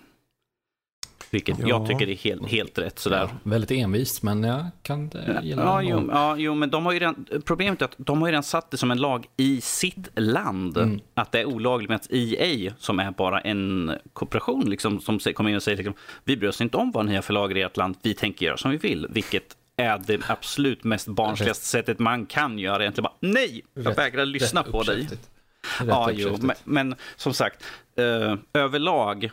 Vilket 1.32 1.58
ja. 1.58 1.68
jag 1.68 1.86
tycker 1.86 2.08
är 2.08 2.14
helt, 2.14 2.48
helt 2.48 2.78
rätt. 2.78 2.98
Sådär. 2.98 3.18
Ja, 3.18 3.30
väldigt 3.42 3.70
envist, 3.70 4.22
men 4.22 4.44
jag 4.44 4.66
kan 4.82 5.10
gilla 5.42 5.62
ja, 5.62 5.82
jo, 5.82 6.08
ja, 6.12 6.36
jo, 6.38 6.54
men 6.54 6.70
de 6.70 6.86
har 6.86 6.92
ju 6.92 6.98
redan, 6.98 7.26
problemet 7.44 7.80
är 7.82 7.84
att 7.84 7.94
de 7.96 8.20
har 8.20 8.28
ju 8.28 8.30
redan 8.30 8.42
satt 8.42 8.70
det 8.70 8.76
som 8.76 8.90
en 8.90 8.98
lag 8.98 9.26
i 9.36 9.60
sitt 9.60 10.08
land. 10.14 10.76
Mm. 10.76 11.00
Att 11.14 11.32
det 11.32 11.40
är 11.40 11.44
olagligt 11.44 11.88
med 11.88 11.96
att 11.96 12.06
EA, 12.10 12.72
som 12.78 12.98
är 12.98 13.10
bara 13.10 13.40
en 13.40 13.92
kooperation, 14.12 14.70
liksom, 14.70 15.00
som 15.00 15.18
kommer 15.18 15.50
in 15.50 15.56
och 15.56 15.62
säger 15.62 15.76
liksom, 15.76 15.94
vi 16.24 16.36
bryr 16.36 16.48
oss 16.48 16.60
inte 16.60 16.76
om 16.76 16.90
vad 16.90 17.06
ni 17.06 17.14
har 17.14 17.22
för 17.22 17.32
lagar 17.32 17.56
i 17.56 17.62
ert 17.62 17.76
land, 17.76 17.96
vi 18.02 18.14
tänker 18.14 18.46
göra 18.46 18.56
som 18.56 18.70
vi 18.70 18.76
vill. 18.76 19.06
Vilket 19.10 19.56
är 19.82 19.98
det 19.98 20.20
absolut 20.28 20.84
mest 20.84 21.08
barnsligaste 21.08 21.64
sättet 21.64 21.98
man 21.98 22.26
kan 22.26 22.58
göra. 22.58 22.82
Egentligen 22.82 23.02
bara, 23.02 23.32
nej, 23.32 23.62
jag 23.74 23.94
vägrar 23.94 24.26
lyssna 24.26 24.62
på 24.62 24.82
dig. 24.82 25.08
Ja, 25.86 26.10
jo, 26.12 26.36
men, 26.40 26.56
men, 26.64 26.94
som 27.16 27.34
sagt, 27.34 27.64
eh, 27.96 28.36
överlag, 28.52 29.30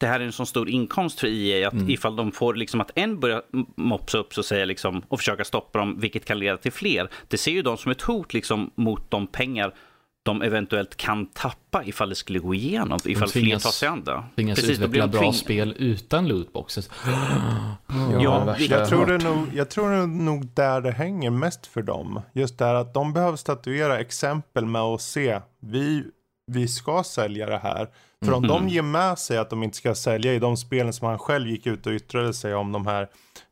det 0.00 0.06
här 0.06 0.20
är 0.20 0.24
en 0.24 0.32
så 0.32 0.46
stor 0.46 0.68
inkomst 0.68 1.20
för 1.20 1.26
EA 1.26 1.68
att 1.68 1.74
mm. 1.74 1.90
ifall 1.90 2.16
de 2.16 2.32
får 2.32 2.54
liksom 2.54 2.80
att 2.80 2.90
en 2.94 3.20
börjar 3.20 3.42
mopsa 3.76 4.18
upp 4.18 4.34
så 4.34 4.42
säger 4.42 4.66
liksom, 4.66 5.02
och 5.08 5.18
försöka 5.18 5.44
stoppa 5.44 5.78
dem, 5.78 6.00
vilket 6.00 6.24
kan 6.24 6.38
leda 6.38 6.56
till 6.56 6.72
fler. 6.72 7.08
Det 7.28 7.38
ser 7.38 7.52
ju 7.52 7.62
de 7.62 7.76
som 7.76 7.92
ett 7.92 8.02
hot 8.02 8.34
liksom, 8.34 8.70
mot 8.74 9.10
de 9.10 9.26
pengar 9.26 9.74
de 10.22 10.42
eventuellt 10.42 10.96
kan 10.96 11.26
tappa 11.26 11.84
ifall 11.84 12.08
det 12.08 12.14
skulle 12.14 12.38
gå 12.38 12.54
igenom, 12.54 12.98
ifall 13.04 13.30
tvingas, 13.30 13.62
fler 13.62 13.70
tar 13.70 13.70
sig 13.70 13.88
an 13.88 14.04
det. 14.04 14.22
Tvingas 14.34 14.60
Precis, 14.60 14.78
utveckla 14.78 15.08
bra 15.08 15.20
tving... 15.20 15.32
spel 15.32 15.74
utan 15.78 16.28
lootboxes. 16.28 16.90
ja, 17.06 17.76
ja 18.22 18.56
jag, 18.58 18.88
tror 18.88 19.06
det 19.06 19.18
nog, 19.18 19.46
jag 19.54 19.70
tror 19.70 19.90
det 19.90 19.96
är 19.96 20.06
nog 20.06 20.46
där 20.46 20.80
det 20.80 20.90
hänger 20.90 21.30
mest 21.30 21.66
för 21.66 21.82
dem. 21.82 22.20
Just 22.32 22.58
det 22.58 22.64
här 22.64 22.74
att 22.74 22.94
de 22.94 23.12
behöver 23.12 23.36
statuera 23.36 24.00
exempel 24.00 24.66
med 24.66 24.82
att 24.82 25.02
se, 25.02 25.40
vi, 25.60 26.04
vi 26.46 26.68
ska 26.68 27.02
sälja 27.02 27.46
det 27.46 27.58
här. 27.58 27.88
För 28.24 28.32
om 28.32 28.44
mm. 28.44 28.56
de 28.56 28.68
ger 28.68 28.82
med 28.82 29.18
sig 29.18 29.38
att 29.38 29.50
de 29.50 29.62
inte 29.62 29.76
ska 29.76 29.94
sälja 29.94 30.34
i 30.34 30.38
de 30.38 30.56
spelen 30.56 30.92
som 30.92 31.08
han 31.08 31.18
själv 31.18 31.48
gick 31.48 31.66
ut 31.66 31.86
och 31.86 31.92
yttrade 31.92 32.34
sig 32.34 32.54
om 32.54 32.72
de 32.72 32.86
här 32.86 33.08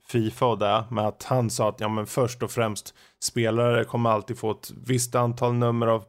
Fifa 0.09 0.47
och 0.47 0.59
det, 0.59 0.85
med 0.91 1.07
att 1.07 1.23
han 1.23 1.51
sa 1.51 1.69
att 1.69 1.81
ja 1.81 1.89
men 1.89 2.07
först 2.07 2.43
och 2.43 2.51
främst 2.51 2.95
spelare 3.23 3.85
kommer 3.85 4.11
alltid 4.11 4.39
få 4.39 4.51
ett 4.51 4.73
visst 4.87 5.15
antal 5.15 5.55
nummer 5.55 5.87
av 5.87 6.05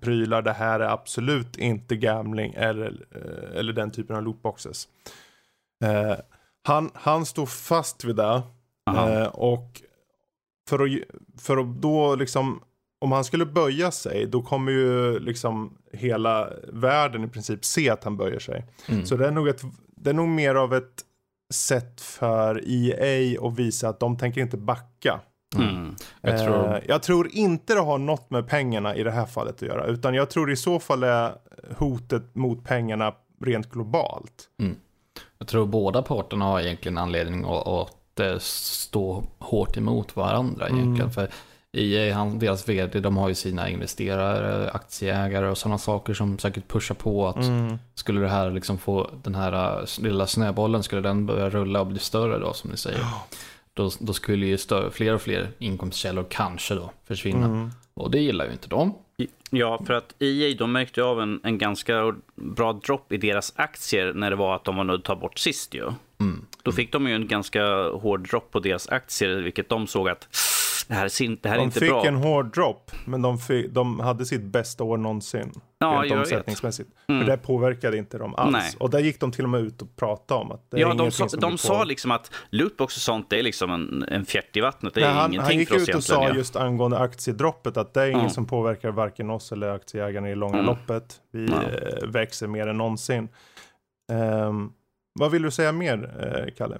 prylar. 0.00 0.42
Det 0.42 0.52
här 0.52 0.80
är 0.80 0.88
absolut 0.88 1.56
inte 1.56 1.96
gambling 1.96 2.54
eller, 2.56 3.06
eh, 3.14 3.58
eller 3.58 3.72
den 3.72 3.90
typen 3.90 4.16
av 4.16 4.22
lootboxes. 4.22 4.88
Eh, 5.84 6.16
han, 6.62 6.90
han 6.94 7.26
stod 7.26 7.48
fast 7.48 8.04
vid 8.04 8.16
det. 8.16 8.42
Eh, 8.96 9.26
och 9.26 9.82
för 10.68 10.84
att, 10.84 10.90
för 11.38 11.56
att 11.56 11.82
då 11.82 12.14
liksom, 12.14 12.62
om 13.00 13.12
han 13.12 13.24
skulle 13.24 13.46
böja 13.46 13.90
sig, 13.90 14.26
då 14.26 14.42
kommer 14.42 14.72
ju 14.72 15.18
liksom 15.18 15.78
hela 15.92 16.48
världen 16.72 17.24
i 17.24 17.28
princip 17.28 17.64
se 17.64 17.90
att 17.90 18.04
han 18.04 18.16
böjer 18.16 18.38
sig. 18.38 18.66
Mm. 18.88 19.06
Så 19.06 19.16
det 19.16 19.26
är, 19.26 19.30
nog 19.30 19.48
ett, 19.48 19.62
det 19.96 20.10
är 20.10 20.14
nog 20.14 20.28
mer 20.28 20.54
av 20.54 20.74
ett 20.74 21.04
sätt 21.54 22.00
för 22.00 22.62
EA 22.66 23.40
att 23.42 23.58
visa 23.58 23.88
att 23.88 24.00
de 24.00 24.18
tänker 24.18 24.40
inte 24.40 24.56
backa. 24.56 25.20
Mm. 25.56 25.89
Mm. 26.22 26.36
Jag, 26.36 26.46
tror... 26.46 26.74
Eh, 26.74 26.82
jag, 26.88 27.02
tror... 27.02 27.28
inte 27.32 27.74
det 27.74 27.80
har 27.80 27.98
något 27.98 28.30
med 28.30 28.48
pengarna 28.48 28.96
i 28.96 29.02
det 29.02 29.10
här 29.10 29.26
fallet 29.26 29.54
att 29.54 29.68
göra. 29.68 29.86
Utan 29.86 30.14
jag 30.14 30.30
tror 30.30 30.50
i 30.50 30.56
så 30.56 30.78
fall 30.78 31.02
är 31.02 31.32
hotet 31.76 32.34
mot 32.34 32.64
pengarna 32.64 33.14
rent 33.44 33.70
globalt. 33.70 34.48
Mm. 34.60 34.76
Jag 35.38 35.48
tror 35.48 35.66
båda 35.66 36.02
parterna 36.02 36.44
har 36.44 36.60
egentligen 36.60 36.98
anledning 36.98 37.44
att, 37.44 37.66
att 37.66 38.20
eh, 38.20 38.38
stå 38.38 39.24
hårt 39.38 39.76
emot 39.76 40.16
varandra 40.16 40.68
egentligen. 40.68 41.10
Mm. 41.10 41.10
För 41.10 41.30
EA, 41.72 42.14
han, 42.14 42.38
deras 42.38 42.68
vd, 42.68 43.00
de 43.00 43.16
har 43.16 43.28
ju 43.28 43.34
sina 43.34 43.68
investerare, 43.68 44.70
aktieägare 44.70 45.48
och 45.48 45.58
sådana 45.58 45.78
saker 45.78 46.14
som 46.14 46.38
säkert 46.38 46.68
pushar 46.68 46.94
på 46.94 47.28
att 47.28 47.44
mm. 47.44 47.78
skulle 47.94 48.20
det 48.20 48.28
här 48.28 48.50
liksom 48.50 48.78
få 48.78 49.10
den 49.22 49.34
här 49.34 49.80
eh, 49.80 49.86
lilla 49.98 50.26
snöbollen, 50.26 50.82
skulle 50.82 51.02
den 51.02 51.26
börja 51.26 51.50
rulla 51.50 51.80
och 51.80 51.86
bli 51.86 51.98
större 51.98 52.38
då 52.38 52.52
som 52.52 52.70
ni 52.70 52.76
säger. 52.76 53.04
Då, 53.80 53.90
då 53.98 54.12
skulle 54.12 54.46
ju 54.46 54.58
större, 54.58 54.90
fler 54.90 55.14
och 55.14 55.22
fler 55.22 55.48
inkomstkällor 55.58 56.26
kanske 56.30 56.74
då 56.74 56.92
försvinna. 57.06 57.46
Mm. 57.46 57.70
Och 57.94 58.10
det 58.10 58.18
gillar 58.18 58.44
ju 58.46 58.52
inte 58.52 58.68
de. 58.68 58.94
Ja, 59.50 59.82
för 59.86 59.94
att 59.94 60.14
EA 60.18 60.54
de 60.58 60.72
märkte 60.72 61.02
av 61.02 61.20
en, 61.20 61.40
en 61.42 61.58
ganska 61.58 62.14
bra 62.34 62.72
dropp 62.72 63.12
i 63.12 63.16
deras 63.16 63.52
aktier 63.56 64.12
när 64.12 64.30
det 64.30 64.36
var 64.36 64.56
att 64.56 64.64
de 64.64 64.76
var 64.76 64.84
nödda 64.84 64.98
att 64.98 65.04
ta 65.04 65.16
bort 65.16 65.38
sist 65.38 65.74
ju. 65.74 65.92
Mm. 66.20 66.46
Då 66.62 66.72
fick 66.72 66.92
de 66.92 67.08
ju 67.08 67.14
en 67.14 67.28
ganska 67.28 67.64
hård 67.88 68.28
dropp 68.28 68.50
på 68.50 68.60
deras 68.60 68.88
aktier, 68.88 69.36
vilket 69.36 69.68
de 69.68 69.86
såg 69.86 70.08
att 70.08 70.28
det 70.90 70.96
här 70.96 71.04
är, 71.04 71.36
det 71.42 71.48
här 71.48 71.58
är 71.58 71.62
inte 71.62 71.80
bra. 71.80 71.88
De 71.88 72.02
fick 72.02 72.08
en 72.08 72.16
hård 72.16 72.54
drop, 72.54 72.90
men 73.04 73.22
de, 73.22 73.38
fick, 73.38 73.70
de 73.70 74.00
hade 74.00 74.26
sitt 74.26 74.42
bästa 74.42 74.84
år 74.84 74.96
någonsin. 74.96 75.52
Ja, 75.78 76.00
rent 76.02 76.12
omsättningsmässigt. 76.12 76.90
Mm. 77.08 77.20
För 77.20 77.30
det 77.30 77.36
påverkade 77.36 77.96
inte 77.96 78.18
dem 78.18 78.34
alls. 78.34 78.52
Nej. 78.52 78.72
Och 78.78 78.90
där 78.90 78.98
gick 78.98 79.20
de 79.20 79.32
till 79.32 79.44
och 79.44 79.50
med 79.50 79.60
ut 79.60 79.82
och 79.82 79.96
pratade 79.96 80.40
om 80.40 80.52
att 80.52 80.70
det 80.70 80.80
Ja, 80.80 80.94
de, 80.94 81.10
sa, 81.10 81.26
de 81.26 81.58
sa 81.58 81.84
liksom 81.84 82.10
att 82.10 82.32
lootbox 82.50 82.96
och 82.96 83.02
sånt, 83.02 83.30
det 83.30 83.38
är 83.38 83.42
liksom 83.42 83.70
en, 83.70 84.04
en 84.08 84.24
fjärt 84.24 84.56
i 84.56 84.60
vattnet. 84.60 84.94
Det 84.94 85.00
är 85.00 85.04
Nej, 85.04 85.14
han, 85.14 85.32
ingenting 85.32 85.52
han 85.52 85.58
gick 85.58 85.68
för 85.68 85.76
oss 85.76 85.88
ut 85.88 85.94
och 85.94 86.04
sa 86.04 86.28
just 86.28 86.56
angående 86.56 86.98
aktiedroppet 86.98 87.76
att 87.76 87.94
det 87.94 88.02
är 88.02 88.08
mm. 88.08 88.20
inget 88.20 88.32
som 88.32 88.46
påverkar 88.46 88.90
varken 88.90 89.30
oss 89.30 89.52
eller 89.52 89.68
aktieägarna 89.68 90.30
i 90.30 90.34
långa 90.34 90.54
mm. 90.54 90.66
loppet. 90.66 91.20
Vi 91.32 91.44
eh, 91.44 92.08
växer 92.08 92.46
mer 92.46 92.66
än 92.66 92.78
någonsin. 92.78 93.28
Um, 94.12 94.72
vad 95.12 95.30
vill 95.30 95.42
du 95.42 95.50
säga 95.50 95.72
mer, 95.72 96.14
eh, 96.20 96.54
Kalle? 96.54 96.78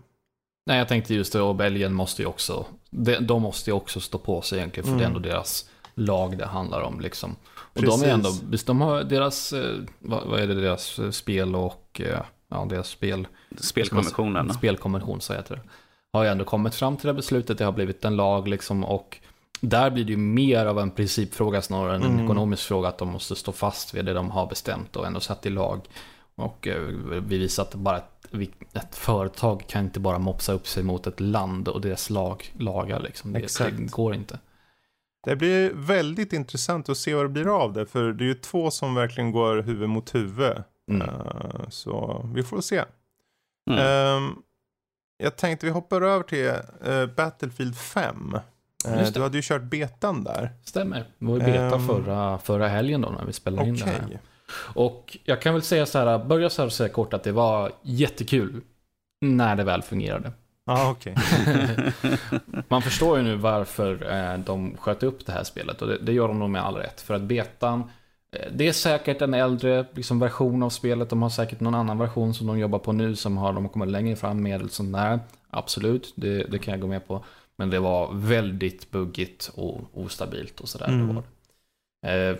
Nej, 0.66 0.78
jag 0.78 0.88
tänkte 0.88 1.14
just 1.14 1.32
det, 1.32 1.40
och 1.40 1.54
Belgien 1.54 1.94
måste 1.94 2.22
ju 2.22 2.28
också, 2.28 2.66
de, 2.90 3.16
de 3.16 3.42
måste 3.42 3.70
ju 3.70 3.74
också 3.74 4.00
stå 4.00 4.18
på 4.18 4.42
sig 4.42 4.58
egentligen, 4.58 4.84
för 4.84 4.92
mm. 4.92 4.98
det 4.98 5.04
är 5.04 5.06
mm. 5.06 5.16
ändå 5.16 5.28
deras 5.28 5.70
lag 5.94 6.38
det 6.38 6.46
handlar 6.46 6.80
om 6.80 7.00
liksom. 7.00 7.36
Och 7.56 7.80
Precis. 7.80 8.00
de 8.00 8.08
är 8.08 8.12
ändå, 8.12 8.30
de 8.66 8.80
har 8.80 9.04
deras, 9.04 9.52
eh, 9.52 9.76
vad, 9.98 10.26
vad 10.26 10.40
är 10.40 10.46
det, 10.46 10.54
deras 10.54 10.98
eh, 10.98 11.10
spel 11.10 11.56
och, 11.56 12.00
eh, 12.04 12.20
ja, 12.48 12.66
deras 12.70 12.88
spel... 12.88 13.26
Spelkonventionen. 13.60 14.54
Spelkonvention, 14.54 15.20
så 15.20 15.32
heter 15.32 15.56
det. 15.56 15.62
Har 16.12 16.24
ju 16.24 16.30
ändå 16.30 16.44
kommit 16.44 16.74
fram 16.74 16.96
till 16.96 17.06
det 17.06 17.14
beslutet, 17.14 17.58
det 17.58 17.64
har 17.64 17.72
blivit 17.72 18.04
en 18.04 18.16
lag 18.16 18.48
liksom, 18.48 18.84
och 18.84 19.18
där 19.60 19.90
blir 19.90 20.04
det 20.04 20.10
ju 20.10 20.16
mer 20.16 20.66
av 20.66 20.78
en 20.78 20.90
principfråga 20.90 21.62
snarare 21.62 21.96
än 21.96 22.02
en 22.02 22.10
mm. 22.10 22.24
ekonomisk 22.24 22.62
fråga, 22.62 22.88
att 22.88 22.98
de 22.98 23.08
måste 23.08 23.36
stå 23.36 23.52
fast 23.52 23.94
vid 23.94 24.04
det 24.04 24.12
de 24.12 24.30
har 24.30 24.46
bestämt 24.46 24.96
och 24.96 25.06
ändå 25.06 25.20
satt 25.20 25.46
i 25.46 25.50
lag. 25.50 25.80
Och 26.40 26.68
vi 27.22 27.38
visar 27.38 27.62
att 27.62 27.74
bara 27.74 27.96
ett 27.96 28.20
ett 28.72 28.96
företag 28.96 29.64
kan 29.66 29.84
inte 29.84 30.00
bara 30.00 30.18
mopsa 30.18 30.52
upp 30.52 30.66
sig 30.66 30.82
mot 30.82 31.06
ett 31.06 31.20
land 31.20 31.68
och 31.68 31.80
deras 31.80 32.10
lag, 32.10 32.54
lagar. 32.58 33.00
Liksom. 33.00 33.32
Det, 33.32 33.58
det, 33.58 33.90
går 33.90 34.14
inte. 34.14 34.38
Det 35.24 35.36
blir 35.36 35.72
väldigt 35.74 36.32
intressant 36.32 36.88
att 36.88 36.96
se 36.96 37.14
vad 37.14 37.24
det 37.24 37.28
blir 37.28 37.62
av 37.62 37.72
det. 37.72 37.86
För 37.86 38.12
det 38.12 38.24
är 38.24 38.26
ju 38.26 38.34
två 38.34 38.70
som 38.70 38.94
verkligen 38.94 39.32
går 39.32 39.62
huvud 39.62 39.88
mot 39.88 40.14
huvud. 40.14 40.62
Mm. 40.90 41.08
Uh, 41.08 41.68
så 41.68 42.26
vi 42.34 42.42
får 42.42 42.60
se. 42.60 42.84
Mm. 43.70 43.80
Ehm, 43.86 44.36
jag 45.18 45.36
tänkte 45.36 45.66
vi 45.66 45.72
hoppar 45.72 46.02
över 46.02 46.22
till 46.22 46.48
eh, 46.84 47.06
Battlefield 47.06 47.76
5. 47.76 48.34
Eh, 48.86 48.98
Just 48.98 49.14
det. 49.14 49.20
du 49.20 49.22
hade 49.22 49.36
ju 49.38 49.42
kört 49.42 49.62
betan 49.62 50.24
där. 50.24 50.52
Stämmer. 50.64 50.98
Det 51.18 51.26
var 51.26 51.34
ju 51.34 51.40
beta 51.40 51.74
Ehm. 51.74 51.86
förra, 51.86 52.38
förra 52.38 52.68
helgen 52.68 53.00
då 53.00 53.10
när 53.10 53.24
vi 53.24 53.32
spelade 53.32 53.68
in 53.68 53.76
det 53.76 53.84
här. 53.84 54.20
Och 54.74 55.16
jag 55.24 55.42
kan 55.42 55.54
väl 55.54 55.62
säga 55.62 55.86
så 55.86 55.98
här, 55.98 56.24
börja 56.24 56.50
så 56.50 56.62
här 56.62 56.66
och 56.66 56.72
säga 56.72 56.88
kort 56.88 57.14
att 57.14 57.22
det 57.22 57.32
var 57.32 57.72
jättekul 57.82 58.60
när 59.20 59.56
det 59.56 59.64
väl 59.64 59.82
fungerade. 59.82 60.32
Ja, 60.64 60.90
okej. 60.90 61.14
Man 62.68 62.82
förstår 62.82 63.18
ju 63.18 63.24
nu 63.24 63.36
varför 63.36 64.12
eh, 64.12 64.38
de 64.38 64.76
sköt 64.76 65.02
upp 65.02 65.26
det 65.26 65.32
här 65.32 65.44
spelet 65.44 65.82
och 65.82 65.88
det, 65.88 65.98
det 65.98 66.12
gör 66.12 66.28
de 66.28 66.38
nog 66.38 66.50
med 66.50 66.64
all 66.64 66.76
rätt. 66.76 67.00
För 67.00 67.14
att 67.14 67.22
betan, 67.22 67.90
eh, 68.32 68.52
det 68.52 68.68
är 68.68 68.72
säkert 68.72 69.22
en 69.22 69.34
äldre 69.34 69.86
liksom, 69.92 70.18
version 70.18 70.62
av 70.62 70.70
spelet. 70.70 71.10
De 71.10 71.22
har 71.22 71.30
säkert 71.30 71.60
någon 71.60 71.74
annan 71.74 71.98
version 71.98 72.34
som 72.34 72.46
de 72.46 72.58
jobbar 72.58 72.78
på 72.78 72.92
nu 72.92 73.16
som 73.16 73.36
har 73.36 73.52
de 73.52 73.64
har 73.64 73.72
kommit 73.72 73.88
längre 73.88 74.16
fram 74.16 74.42
med. 74.42 74.60
eller 74.60 74.68
sånt 74.68 74.92
där. 74.92 75.20
Absolut, 75.50 76.12
det, 76.16 76.44
det 76.44 76.58
kan 76.58 76.72
jag 76.72 76.80
gå 76.80 76.86
med 76.86 77.06
på. 77.06 77.24
Men 77.56 77.70
det 77.70 77.78
var 77.78 78.12
väldigt 78.12 78.90
buggigt 78.90 79.50
och 79.54 79.80
ostabilt 79.94 80.60
och 80.60 80.68
sådär. 80.68 80.88
Mm. 80.88 81.08
Det, 81.08 81.14
var 81.14 81.22
det. 82.02 82.30
Eh, 82.30 82.36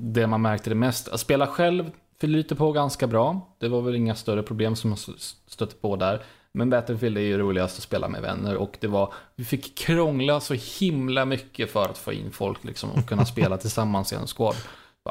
det 0.00 0.26
man 0.26 0.42
märkte 0.42 0.70
det 0.70 0.76
mest, 0.76 1.08
att 1.08 1.20
spela 1.20 1.46
själv 1.46 1.90
flyter 2.20 2.56
på 2.56 2.72
ganska 2.72 3.06
bra. 3.06 3.54
Det 3.58 3.68
var 3.68 3.82
väl 3.82 3.94
inga 3.94 4.14
större 4.14 4.42
problem 4.42 4.76
som 4.76 4.90
man 4.90 4.98
stötte 5.46 5.74
på 5.74 5.96
där. 5.96 6.22
Men 6.52 6.70
Battlefield 6.70 7.18
är 7.18 7.22
ju 7.22 7.38
roligast 7.38 7.78
att 7.78 7.82
spela 7.82 8.08
med 8.08 8.22
vänner 8.22 8.56
och 8.56 8.76
det 8.80 8.86
var, 8.86 9.12
vi 9.36 9.44
fick 9.44 9.78
krångla 9.78 10.40
så 10.40 10.54
himla 10.80 11.24
mycket 11.24 11.70
för 11.70 11.82
att 11.82 11.98
få 11.98 12.12
in 12.12 12.30
folk 12.30 12.64
liksom 12.64 12.90
och 12.90 13.06
kunna 13.06 13.24
spela 13.26 13.56
tillsammans 13.56 14.12
i 14.12 14.16
en 14.16 14.26
squad. 14.26 14.56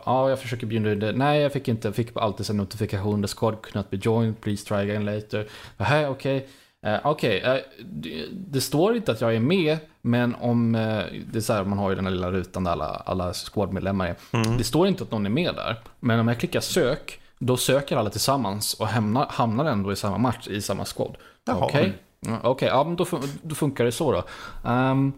Ja, 0.06 0.30
jag 0.30 0.40
försöker 0.40 0.68
bjuda 0.68 0.92
in 0.92 1.00
det. 1.00 1.12
Nej, 1.12 1.42
jag 1.42 1.54
fick 1.54 1.68
inte. 1.68 1.88
Jag 1.88 1.96
fick 1.96 2.18
alltid 2.18 2.50
en 2.50 2.58
notifikation. 2.58 3.22
The 3.22 3.28
squad 3.28 3.62
could 3.62 3.76
not 3.76 3.90
be 3.90 3.98
joined. 4.02 4.42
Please 4.42 4.66
try 4.66 4.78
again 4.78 5.06
later. 5.06 5.48
Hej, 5.78 6.08
okej. 6.08 6.48
Eh, 6.86 6.98
Okej, 7.04 7.42
eh, 7.42 7.56
det, 7.86 8.26
det 8.32 8.62
står 8.62 8.96
inte 8.96 9.12
att 9.12 9.22
jag 9.22 9.36
är 9.36 9.40
med, 9.40 9.78
men 10.02 10.36
om, 10.36 10.76
eh, 10.76 11.04
det 11.32 11.36
är 11.38 11.42
så 11.42 11.54
här, 11.54 11.64
man 11.64 11.78
har 11.78 11.90
ju 11.90 11.96
den 11.96 12.06
här 12.06 12.12
lilla 12.12 12.32
rutan 12.32 12.64
där 12.64 12.72
alla, 12.72 12.86
alla 12.86 13.34
squad-medlemmar 13.34 14.08
är. 14.08 14.16
Mm. 14.34 14.58
Det 14.58 14.64
står 14.64 14.88
inte 14.88 15.04
att 15.04 15.12
någon 15.12 15.26
är 15.26 15.30
med 15.30 15.56
där, 15.56 15.80
men 16.00 16.20
om 16.20 16.28
jag 16.28 16.40
klickar 16.40 16.60
sök, 16.60 17.22
då 17.40 17.58
söker 17.58 17.98
alla 17.98 18.10
tillsammans 18.10 18.74
och 18.74 18.88
hamnar, 18.88 19.28
hamnar 19.30 19.66
ändå 19.66 19.92
i 19.92 19.96
samma 19.96 20.18
match, 20.18 20.48
i 20.48 20.62
samma 20.62 20.86
squad. 20.86 21.18
Okej, 21.52 21.94
Ja, 22.22 22.40
okej, 22.44 22.68
ja 22.68 22.84
men 22.84 22.96
då, 22.96 23.04
fun- 23.04 23.38
då 23.42 23.56
funkar 23.56 23.86
det 23.86 23.92
så 23.92 24.12
då. 24.12 24.24
Ehm, 24.70 25.14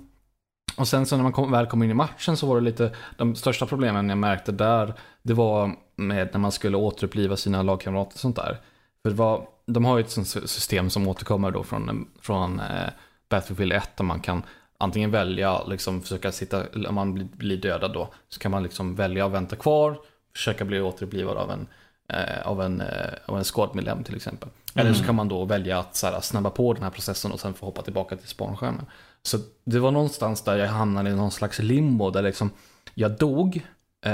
och 0.78 0.88
sen 0.88 1.06
så 1.06 1.16
när 1.16 1.24
man 1.24 1.32
kom, 1.32 1.52
väl 1.52 1.66
kom 1.66 1.84
in 1.84 1.92
i 1.92 1.94
matchen 1.94 2.38
så 2.38 2.48
var 2.48 2.56
det 2.56 2.62
lite, 2.62 2.92
de 3.18 3.36
största 3.36 3.66
problemen 3.66 4.10
jag 4.10 4.18
märkte 4.18 4.52
där, 4.52 4.94
det 5.22 5.34
var 5.34 5.72
med 5.96 6.30
när 6.34 6.40
man 6.40 6.52
skulle 6.52 6.78
återuppliva 6.78 7.36
sina 7.38 7.62
lagkamrater 7.64 8.14
och 8.14 8.20
sånt 8.20 8.36
där. 8.36 8.58
För 9.04 9.10
det 9.10 9.16
var, 9.16 9.48
de 9.74 9.86
har 9.86 9.98
ju 9.98 10.04
ett 10.04 10.12
sånt 10.12 10.28
system 10.28 10.90
som 10.90 11.08
återkommer 11.08 11.52
då 11.52 11.64
från, 11.64 12.08
från 12.22 12.60
eh, 12.60 12.90
Battlefield 13.30 13.74
1 13.74 13.98
där 13.98 14.04
man 14.04 14.20
kan 14.20 14.44
antingen 14.78 15.12
välja, 15.12 15.64
liksom 15.64 16.02
försöka 16.02 16.32
sitta, 16.32 16.64
om 16.88 16.96
man 16.96 17.30
blir, 17.38 17.58
dödad 17.58 17.94
då, 17.94 18.14
så 18.30 18.40
kan 18.40 18.52
man 18.52 18.64
liksom 18.64 18.96
välja 18.96 19.26
att 19.26 19.32
vänta 19.32 19.56
kvar, 19.56 19.98
försöka 20.36 20.66
bli 20.66 20.82
återupplivad 20.82 21.38
av 21.38 21.52
en, 21.52 21.68
eh, 22.08 22.48
av 22.48 22.62
en, 22.62 22.82
eh, 22.82 23.14
av 23.26 23.38
en 23.38 23.44
squadmedlem 23.44 24.04
till 24.04 24.16
exempel. 24.16 24.50
Eller 24.76 24.94
så 24.94 25.04
kan 25.04 25.16
man 25.16 25.28
då 25.28 25.46
välja 25.46 25.80
att 25.80 25.96
så 25.96 26.08
här, 26.08 26.22
snabba 26.22 26.50
på 26.50 26.74
den 26.74 26.84
här 26.84 26.90
processen 26.90 27.32
och 27.32 27.40
sen 27.40 27.54
få 27.54 27.66
hoppa 27.66 27.82
tillbaka 27.82 28.16
till 28.16 28.28
spanskärmen. 28.28 28.86
Så 29.24 29.38
det 29.64 29.80
var 29.80 29.92
någonstans 29.92 30.44
där 30.44 30.58
jag 30.58 30.68
hamnade 30.68 31.10
i 31.10 31.16
någon 31.16 31.32
slags 31.32 31.60
limbo 31.60 32.10
där 32.10 32.22
liksom 32.22 32.50
jag 32.94 33.12
dog, 33.12 33.66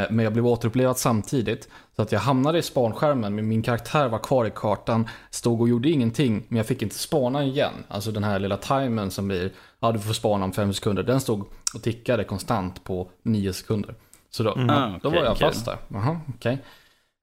men 0.09 0.19
jag 0.19 0.33
blev 0.33 0.47
återupplivad 0.47 0.97
samtidigt. 0.97 1.69
Så 1.95 2.01
att 2.01 2.11
jag 2.11 2.19
hamnade 2.19 2.57
i 2.59 2.61
spanskärmen, 2.61 3.35
men 3.35 3.47
min 3.47 3.61
karaktär 3.61 4.07
var 4.07 4.19
kvar 4.19 4.45
i 4.45 4.51
kartan, 4.55 5.09
stod 5.29 5.61
och 5.61 5.69
gjorde 5.69 5.89
ingenting, 5.89 6.43
men 6.47 6.57
jag 6.57 6.65
fick 6.65 6.81
inte 6.81 6.95
spana 6.95 7.43
igen. 7.43 7.73
Alltså 7.87 8.11
den 8.11 8.23
här 8.23 8.39
lilla 8.39 8.57
timern 8.57 9.11
som 9.11 9.27
blir, 9.27 9.51
ja 9.79 9.91
du 9.91 9.99
får 9.99 10.13
spana 10.13 10.45
om 10.45 10.53
fem 10.53 10.73
sekunder, 10.73 11.03
den 11.03 11.21
stod 11.21 11.45
och 11.75 11.81
tickade 11.83 12.23
konstant 12.23 12.83
på 12.83 13.09
nio 13.23 13.53
sekunder. 13.53 13.95
Så 14.29 14.43
då, 14.43 14.53
Mm. 14.55 14.67
ja, 14.67 14.75
Ah, 14.75 14.99
då 15.03 15.09
var 15.09 15.23
jag 15.23 15.37
fast 15.37 15.65
där. 15.65 15.77
Jaha, 15.87 16.19
okej. 16.35 16.57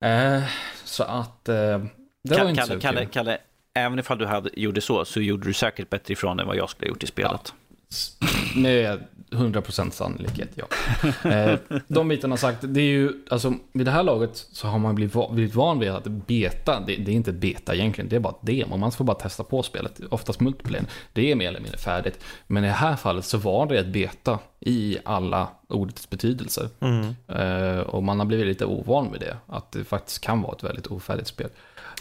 Eh, 0.05 0.43
så 0.85 1.03
att, 1.03 1.49
eh, 1.49 1.55
det 1.55 1.81
var 2.25 2.37
Kalle, 2.37 2.51
inte 2.51 2.61
Kalle, 2.63 2.75
så 2.75 2.81
Kalle, 2.81 3.01
kul. 3.01 3.09
Kalle, 3.13 3.39
även 3.75 3.99
ifall 3.99 4.19
du 4.19 4.27
hade, 4.27 4.51
gjorde 4.61 4.81
så, 4.81 5.05
så 5.05 5.21
gjorde 5.21 5.47
du 5.47 5.53
säkert 5.53 5.91
bättre 5.91 6.13
ifrån 6.13 6.41
än 6.41 6.47
vad 6.47 6.57
jag 6.57 6.71
skulle 6.71 6.87
ha 6.87 6.89
gjort 6.95 7.03
i 7.03 7.07
spelet. 7.07 7.53
Med 8.57 9.05
100% 9.35 9.91
sannolikhet, 9.91 10.49
ja. 10.55 10.65
Eh, 11.31 11.59
de 11.89 12.09
bitarna 12.09 12.37
sagt, 12.37 12.59
det 12.63 12.81
är 12.81 12.85
ju, 12.85 13.13
alltså 13.31 13.55
vid 13.73 13.87
det 13.87 13.91
här 13.91 14.03
laget 14.03 14.31
så 14.53 14.67
har 14.69 14.79
man 14.79 14.95
blivit, 14.95 15.15
va- 15.15 15.29
blivit 15.33 15.55
van 15.55 15.79
vid 15.79 15.91
att 15.91 16.05
beta, 16.05 16.81
det, 16.87 16.97
det 16.97 17.11
är 17.11 17.15
inte 17.17 17.33
beta 17.33 17.75
egentligen, 17.75 18.09
det 18.09 18.17
är 18.17 18.21
bara 18.21 18.31
ett 18.43 18.47
demo. 18.47 18.77
Man 18.77 18.93
får 18.93 19.05
bara 19.05 19.17
testa 19.17 19.45
på 19.45 19.63
spelet, 19.63 20.01
oftast 20.11 20.41
multiplayer. 20.41 20.85
Det 21.13 21.31
är 21.33 21.37
mer 21.37 21.49
eller 21.49 21.61
mindre 21.61 21.79
färdigt. 21.79 22.19
Men 22.47 22.65
i 22.65 22.67
det 22.67 22.73
här 22.73 22.97
fallet 22.97 23.25
så 23.25 23.39
var 23.39 23.67
det 23.67 23.79
ett 23.79 23.87
beta 23.93 24.39
i 24.61 24.99
alla 25.05 25.49
ordets 25.69 26.11
betydelser. 26.11 26.69
Mm. 26.81 27.15
Eh, 27.29 27.81
och 27.81 28.03
man 28.03 28.19
har 28.19 28.27
blivit 28.27 28.47
lite 28.47 28.65
ovan 28.65 29.07
med 29.07 29.21
det, 29.21 29.37
att 29.47 29.73
det 29.73 29.85
faktiskt 29.85 30.21
kan 30.21 30.43
vara 30.43 30.53
ett 30.57 30.65
väldigt 30.65 30.87
ofärdigt 30.87 31.29
spel. 31.29 31.49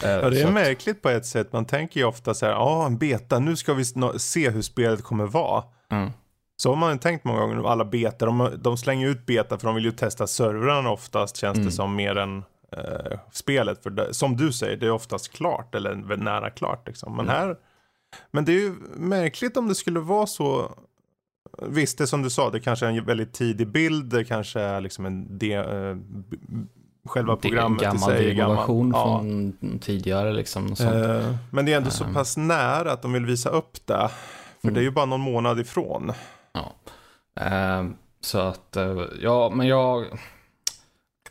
Eh, 0.04 0.10
Ja, 0.10 0.30
det 0.30 0.40
är 0.40 0.46
att- 0.46 0.52
märkligt 0.52 1.02
på 1.02 1.08
ett 1.08 1.26
sätt. 1.26 1.52
Man 1.52 1.64
tänker 1.64 2.00
ju 2.00 2.06
ofta 2.06 2.34
så 2.34 2.46
här, 2.46 2.52
ja, 2.52 2.86
en 2.86 2.98
beta, 2.98 3.38
nu 3.38 3.56
ska 3.56 3.74
vi 3.74 3.84
se 4.18 4.50
hur 4.50 4.62
spelet 4.62 5.02
kommer 5.02 5.26
vara. 5.26 5.64
Mm. 5.90 6.10
Så 6.64 6.68
har 6.70 6.76
man 6.76 6.92
ju 6.92 6.98
tänkt 6.98 7.24
många 7.24 7.40
gånger, 7.40 7.70
alla 7.70 7.84
beta, 7.84 8.26
de, 8.26 8.50
de 8.58 8.76
slänger 8.76 9.08
ut 9.08 9.26
beta 9.26 9.58
för 9.58 9.66
de 9.66 9.74
vill 9.74 9.84
ju 9.84 9.90
testa 9.92 10.26
servrarna 10.26 10.90
oftast, 10.90 11.36
känns 11.36 11.56
Mm. 11.56 11.66
det 11.66 11.72
som, 11.72 11.96
mer 11.96 12.16
än 12.18 12.38
eh, 12.72 13.18
spelet. 13.32 13.82
För 13.82 13.90
det, 13.90 14.14
som 14.14 14.36
du 14.36 14.52
säger, 14.52 14.76
det 14.76 14.86
är 14.86 14.90
oftast 14.90 15.32
klart, 15.32 15.74
eller 15.74 16.16
nära 16.16 16.50
klart 16.50 16.86
liksom. 16.86 17.16
Men 17.16 17.24
Mm. 17.28 17.36
här, 17.36 17.56
men 18.30 18.44
det 18.44 18.52
är 18.52 18.60
ju 18.60 18.74
märkligt 18.96 19.56
om 19.56 19.68
det 19.68 19.74
skulle 19.74 20.00
vara 20.00 20.26
så, 20.26 20.72
visst 21.68 21.98
det 21.98 22.06
som 22.06 22.22
du 22.22 22.30
sa, 22.30 22.50
det 22.50 22.60
kanske 22.60 22.86
är 22.86 22.90
en 22.90 23.04
väldigt 23.04 23.32
tidig 23.32 23.68
bild, 23.68 24.04
det 24.10 24.24
kanske 24.24 24.60
är 24.60 24.80
liksom 24.80 25.06
en 25.06 25.38
de, 25.38 25.52
eh, 25.54 25.96
själva 27.06 27.36
Det 27.42 27.48
är 27.48 27.52
en 27.52 27.52
programmet 27.52 27.82
i 27.82 27.84
gammal 27.84 28.10
sig. 28.10 28.30
är 28.30 28.34
Ja. 28.92 29.18
från 29.18 29.52
tidigare 29.80 30.32
liksom. 30.32 30.66
Eh, 30.80 31.34
men 31.50 31.64
det 31.66 31.72
är 31.72 31.76
ändå 31.76 31.90
så 31.90 32.04
Ehm. 32.04 32.14
pass 32.14 32.36
nära 32.36 32.92
att 32.92 33.02
de 33.02 33.12
vill 33.12 33.26
visa 33.26 33.50
upp 33.50 33.86
det. 33.86 34.10
För 34.60 34.68
Mm. 34.68 34.74
det 34.74 34.80
är 34.80 34.84
ju 34.84 34.90
bara 34.90 35.06
någon 35.06 35.20
månad 35.20 35.60
ifrån. 35.60 36.12
Ja. 36.54 36.72
Ehm, 37.40 37.96
så 38.20 38.38
att, 38.38 38.76
eh, 38.76 39.02
ja, 39.22 39.50
men 39.54 39.66
jag... 39.66 40.06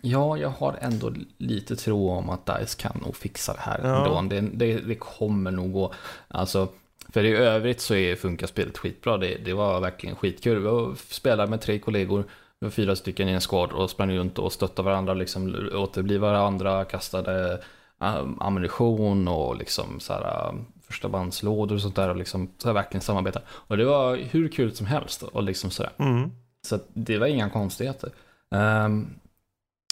Ja, 0.05 0.37
jag 0.37 0.49
har 0.49 0.77
ändå 0.81 1.13
lite 1.37 1.75
tro 1.75 2.09
om 2.09 2.29
att 2.29 2.45
DICE 2.45 2.77
kan 2.81 3.01
nog 3.05 3.15
fixa 3.15 3.53
det 3.53 3.59
här 3.59 3.79
Ja. 3.83 3.97
ändå. 4.19 4.35
Det, 4.35 4.41
det, 4.41 4.79
det 4.79 4.95
kommer 4.95 5.51
nog 5.51 5.73
gå. 5.73 5.93
Alltså, 6.27 6.67
för 7.09 7.23
i 7.23 7.35
övrigt 7.35 7.81
så 7.81 7.95
är, 7.95 8.15
funkar 8.15 8.47
spelet 8.47 8.77
skitbra. 8.77 9.17
Det, 9.17 9.35
det 9.45 9.53
var 9.53 9.79
verkligen 9.79 10.15
skitkul. 10.15 10.59
Var- 10.59 10.95
spelade 10.95 11.49
med 11.49 11.61
tre 11.61 11.79
kollegor. 11.79 12.23
Var 12.59 12.69
fyra 12.69 12.95
stycken 12.95 13.29
i 13.29 13.31
en 13.31 13.41
squad 13.41 13.71
och 13.71 13.89
sprang 13.89 14.11
runt 14.17 14.39
och 14.39 14.53
stöttade 14.53 14.85
varandra, 14.85 15.13
liksom 15.13 15.69
återbliv 15.73 16.21
varandra, 16.21 16.85
kastade 16.85 17.63
um, 17.99 18.37
ammunition 18.41 19.27
och 19.27 19.57
liksom 19.57 19.99
så 19.99 20.13
här, 20.13 20.53
första 20.93 21.09
bandslådor 21.09 21.75
och 21.75 21.81
sånt 21.81 21.95
där 21.95 22.09
och 22.09 22.15
liksom 22.15 22.49
så 22.57 22.67
här, 22.67 22.73
verkligen 22.73 23.01
samarbeta. 23.01 23.41
Och 23.49 23.77
det 23.77 23.85
var 23.85 24.15
hur 24.15 24.47
kul 24.47 24.75
som 24.75 24.85
helst 24.85 25.23
och 25.23 25.43
liksom 25.43 25.71
sådär. 25.71 25.91
Mm. 25.97 26.31
Så 26.67 26.79
det 26.93 27.17
var 27.17 27.27
inga 27.27 27.49
konstigheter. 27.49 28.09
Ehm, 28.51 29.07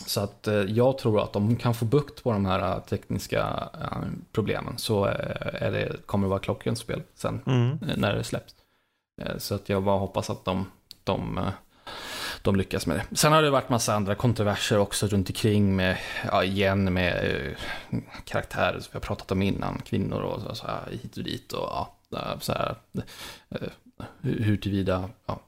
så 0.06 0.22
att 0.22 0.48
eh, 0.48 0.54
jag 0.56 0.98
tror 0.98 1.24
att 1.24 1.34
de 1.34 1.56
kan 1.56 1.74
få 1.74 1.86
bukt 1.86 2.24
på 2.24 2.32
de 2.32 2.46
här 2.46 2.72
eh, 2.76 2.80
tekniska 2.80 3.70
eh, 3.82 4.08
problemen 4.32 4.78
så 4.78 5.06
är 5.06 5.72
det, 5.72 6.06
kommer 6.06 6.28
det 6.28 6.30
vara 6.30 6.40
klockrent 6.40 6.78
spel 6.78 7.02
sen 7.16 7.42
Mm. 7.46 7.78
när 7.98 8.16
det 8.16 8.24
släpps. 8.24 8.56
Så 9.38 9.56
att 9.56 9.70
jag 9.70 9.84
bara 9.84 10.00
hoppas 10.00 10.30
att 10.30 10.46
de, 10.46 10.66
de, 11.04 11.40
de 12.44 12.56
lyckas 12.56 12.88
med 12.88 12.98
det. 12.98 13.16
Sen 13.16 13.32
har 13.32 13.42
det 13.42 13.50
varit 13.50 13.70
massa 13.70 13.94
andra 13.96 14.16
kontroverser 14.16 14.78
också 14.78 15.08
runt 15.08 15.30
omkring 15.30 15.76
med, 15.76 15.98
ja, 16.32 16.44
igen 16.44 16.94
med 16.94 17.36
eh, 17.92 18.00
karaktärer 18.26 18.80
som 18.80 18.90
vi 18.92 18.96
har 18.96 19.02
pratat 19.02 19.32
om 19.32 19.42
innan, 19.42 19.82
kvinnor 19.86 20.22
och 20.22 20.42
så, 20.42 20.56
så 20.56 20.68
här, 20.68 20.82
hit 20.92 21.18
och 21.18 21.24
dit 21.24 21.54
och 21.54 21.68
ja, 21.70 21.96
eh, 22.14 22.40
så 22.40 22.52
här, 22.52 22.76
eh, 23.50 23.68
hur, 24.22 24.40
hur 24.44 24.58
tillvida, 24.58 25.10
ja, 25.26 25.40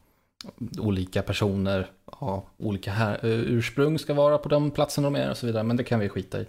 olika 0.79 1.21
personer 1.21 1.88
har 2.06 2.43
olika 2.58 2.91
här, 2.91 3.13
eh, 3.25 3.32
ursprung 3.32 3.99
ska 3.99 4.13
vara 4.13 4.38
på 4.38 4.49
de 4.49 4.71
platsen 4.71 5.03
de 5.03 5.15
är 5.15 5.29
och 5.29 5.38
så 5.38 5.45
vidare. 5.45 5.63
Men 5.63 5.77
det 5.77 5.84
kan 5.84 5.99
vi 5.99 6.10
skita 6.10 6.41
i. 6.41 6.45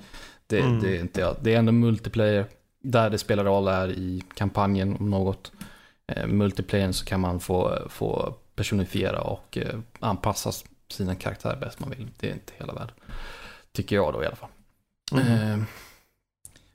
Det, 0.47 0.61
Mm. 0.61 0.81
det, 0.81 0.97
är, 0.97 1.01
inte, 1.01 1.21
jag. 1.21 1.37
det 1.41 1.55
är 1.55 1.59
ändå 1.59 1.73
multiplayer. 1.73 2.47
Där 2.83 3.11
det 3.11 3.19
spelar 3.19 3.45
roll 3.45 3.69
är 3.69 3.89
i 3.89 4.23
kampanjen 4.35 4.97
om 5.01 5.11
något. 5.11 5.53
Eh, 6.07 6.27
multiplayern 6.27 6.93
så 6.93 7.05
kan 7.05 7.21
man 7.21 7.41
få, 7.41 7.79
få 7.89 8.35
personifiera 8.55 9.21
och 9.21 9.59
eh, 9.59 9.79
anpassa 10.01 10.53
sina 10.91 11.15
karaktärer 11.15 11.57
bäst 11.57 11.81
man 11.81 11.91
vill. 11.91 12.09
Det 12.21 12.29
är 12.29 12.33
inte 12.33 12.53
hela 12.57 12.73
världen. 12.73 12.95
Tycker 13.73 13.97
jag 13.97 14.13
då 14.13 14.23
i 14.23 14.27
alla 14.27 14.37
fall. 14.37 14.51
Mm. 15.13 15.61
Eh, 15.61 15.67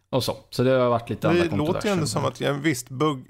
och 0.10 0.24
så. 0.24 0.38
Så 0.50 0.64
det 0.64 0.72
har 0.72 0.90
varit 0.90 1.10
lite 1.10 1.30
andra 1.30 1.44
Det 1.44 1.56
låter 1.56 1.88
ju 1.88 1.94
ändå 1.94 2.06
som 2.06 2.26
att, 2.26 2.42
ja, 2.42 2.54
visst, 2.54 2.90
bugg, 2.90 3.26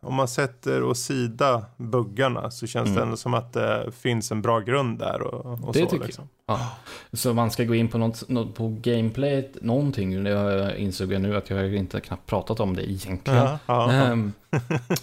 om 0.00 0.14
man 0.14 0.28
sätter 0.28 0.82
åt 0.82 0.98
sida 0.98 1.64
buggarna 1.76 2.50
så 2.50 2.66
känns 2.66 2.86
Mm. 2.86 2.96
det 2.96 3.02
ändå 3.02 3.16
som 3.16 3.34
att 3.34 3.52
det 3.52 3.92
finns 3.92 4.32
en 4.32 4.42
bra 4.42 4.60
grund 4.60 4.98
där 4.98 5.22
och, 5.22 5.66
och 5.68 5.72
Det 5.72 5.78
så 5.78 5.86
tycker 5.90 6.06
liksom. 6.06 6.28
Ja. 6.46 6.70
Så 7.12 7.34
man 7.34 7.50
ska 7.50 7.64
gå 7.64 7.74
in 7.74 7.88
på 7.88 7.98
något, 7.98 8.28
något 8.28 8.54
på 8.54 8.68
gameplayet, 8.80 9.62
någonting. 9.62 10.24
Det 10.24 10.30
jag 10.30 10.76
insåg 10.76 11.12
jag 11.12 11.22
nu 11.22 11.36
att 11.36 11.50
jag 11.50 11.74
inte 11.74 12.00
knappt 12.00 12.26
pratat 12.26 12.60
om 12.60 12.76
det 12.76 12.90
egentligen. 12.90 13.38
Ja, 13.44 13.58
ja, 13.66 13.92
ja. 13.92 14.04
Ehm, 14.04 14.32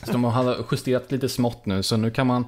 så 0.03 0.12
de 0.12 0.23
har 0.23 0.65
justerat 0.71 1.12
lite 1.12 1.29
smått 1.29 1.65
nu, 1.65 1.84
så 1.84 1.97
nu 1.97 2.12
kan 2.12 2.27
man 2.27 2.45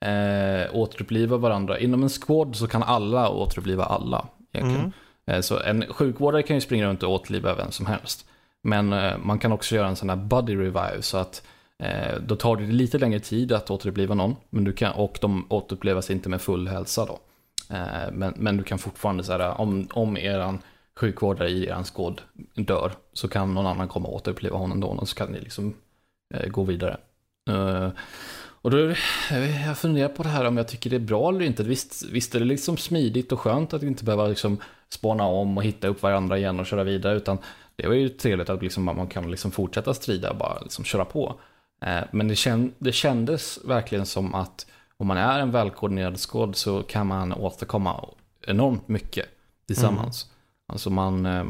eh, 0.00 0.74
återuppliva 0.74 1.36
varandra. 1.36 1.78
Inom 1.78 2.02
en 2.02 2.08
squad 2.08 2.56
så 2.56 2.66
kan 2.66 2.82
alla 2.82 3.30
återuppliva 3.30 3.84
alla. 3.84 4.26
Egentligen. 4.52 4.80
Mm. 4.80 4.92
Eh, 5.26 5.40
så 5.40 5.60
en 5.60 5.84
sjukvårdare 5.92 6.42
kan 6.42 6.56
ju 6.56 6.60
springa 6.60 6.86
runt 6.86 7.02
och 7.02 7.12
återuppliva 7.12 7.54
vem 7.54 7.70
som 7.70 7.86
helst. 7.86 8.26
Men 8.62 8.92
eh, 8.92 9.18
man 9.18 9.38
kan 9.38 9.52
också 9.52 9.74
göra 9.74 9.88
en 9.88 9.96
sån 9.96 10.10
här 10.10 10.16
buddy 10.16 10.56
revive, 10.56 11.02
så 11.02 11.18
att 11.18 11.46
eh, 11.78 12.20
då 12.26 12.36
tar 12.36 12.56
det 12.56 12.66
lite 12.66 12.98
längre 12.98 13.20
tid 13.20 13.52
att 13.52 13.70
återuppliva 13.70 14.14
någon. 14.14 14.36
Men 14.50 14.64
du 14.64 14.72
kan, 14.72 14.92
och 14.92 15.18
de 15.20 15.46
återupplivas 15.48 16.10
inte 16.10 16.28
med 16.28 16.40
full 16.40 16.68
hälsa 16.68 17.06
då. 17.06 17.18
Eh, 17.76 18.12
men, 18.12 18.34
men 18.36 18.56
du 18.56 18.64
kan 18.64 18.78
fortfarande 18.78 19.24
säga 19.24 19.52
om, 19.52 19.88
om 19.92 20.16
eran 20.16 20.58
sjukvårdare 21.00 21.48
i 21.48 21.66
eran 21.66 21.84
skåd 21.84 22.20
dör 22.54 22.92
så 23.12 23.28
kan 23.28 23.54
någon 23.54 23.66
annan 23.66 23.88
komma 23.88 24.08
och 24.08 24.14
återuppliva 24.14 24.56
honom 24.56 24.80
då 24.80 24.86
och 24.86 25.08
så 25.08 25.16
kan 25.16 25.32
ni 25.32 25.40
liksom 25.40 25.74
eh, 26.34 26.48
gå 26.48 26.64
vidare. 26.64 26.96
Eh, 27.50 27.88
och 28.68 28.72
då, 28.76 28.94
jag 29.66 29.78
funderar 29.78 30.08
på 30.08 30.22
det 30.22 30.28
här 30.28 30.44
om 30.44 30.56
jag 30.56 30.68
tycker 30.68 30.90
det 30.90 30.96
är 30.96 31.00
bra 31.00 31.28
eller 31.28 31.42
inte. 31.42 31.62
Visst, 31.62 32.04
visst 32.04 32.34
är 32.34 32.38
det 32.38 32.44
liksom 32.44 32.76
smidigt 32.76 33.32
och 33.32 33.40
skönt 33.40 33.74
att 33.74 33.82
inte 33.82 34.04
behöva 34.04 34.26
liksom 34.26 34.58
spåna 34.88 35.24
om 35.26 35.56
och 35.56 35.64
hitta 35.64 35.88
upp 35.88 36.02
varandra 36.02 36.38
igen 36.38 36.60
och 36.60 36.66
köra 36.66 36.84
vidare. 36.84 37.16
Utan 37.16 37.38
det 37.76 37.86
var 37.86 37.94
ju 37.94 38.08
trevligt 38.08 38.50
att 38.50 38.62
liksom 38.62 38.84
man 38.84 39.06
kan 39.06 39.30
liksom 39.30 39.50
fortsätta 39.50 39.94
strida 39.94 40.30
och 40.30 40.36
bara 40.36 40.60
liksom 40.60 40.84
köra 40.84 41.04
på. 41.04 41.40
Eh, 41.82 42.00
men 42.10 42.28
det, 42.28 42.34
känd, 42.34 42.72
det 42.78 42.92
kändes 42.92 43.58
verkligen 43.64 44.06
som 44.06 44.34
att 44.34 44.66
om 44.96 45.06
man 45.06 45.16
är 45.16 45.40
en 45.40 45.50
välkoordinerad 45.50 46.20
skåd 46.20 46.56
så 46.56 46.82
kan 46.82 47.06
man 47.06 47.32
åstadkomma 47.32 48.04
enormt 48.46 48.88
mycket 48.88 49.26
tillsammans. 49.66 50.30
Alltså 50.66 50.90
man, 50.90 51.26
eh, 51.26 51.44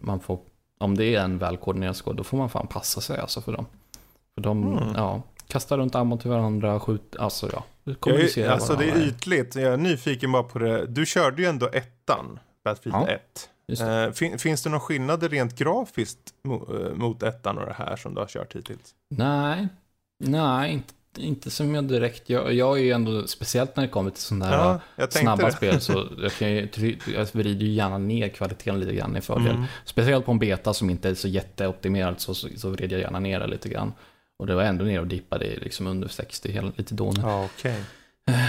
man 0.00 0.20
får, 0.20 0.38
om 0.80 0.96
det 0.96 1.14
är 1.14 1.20
en 1.20 1.38
välkoordinerad 1.38 1.96
skåd, 1.96 2.16
då 2.16 2.24
får 2.24 2.36
man 2.36 2.48
fan 2.48 2.66
passa 2.66 3.00
sig 3.00 3.18
alltså 3.18 3.40
för 3.40 3.52
dem. 3.52 3.66
För 4.34 4.40
de, 4.42 4.78
Mm. 4.78 4.94
ja, 4.96 5.22
kastar 5.48 5.78
runt 5.78 5.94
ammo 5.94 6.18
till 6.18 6.30
varandra, 6.30 6.80
skjuter, 6.80 7.20
alltså 7.20 7.50
ja. 7.52 7.64
Jag 7.84 8.00
Kommunicera 8.00 8.52
alltså 8.52 8.74
det 8.76 8.90
är 8.90 9.08
ytligt. 9.08 9.54
Jag 9.54 9.72
är 9.72 9.76
nyfiken 9.76 10.32
bara 10.32 10.42
på 10.42 10.58
det. 10.58 10.86
Du 10.86 11.06
körde 11.06 11.42
ju 11.42 11.48
ändå 11.48 11.68
ettan, 11.72 12.38
Battlefield 12.64 12.96
Ja, 12.96 13.08
1. 13.08 13.50
Just 13.66 13.82
det. 13.82 14.04
Eh, 14.04 14.12
fin, 14.12 14.38
finns 14.38 14.62
det 14.62 14.70
några 14.70 14.80
skillnader 14.80 15.28
rent 15.28 15.56
grafiskt 15.56 16.18
eh, 16.44 16.94
mot 16.94 17.22
ettan 17.22 17.58
och 17.58 17.66
det 17.66 17.72
här 17.72 17.96
som 17.96 18.14
du 18.14 18.20
har 18.20 18.26
kört 18.26 18.56
hittills? 18.56 18.94
Nej, 19.10 19.68
nej, 20.24 20.72
inte, 20.72 20.94
inte 21.16 21.50
som 21.50 21.74
jag 21.74 21.84
direkt 21.84 22.28
gör. 22.28 22.50
Jag 22.50 22.78
är 22.78 22.82
ju 22.82 22.90
ändå, 22.90 23.26
speciellt 23.26 23.76
när 23.76 23.84
det 23.84 23.90
kommer 23.90 24.10
till 24.10 24.22
sådana 24.22 24.46
här 24.46 24.56
Ja, 24.56 24.80
tänkte 24.96 25.18
snabba 25.18 25.46
det. 25.46 25.52
spel, 25.52 25.80
så 25.80 26.06
jag, 26.22 26.32
kan 26.32 26.50
ju, 26.50 26.68
jag 27.14 27.26
vrider 27.32 27.66
ju 27.66 27.72
gärna 27.72 27.98
ner 27.98 28.28
kvaliteten 28.28 28.80
lite 28.80 28.94
grann 28.94 29.16
i 29.16 29.20
fördel. 29.20 29.54
Mm. 29.54 29.64
Speciellt 29.84 30.24
på 30.26 30.32
en 30.32 30.38
beta 30.38 30.74
som 30.74 30.90
inte 30.90 31.08
är 31.08 31.14
så 31.14 31.28
jätteoptimerad 31.28 32.20
så, 32.20 32.34
så, 32.34 32.48
så 32.56 32.70
vrider 32.70 32.96
jag 32.96 33.02
gärna 33.02 33.20
ner 33.20 33.40
det 33.40 33.46
lite 33.46 33.68
grann. 33.68 33.92
Och 34.44 34.48
det 34.48 34.54
var 34.54 34.62
ändå 34.62 34.84
ner 34.84 35.00
och 35.00 35.06
dippade 35.06 35.44
liksom 35.56 35.86
under 35.86 36.08
60 36.08 36.52
hela, 36.52 36.72
lite 36.76 36.94
då. 36.94 37.12
Ja, 37.22 37.44
okej. 37.44 37.84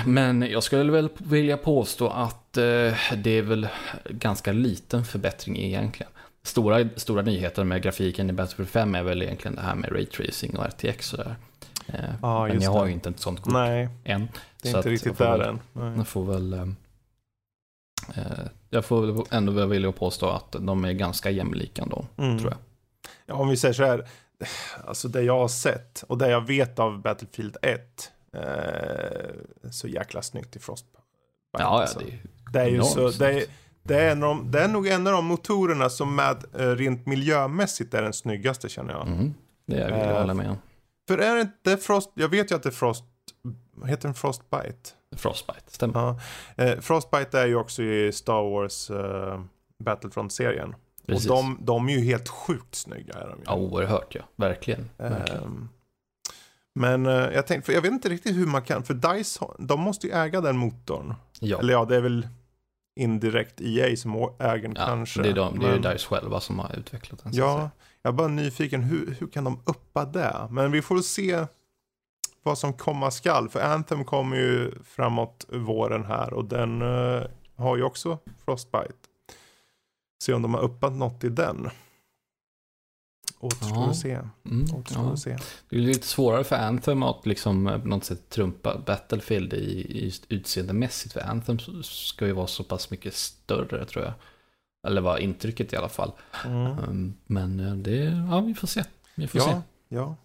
Men 0.06 0.42
jag 0.42 0.64
skulle 0.64 0.92
väl 0.92 1.10
vilja 1.18 1.58
påstå 1.58 2.08
att 2.10 2.58
eh, 2.58 2.94
det 3.18 3.30
är 3.30 3.42
väl 3.42 3.68
ganska 4.10 4.52
liten 4.52 5.06
förbättring 5.06 5.58
egentligen. 5.58 6.12
Stora, 6.44 6.90
stora 6.96 7.22
nyheter 7.22 7.64
med 7.64 7.82
grafiken 7.82 8.30
i 8.30 8.34
Battlefield 8.34 8.70
5 8.70 8.96
är 8.96 9.04
väl 9.04 9.22
egentligen 9.22 9.56
det 9.56 9.62
här 9.62 9.76
med 9.76 9.92
Ray 9.92 10.06
Tracing 10.06 10.58
och 10.58 10.66
RTX 10.66 11.14
och 11.14 11.18
där. 11.18 11.36
Eh, 11.88 12.00
Ja, 12.22 12.48
men 12.48 12.62
jag 12.62 12.72
har 12.72 12.86
ju 12.86 12.92
inte 12.92 13.10
ett 13.10 13.20
sånt 13.20 13.42
kort 13.42 13.54
Nej, 13.54 13.90
än. 14.04 14.28
det 14.62 14.70
är 14.70 14.72
Så 14.72 14.78
inte 14.78 14.90
riktigt 14.90 15.18
där 15.18 15.38
väl- 15.38 15.42
än. 15.50 15.60
Nej. 15.74 15.94
Jag 15.98 16.08
får 16.08 16.26
väl... 16.26 16.54
Eh, 16.54 16.62
eh, 18.16 18.46
jag 18.70 18.86
får 18.86 19.02
väl 19.06 19.24
ändå 19.32 19.66
vilja 19.66 19.92
påstå 19.92 20.30
att 20.30 20.56
de 20.60 20.86
är 20.86 20.92
ganska 20.94 21.30
jämlika 21.30 21.82
ändå, 21.82 22.06
Mm. 22.18 22.40
tror 22.40 22.52
jag. 22.52 22.60
Ja, 23.26 23.34
om 23.36 23.50
vi 23.50 23.58
säger 23.58 23.74
så 23.74 23.86
här. 23.86 24.06
Alltså 24.86 25.08
det 25.08 25.22
jag 25.22 25.40
har 25.40 25.48
sett 25.48 26.04
och 26.08 26.18
det 26.18 26.30
jag 26.30 26.48
vet 26.48 26.80
av 26.80 27.02
Battlefield 27.02 27.58
1. 27.62 28.12
Eh, 28.34 29.72
så 29.72 29.88
jäkla 29.88 30.22
snyggt 30.22 30.56
i 30.56 30.60
Frostbite. 30.60 31.00
Ja, 31.52 31.60
ja, 31.60 31.82
alltså. 31.82 32.00
det 32.00 32.06
är 32.06 32.20
Det 32.54 32.60
är 32.60 32.68
ju 32.68 32.84
så, 32.84 33.10
det 33.10 33.32
är, 33.32 33.44
det, 33.84 34.02
är 34.02 34.16
de, 34.16 34.52
det 34.52 34.62
är 34.62 34.68
nog 34.68 34.88
en 34.88 35.08
av 35.08 35.14
de 35.14 35.26
motorerna 35.26 35.90
som 35.90 36.16
med 36.16 36.44
eh, 36.60 36.70
rent 36.70 37.06
miljömässigt 37.06 37.94
är 37.94 38.02
den 38.02 38.14
snyggaste 38.14 38.70
känner 38.70 38.94
jag. 38.94 39.08
Mm, 39.08 39.34
det 39.66 39.74
vill 39.76 39.82
jag 39.82 40.10
Eh, 40.12 40.20
hålla 40.20 40.34
med 40.34 40.50
om. 40.50 40.58
För 41.08 41.18
är 41.18 41.36
det 41.36 41.42
inte 41.42 41.78
Frost, 41.78 42.12
jag 42.14 42.30
vet 42.30 42.52
ju 42.52 42.56
att 42.56 42.64
det 42.64 42.70
är 42.70 42.72
Frost, 42.72 43.04
heter 43.86 44.08
den 44.08 44.14
Frostbite? 44.14 44.90
Frostbite, 45.16 45.62
stämmer. 45.68 46.00
Ja. 46.00 46.20
Eh, 46.64 46.80
Frostbite 46.80 47.40
är 47.40 47.46
ju 47.48 47.56
också 47.56 47.84
i 47.84 48.12
Star 48.12 48.50
Wars 48.50 48.90
eh, 48.90 49.42
Battlefront-serien. 49.84 50.76
Precis. 51.08 51.30
Och 51.30 51.36
de, 51.36 51.58
de 51.62 51.90
är 51.90 51.94
ju 51.94 52.00
helt 52.06 52.30
sjukt 52.30 52.76
snygga. 52.76 53.14
Är 53.14 53.28
de 53.30 53.40
ju. 53.40 53.44
Ja, 53.46 53.56
oerhört 53.56 54.16
ja. 54.16 54.22
Verkligen. 54.36 54.90
verkligen. 54.98 55.44
Ehm, 55.44 55.70
men 56.76 57.06
eh, 57.06 57.14
jag 57.14 57.48
tänkte, 57.48 57.66
för 57.66 57.74
jag 57.74 57.82
vet 57.82 57.92
inte 57.92 58.10
riktigt 58.10 58.36
hur 58.36 58.46
man 58.46 58.62
kan, 58.62 58.84
för 58.84 58.94
DICE, 58.94 59.46
de 59.60 59.80
måste 59.80 60.08
ju 60.08 60.14
äga 60.14 60.42
den 60.42 60.58
motorn. 60.58 61.14
Ja, 61.40 61.60
Eller 61.60 61.74
ja, 61.74 61.86
det 61.86 61.96
är 61.96 62.02
väl 62.02 62.28
indirekt 63.00 63.62
EA 63.62 63.96
som 63.96 64.30
äger 64.40 64.62
den 64.62 64.76
ja 64.76 64.86
kanske. 64.86 65.22
det 65.22 65.30
är, 65.30 65.34
de, 65.34 65.60
det 65.60 65.68
är 65.68 65.74
ju 65.74 65.80
DICE 65.80 66.08
själva 66.08 66.40
som 66.40 66.60
har 66.60 66.76
utvecklat 66.80 67.24
den. 67.24 67.34
Ja, 67.36 67.56
säga. 67.56 67.72
jag 68.02 68.14
är 68.14 68.18
bara 68.18 68.28
nyfiken, 68.28 68.84
hur, 68.84 69.16
hur 69.20 69.28
kan 69.28 69.44
de 69.44 69.60
uppa 69.66 70.06
det? 70.06 70.48
Men 70.50 70.72
vi 70.72 70.82
får 70.82 71.00
se 71.00 71.46
vad 72.44 72.58
som 72.58 72.74
komma 72.74 73.12
skall. 73.12 73.50
För 73.50 73.60
Anthem 73.60 74.06
kommer 74.06 74.38
ju 74.38 74.72
framåt 74.84 75.46
våren 75.52 76.06
här 76.06 76.34
och 76.34 76.46
den 76.46 76.82
eh, 76.82 77.24
har 77.56 77.78
ju 77.78 77.84
också 77.84 78.20
Frostbite. 78.46 79.05
Se 80.24 80.34
om 80.34 80.42
de 80.42 80.54
har 80.54 80.62
uppat 80.62 80.94
något 80.94 81.24
i 81.24 81.30
den. 81.30 81.70
Återstår 83.40 83.78
Ja. 83.78 83.90
att 83.90 83.98
se. 83.98 84.20
Mm, 84.46 84.64
Återstår 84.76 85.04
ja. 85.06 85.14
att 85.14 85.20
se. 85.20 85.38
Det 85.70 85.76
är 85.76 85.80
lite 85.80 86.08
svårare 86.08 86.44
för 86.44 86.56
Anthem 86.56 87.04
att 87.04 87.26
liksom 87.26 87.68
eh, 87.68 87.80
på 87.82 87.88
något 87.88 88.04
sätt 88.04 88.30
trumpa 88.30 88.78
Battlefield 88.86 89.54
i, 89.54 89.58
i 90.08 90.14
utseendemässigt. 90.30 91.14
För 91.14 91.20
Anthem 91.22 91.60
ska 91.84 92.26
ju 92.26 92.32
vara 92.32 92.48
så 92.48 92.64
pass 92.64 92.92
mycket 92.92 93.14
större 93.14 93.86
tror 93.86 94.06
jag. 94.06 94.14
Eller 94.88 95.02
var 95.02 95.18
intrycket 95.18 95.74
i 95.74 95.76
alla 95.76 95.90
fall. 95.90 96.12
Mm. 96.46 96.66
Um, 96.80 97.14
Men 97.26 97.60
eh, 97.60 97.76
det, 97.76 98.26
ja 98.32 98.42
vi 98.42 98.54
får 98.54 98.68
se. 98.68 98.84
Vi 99.16 99.28
får 99.28 99.40
se. 99.40 99.50
Ja, 99.50 99.62
ja. 99.88 100.16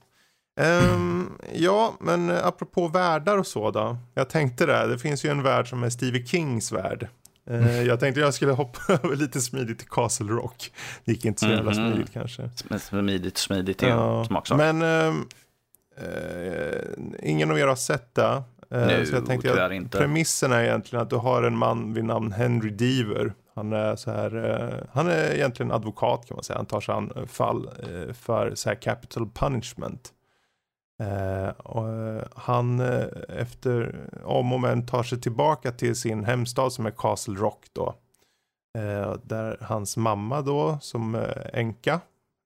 Ehm, 0.62 1.32
ja, 1.54 1.94
men 2.00 2.30
apropå 2.30 2.88
världar 2.88 3.38
och 3.38 3.46
så 3.46 3.70
då. 3.70 3.96
Jag 4.14 4.28
tänkte 4.30 4.66
det, 4.66 4.86
det 4.86 4.98
finns 4.98 5.24
ju 5.24 5.30
en 5.30 5.42
värld 5.42 5.68
som 5.68 5.82
är 5.82 5.90
Stevie 5.90 6.26
Kings 6.26 6.72
värld. 6.72 7.08
Eh, 7.50 7.82
jag 7.82 8.00
tänkte 8.00 8.20
jag 8.20 8.34
skulle 8.34 8.52
hoppa 8.52 8.80
över 8.92 9.16
lite 9.16 9.40
smidigt 9.40 9.78
till 9.78 9.88
Castle 9.88 10.26
Rock. 10.32 10.72
Det 11.04 11.12
gick 11.12 11.24
inte 11.24 11.40
så 11.40 11.46
jävla 11.48 11.72
Mhm. 11.72 11.92
smidigt 11.92 12.12
kanske. 12.12 12.50
Smidigt, 12.80 13.38
smidigt 13.38 13.82
är 13.82 13.88
Ja, 13.88 14.24
smaksak. 14.24 14.58
men 14.58 14.82
ehm, 14.82 15.26
eh, 15.96 16.80
ingen 17.30 17.50
av 17.50 17.58
er 17.58 17.66
har 17.66 17.76
sett 17.76 18.14
det. 18.14 18.42
Eh, 18.70 18.86
Nu, 18.86 19.06
så 19.06 19.14
jag 19.14 19.26
tänkte 19.26 19.64
att 19.66 19.72
inte. 19.72 19.98
premissen 19.98 20.52
är 20.52 20.62
egentligen 20.62 21.02
att 21.02 21.10
du 21.10 21.16
har 21.16 21.42
en 21.42 21.56
man 21.56 21.94
vid 21.94 22.04
namn 22.04 22.32
Henry 22.32 22.70
Deaver. 22.70 23.32
Han 23.54 23.72
är 23.72 23.96
så 23.96 24.10
här, 24.10 24.50
eh, 24.50 24.86
han 24.92 25.06
är 25.08 25.34
egentligen 25.34 25.72
advokat 25.72 26.26
kan 26.28 26.34
man 26.34 26.44
säga. 26.44 26.56
Han 26.56 26.66
tar 26.66 26.80
sig 26.80 26.94
an 26.94 27.12
eh, 27.16 27.26
fall 27.26 27.66
eh, 27.78 28.12
för 28.14 28.54
så 28.54 28.68
här 28.68 28.76
capital 28.76 29.28
punishment. 29.34 30.08
Eh, 31.00 32.22
han 32.34 32.80
eh, 32.80 33.06
efter 33.28 34.00
om 34.24 34.52
och 34.52 34.60
men 34.60 34.86
tar 34.86 35.02
sig 35.02 35.20
tillbaka 35.20 35.72
till 35.72 35.96
sin 35.96 36.24
hemstad 36.24 36.72
som 36.72 36.86
är 36.86 36.90
Castle 36.90 37.34
Rock 37.34 37.66
då. 37.72 37.94
Där 39.22 39.58
hans 39.60 39.96
mamma 39.96 40.42
då 40.42 40.78
som 40.80 41.26
änka 41.52 42.00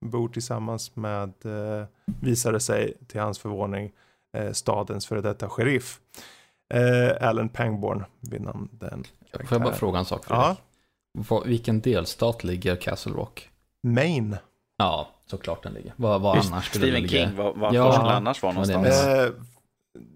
bor 0.07 0.29
tillsammans 0.29 0.97
med, 0.97 1.33
visade 2.21 2.61
sig 2.61 2.95
till 3.07 3.21
hans 3.21 3.39
förvåning, 3.39 3.93
stadens 4.53 5.07
före 5.07 5.21
detta 5.21 5.49
sheriff. 5.49 6.01
Alan 7.21 7.49
Pangborn 7.49 8.05
vid 8.21 8.41
namn 8.41 8.69
den 8.73 9.05
Får 9.05 9.09
jag 9.33 9.49
bara 9.49 9.49
karaktären. 9.49 9.79
fråga 9.79 9.99
en 9.99 10.05
sak 10.05 10.25
för 10.25 10.35
Ja, 10.35 11.43
vilken 11.45 11.81
delstat 11.81 12.45
ligger 12.45 12.77
Castle 12.77 13.13
Rock? 13.13 13.51
Maine. 13.83 14.37
Ja, 14.77 15.09
såklart 15.27 15.63
den 15.63 15.73
ligger. 15.73 15.93
Var, 15.97 16.19
var 16.19 16.37
Just 16.37 16.53
annars 16.53 16.65
skulle 16.65 16.87
den 16.87 16.93
Stephen 16.93 17.11
ligga? 17.13 17.27
King, 17.29 17.37
var, 17.37 17.53
varför 17.57 17.77
Ja. 17.77 17.93
skulle 17.93 18.11
annars 18.11 18.43
vara 18.43 18.53
någonstans? 18.53 19.05
Eh, 19.05 19.31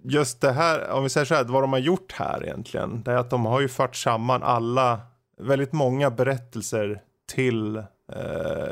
just 0.05 0.41
det 0.41 0.53
här, 0.53 0.91
om 0.91 1.03
vi 1.03 1.09
säger 1.09 1.25
så 1.25 1.35
här, 1.35 1.45
vad 1.45 1.63
de 1.63 1.73
har 1.73 1.81
gjort 1.81 2.13
här 2.13 2.45
egentligen, 2.45 3.03
det 3.03 3.13
är 3.13 3.17
att 3.17 3.31
de 3.31 3.47
har 3.47 3.61
ju 3.61 3.69
fört 3.69 3.97
samman 3.97 4.43
alla, 4.43 5.01
väldigt 5.41 5.73
många 5.73 6.11
berättelser 6.11 7.03
till 7.33 7.77
eh, 7.77 7.85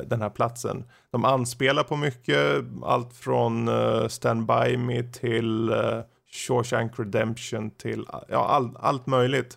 den 0.07 0.22
här 0.22 0.31
platsen. 0.31 0.85
De 1.11 1.25
anspelar 1.25 1.83
på 1.83 1.96
mycket, 1.96 2.64
allt 2.85 3.12
från 3.14 3.68
eh, 3.68 4.09
Stand 4.09 4.46
By 4.46 4.77
Me 4.77 5.03
till 5.03 5.68
eh, 5.72 6.01
Shawshank 6.31 6.99
Redemption 6.99 7.70
till 7.70 8.05
ja, 8.29 8.46
all, 8.46 8.77
allt 8.81 9.07
möjligt. 9.07 9.57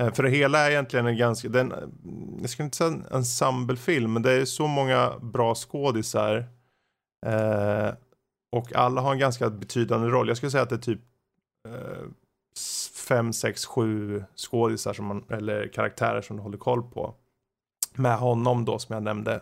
Eh, 0.00 0.12
för 0.12 0.22
det 0.22 0.30
hela 0.30 0.58
är 0.58 0.70
egentligen 0.70 1.06
en 1.06 1.16
ganska, 1.16 1.48
den, 1.48 1.72
eh, 1.72 1.78
jag 2.40 2.50
skulle 2.50 2.64
inte 2.64 2.76
säga 2.76 2.90
en 2.90 3.06
ensemblefilm, 3.10 4.12
men 4.12 4.22
det 4.22 4.32
är 4.32 4.44
så 4.44 4.66
många 4.66 5.18
bra 5.22 5.54
skådisar. 5.54 6.36
Eh, 7.26 7.94
och 8.52 8.74
alla 8.74 9.00
har 9.00 9.12
en 9.12 9.18
ganska 9.18 9.50
betydande 9.50 10.08
roll. 10.08 10.28
Jag 10.28 10.36
skulle 10.36 10.50
säga 10.50 10.62
att 10.62 10.68
det 10.68 10.76
är 10.76 10.78
typ 10.78 11.00
eh, 11.68 12.04
fem, 13.08 13.32
sex, 13.32 13.66
sju 13.66 14.24
skådisar 14.36 14.92
som 14.92 15.06
man, 15.06 15.24
eller 15.30 15.68
karaktärer 15.68 16.22
som 16.22 16.36
du 16.36 16.42
håller 16.42 16.58
koll 16.58 16.82
på. 16.82 17.14
Med 17.94 18.18
honom 18.18 18.64
då 18.64 18.78
som 18.78 18.94
jag 18.94 19.02
nämnde 19.02 19.40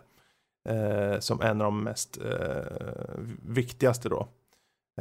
eh, 0.69 1.19
som 1.19 1.41
en 1.41 1.61
av 1.61 1.65
de 1.65 1.85
mest 1.85 2.19
eh, 2.19 3.19
viktigaste 3.43 4.09
då. 4.09 4.29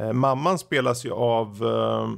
Eh, 0.00 0.12
mamman 0.12 0.58
spelas 0.58 1.04
ju 1.04 1.12
av, 1.12 1.66
eh, 1.66 2.10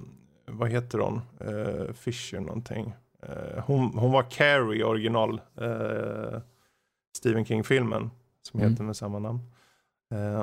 vad 0.47 0.71
heter 0.71 0.99
hon, 0.99 1.21
eh, 1.41 1.93
Fisher 1.95 2.41
någonting. 2.41 2.95
Eh, 3.29 3.65
hon, 3.67 3.99
hon 3.99 4.13
var 4.13 4.31
Carrie 4.31 4.81
i 4.81 4.85
original 4.85 5.41
Stephen 7.17 7.45
King-filmen 7.45 8.11
som 8.43 8.61
mm. 8.61 8.73
heter 8.73 8.85
med 8.85 8.97
samma 8.97 9.19
namn. 9.19 9.41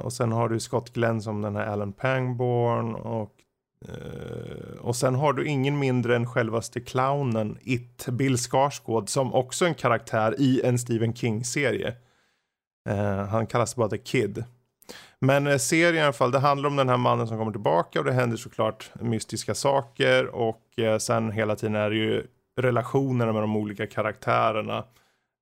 och 0.04 0.14
sen 0.14 0.32
har 0.32 0.50
du 0.50 0.60
Scott 0.60 0.94
Glenn 0.94 1.22
som 1.22 1.42
den 1.42 1.56
här 1.56 1.66
Alan 1.66 1.94
Pangborn 1.94 2.96
och 2.96 3.42
Uh, 3.90 4.78
och 4.82 4.96
sen 4.96 5.16
har 5.16 5.34
du 5.34 5.48
ingen 5.48 5.80
mindre 5.80 6.16
än 6.16 6.28
självaste 6.28 6.80
clownen 6.80 7.58
It, 7.62 8.08
Bill 8.08 8.38
Skarsgård, 8.38 9.10
som 9.10 9.34
också 9.34 9.66
är 9.66 9.70
en 9.70 9.76
karaktär 9.76 10.36
i 10.38 10.62
en 10.64 10.80
Stephen 10.80 11.16
King-serie. 11.16 11.96
Uh, 12.90 13.26
han 13.26 13.48
kallas 13.48 13.76
bara 13.76 13.90
The 13.90 13.98
Kid. 13.98 14.44
Men 15.20 15.48
uh, 15.48 15.58
serien 15.58 15.96
i 15.96 16.02
alla 16.02 16.14
fall, 16.14 16.32
det 16.32 16.40
handlar 16.40 16.70
om 16.70 16.76
den 16.76 16.90
här 16.90 16.98
mannen 16.98 17.28
som 17.28 17.38
kommer 17.38 17.52
tillbaka 17.52 18.00
och 18.00 18.06
det 18.06 18.12
händer 18.12 18.38
såklart 18.38 18.92
mystiska 19.00 19.56
saker 19.56 20.36
och 20.36 20.62
sen 21.00 21.32
hela 21.32 21.56
tiden 21.56 21.76
är 21.76 21.90
det 21.90 21.96
ju 21.96 22.28
relationerna 22.58 23.34
med 23.34 23.44
de 23.44 23.56
olika 23.56 23.88
karaktärerna. 23.88 24.86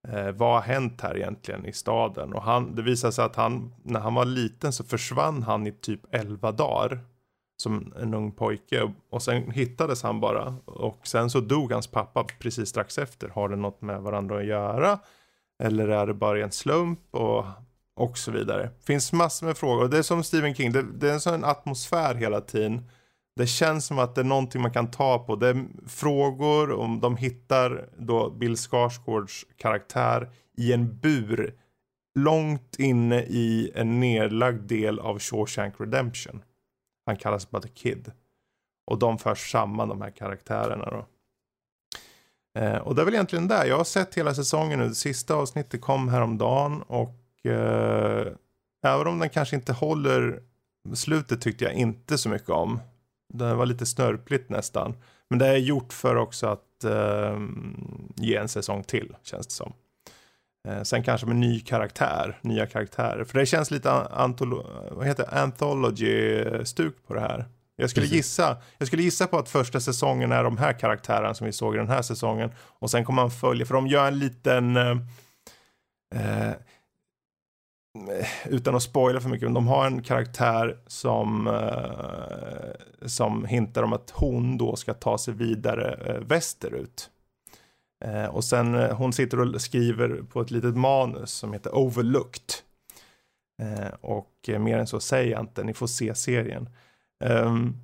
Eh, 0.08 0.32
vad 0.32 0.54
har 0.54 0.62
hänt 0.62 1.02
här 1.02 1.18
egentligen 1.18 1.66
i 1.66 1.74
staden? 1.74 2.34
Och 2.34 2.44
han, 2.44 2.76
det 2.76 2.82
visar 2.82 3.12
sig 3.12 3.26
att 3.26 3.36
han, 3.36 3.74
när 3.84 4.00
han 4.00 4.14
var 4.14 4.26
liten 4.26 4.74
så 4.74 4.84
försvann 4.84 5.44
han 5.44 5.68
i 5.68 5.72
typ 5.72 6.02
11 6.12 6.52
dagar 6.52 7.00
som 7.62 7.94
en 8.02 8.14
ung 8.14 8.32
pojke 8.32 8.94
och 9.10 9.22
sen 9.22 9.52
hittades 9.52 10.04
han 10.04 10.20
bara 10.20 10.56
och 10.66 11.08
sen 11.08 11.30
så 11.30 11.40
dog 11.40 11.72
hans 11.72 11.88
pappa 11.88 12.26
precis 12.40 12.70
strax 12.70 12.98
efter. 12.98 13.30
Har 13.30 13.50
det 13.50 13.56
något 13.56 13.82
med 13.82 14.02
varandra 14.02 14.38
att 14.38 14.46
göra? 14.46 15.00
Eller 15.64 15.88
är 15.88 16.08
det 16.08 16.14
bara 16.14 16.44
en 16.44 16.52
slump 16.52 17.00
och, 17.12 17.46
och 17.96 18.18
så 18.18 18.32
vidare. 18.32 18.70
Finns 18.84 19.14
massor 19.14 19.46
med 19.46 19.58
frågor 19.58 19.84
och 19.84 19.90
det 19.90 19.98
är 19.98 20.02
som 20.02 20.24
Stephen 20.24 20.56
King, 20.56 20.72
det, 20.72 20.86
det 20.94 21.10
är 21.10 21.14
en 21.14 21.22
sån 21.22 21.44
atmosfär 21.44 22.16
hela 22.16 22.42
tiden. 22.42 22.90
Det 23.40 23.48
känns 23.48 23.86
som 23.86 24.00
att 24.00 24.16
det 24.16 24.22
är 24.22 24.26
någonting 24.26 24.62
man 24.62 24.74
kan 24.74 24.92
ta 24.92 25.20
på. 25.20 25.36
Det 25.36 25.48
är 25.48 25.66
frågor 25.88 26.72
om 26.72 27.00
de 27.00 27.18
hittar 27.18 27.90
då 27.98 28.30
Bill 28.30 28.58
Skarsgårds 28.58 29.46
karaktär 29.58 30.30
i 30.58 30.74
en 30.74 31.00
bur 31.00 31.54
långt 32.16 32.76
inne 32.80 33.22
i 33.22 33.72
en 33.76 34.00
nedlagd 34.00 34.62
del 34.62 35.00
av 35.00 35.20
Shawshank 35.20 35.74
Redemption. 35.80 36.44
Han 37.06 37.16
kallas 37.16 37.50
bara 37.50 37.62
The 37.62 37.70
Kid. 37.70 38.12
Och 38.86 39.00
de 39.00 39.18
förs 39.18 39.52
samman 39.52 39.90
de 39.90 40.02
här 40.02 40.12
karaktärerna 40.12 40.86
då. 40.86 41.06
Eh, 42.62 42.78
och 42.78 42.96
det 42.96 43.02
är 43.02 43.06
väl 43.06 43.14
egentligen 43.14 43.48
där. 43.48 43.66
Jag 43.66 43.78
har 43.78 43.84
sett 43.84 44.16
hela 44.16 44.34
säsongen 44.34 44.80
nu. 44.80 44.88
Det 44.88 44.96
sista 44.96 45.36
avsnittet 45.36 45.82
kom 45.82 46.10
häromdagen. 46.10 46.82
Och 46.82 47.46
eh, 47.46 48.28
även 48.86 49.08
om 49.08 49.20
den 49.20 49.30
kanske 49.30 49.56
inte 49.56 49.74
håller 49.74 50.44
slutet 50.94 51.42
tyckte 51.42 51.64
jag 51.64 51.74
inte 51.74 52.18
så 52.18 52.30
mycket 52.30 52.50
om. 52.50 52.80
Det 53.34 53.54
var 53.54 53.66
lite 53.66 53.86
snörpligt 53.86 54.50
nästan. 54.50 54.96
Men 55.30 55.40
det 55.40 55.48
är 55.48 55.58
gjort 55.58 55.94
för 55.94 56.16
också 56.16 56.48
att 56.48 56.84
eh, 56.84 57.40
ge 58.16 58.36
en 58.36 58.48
säsong 58.48 58.84
till 58.84 59.16
känns 59.24 59.48
det 59.48 59.54
som. 59.54 59.74
Eh, 60.68 60.84
sen 60.84 61.04
kanske 61.04 61.28
med 61.28 61.36
ny 61.36 61.60
karaktär, 61.60 62.40
nya 62.42 62.68
karaktärer. 62.68 63.24
För 63.24 63.40
det 63.40 63.46
känns 63.46 63.72
lite 63.72 63.92
antolo 63.92 64.66
vad 64.92 65.08
heter 65.08 65.34
anthology-stuk 65.34 67.08
på 67.08 67.14
det 67.14 67.22
här. 67.22 67.46
Jag 67.76 67.90
skulle, 67.90 68.06
gissa, 68.06 68.58
jag 68.78 68.88
skulle 68.88 69.04
gissa 69.04 69.28
på 69.28 69.38
att 69.38 69.50
första 69.50 69.80
säsongen 69.80 70.32
är 70.32 70.44
de 70.44 70.58
här 70.58 70.74
karaktärerna 70.74 71.34
som 71.34 71.46
vi 71.46 71.54
såg 71.54 71.76
i 71.76 71.78
den 71.78 71.90
här 71.90 72.02
säsongen. 72.02 72.52
Och 72.60 72.92
sen 72.92 73.06
kommer 73.06 73.22
man 73.22 73.32
följa, 73.32 73.66
för 73.66 73.74
de 73.74 73.88
gör 73.88 74.08
en 74.08 74.20
liten... 74.20 74.78
Eh, 74.78 74.98
eh 76.16 76.54
utan 78.46 78.76
att 78.76 78.84
spoila 78.84 79.20
för 79.20 79.30
mycket, 79.30 79.48
men 79.48 79.54
de 79.54 79.68
har 79.68 79.86
en 79.86 80.02
karaktär 80.02 80.78
som, 80.88 81.48
eh, 81.48 83.08
som 83.08 83.46
hintar 83.46 83.84
om 83.84 83.94
att 83.94 84.10
hon 84.10 84.58
då 84.58 84.76
ska 84.76 84.94
ta 84.94 85.18
sig 85.18 85.34
vidare 85.34 85.94
eh, 86.06 86.22
västerut. 86.22 87.10
Eh, 88.06 88.26
och 88.26 88.44
sen 88.44 88.76
eh, 88.76 88.96
hon 88.96 89.14
sitter 89.14 89.40
och 89.40 89.62
skriver 89.62 90.22
på 90.32 90.42
ett 90.42 90.52
litet 90.52 90.78
manus 90.78 91.32
som 91.32 91.54
heter 91.54 91.76
Overlooked. 91.76 92.54
Eh, 93.62 93.94
och 94.02 94.34
eh, 94.48 94.60
mer 94.60 94.78
än 94.78 94.88
så 94.88 95.00
säger 95.00 95.32
jag 95.32 95.40
inte, 95.40 95.64
ni 95.64 95.74
får 95.74 95.88
se 95.88 96.16
serien. 96.16 96.70
Um, 97.24 97.78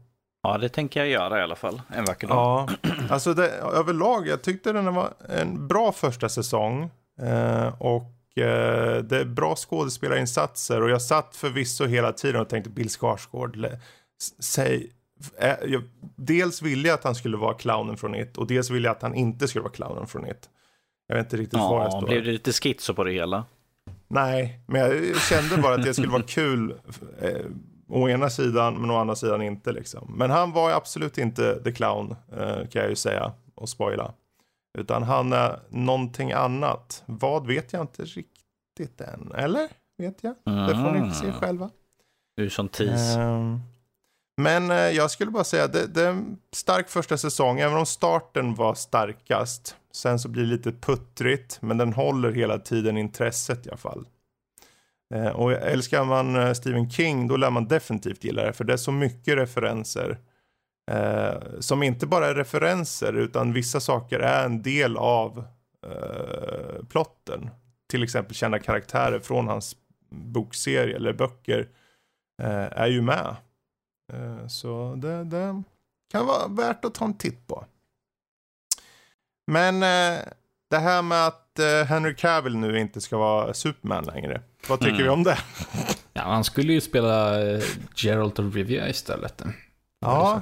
ja, 0.43 0.57
det 0.57 0.69
tänker 0.69 0.99
jag 0.99 1.09
göra 1.09 1.39
i 1.39 1.43
alla 1.43 1.55
fall, 1.55 1.81
en 1.95 2.05
vacker 2.05 2.27
dag. 2.27 2.69
Ja, 2.81 2.89
alltså 3.09 3.33
det, 3.33 3.49
överlag, 3.49 4.27
jag 4.27 4.41
tyckte 4.41 4.71
den 4.71 4.95
var 4.95 5.13
en 5.29 5.67
bra 5.67 5.91
första 5.91 6.29
säsong. 6.29 6.89
Eh, 7.21 7.81
och 7.81 8.14
eh, 8.35 9.03
det 9.03 9.19
är 9.19 9.25
bra 9.25 9.55
skådespelarinsatser 9.55 10.81
och 10.81 10.89
jag 10.89 11.01
satt 11.01 11.35
förvisso 11.35 11.85
hela 11.85 12.11
tiden 12.11 12.41
och 12.41 12.49
tänkte 12.49 12.69
Bill 12.69 12.89
Skarsgård, 12.89 13.67
säg 14.39 14.91
jag, 15.67 15.83
dels 16.15 16.61
ville 16.61 16.87
jag 16.87 16.95
att 16.95 17.03
han 17.03 17.15
skulle 17.15 17.37
vara 17.37 17.53
clownen 17.53 17.97
från 17.97 18.15
It 18.15 18.37
och 18.37 18.47
dels 18.47 18.69
ville 18.69 18.87
jag 18.87 18.95
att 18.95 19.01
han 19.01 19.15
inte 19.15 19.47
skulle 19.47 19.63
vara 19.63 19.73
clownen 19.73 20.07
från 20.07 20.27
It. 20.27 20.49
Jag 21.07 21.15
vet 21.15 21.25
inte 21.25 21.37
riktigt 21.37 21.59
ja, 21.59 21.69
var 21.69 21.83
jag 21.83 21.91
står. 21.91 22.07
Blev 22.07 22.23
det 22.23 22.31
lite 22.31 22.51
schizo 22.51 22.93
på 22.93 23.03
det 23.03 23.11
hela? 23.11 23.45
Nej, 24.07 24.59
men 24.67 24.81
jag 24.81 25.21
kände 25.21 25.57
bara 25.57 25.75
att 25.75 25.83
det 25.83 25.93
skulle 25.93 26.07
vara 26.07 26.23
kul. 26.23 26.75
Eh, 27.21 27.45
å 27.87 28.09
ena 28.09 28.29
sidan, 28.29 28.75
men 28.81 28.91
å 28.91 28.97
andra 28.97 29.15
sidan 29.15 29.41
inte 29.41 29.71
liksom. 29.71 30.13
Men 30.17 30.31
han 30.31 30.51
var 30.51 30.71
absolut 30.71 31.17
inte 31.17 31.63
the 31.63 31.71
clown, 31.71 32.15
eh, 32.37 32.67
kan 32.67 32.81
jag 32.81 32.89
ju 32.89 32.95
säga 32.95 33.31
och 33.55 33.69
spoila. 33.69 34.13
Utan 34.77 35.03
han 35.03 35.33
är 35.33 35.59
någonting 35.69 36.31
annat. 36.31 37.03
Vad 37.05 37.47
vet 37.47 37.73
jag 37.73 37.81
inte 37.81 38.03
riktigt 38.03 39.01
än. 39.01 39.31
Eller? 39.35 39.69
Vet 39.97 40.23
jag? 40.23 40.35
Mm. 40.45 40.67
Det 40.67 40.75
får 40.75 40.91
ni 40.91 41.13
se 41.13 41.25
mm. 41.25 41.39
själva. 41.39 41.69
Du 42.37 42.49
som 42.49 42.69
tease. 42.69 43.19
Um, 43.19 43.59
men 44.37 44.71
eh, 44.71 44.77
jag 44.77 45.11
skulle 45.11 45.31
bara 45.31 45.43
säga 45.43 45.67
det, 45.67 45.87
det 45.87 46.01
är 46.01 46.09
en 46.09 46.37
stark 46.51 46.89
första 46.89 47.17
säsong, 47.17 47.59
även 47.59 47.77
om 47.77 47.85
starten 47.85 48.55
var 48.55 48.73
starkast. 48.73 49.75
Sen 49.91 50.19
så 50.19 50.29
blir 50.29 50.43
det 50.43 50.49
lite 50.49 50.71
puttrigt, 50.71 51.61
men 51.61 51.77
den 51.77 51.93
håller 51.93 52.31
hela 52.31 52.59
tiden 52.59 52.97
intresset 52.97 53.65
i 53.65 53.69
alla 53.69 53.77
fall. 53.77 54.07
Eh, 55.13 55.27
och 55.27 55.51
älskar 55.51 56.05
man 56.05 56.35
eh, 56.35 56.53
Stephen 56.53 56.89
King, 56.89 57.27
då 57.27 57.37
lär 57.37 57.49
man 57.49 57.67
definitivt 57.67 58.23
gilla 58.23 58.43
det, 58.43 58.53
för 58.53 58.63
det 58.63 58.73
är 58.73 58.77
så 58.77 58.91
mycket 58.91 59.37
referenser. 59.37 60.17
Eh, 60.91 61.37
som 61.59 61.83
inte 61.83 62.07
bara 62.07 62.27
är 62.27 62.35
referenser, 62.35 63.13
utan 63.13 63.53
vissa 63.53 63.79
saker 63.79 64.19
är 64.19 64.45
en 64.45 64.61
del 64.61 64.97
av 64.97 65.45
eh, 65.87 66.85
plotten. 66.89 67.49
Till 67.89 68.03
exempel 68.03 68.35
kända 68.35 68.59
karaktärer 68.59 69.19
från 69.19 69.47
hans 69.47 69.75
bokserie 70.09 70.95
eller 70.95 71.13
böcker 71.13 71.69
eh, 72.41 72.81
är 72.81 72.87
ju 72.87 73.01
med. 73.01 73.35
Eh, 74.13 74.47
så 74.47 74.95
det, 74.95 75.23
det, 75.23 75.63
kan 76.11 76.25
vara 76.25 76.47
värt 76.47 76.85
att 76.85 76.93
ta 76.93 77.05
en 77.05 77.17
titt 77.17 77.47
på. 77.47 77.65
Men 79.51 79.75
eh, 79.75 80.19
det 80.69 80.77
här 80.77 81.01
med 81.01 81.27
att 81.27 81.59
eh, 81.59 81.83
Henry 81.83 82.15
Cavill 82.15 82.57
nu 82.57 82.79
inte 82.79 83.01
ska 83.01 83.17
vara 83.17 83.53
Superman 83.53 84.05
längre. 84.05 84.41
Vad 84.69 84.79
tycker 84.79 84.93
mm. 84.93 85.03
vi 85.03 85.09
om 85.09 85.23
det? 85.23 85.37
Ja, 86.13 86.21
han 86.21 86.43
skulle 86.43 86.73
ju 86.73 86.81
spela 86.81 87.35
Geralt 87.95 88.39
of 88.39 88.55
Rivia 88.55 88.89
istället. 88.89 89.43
Ja. 89.99 90.41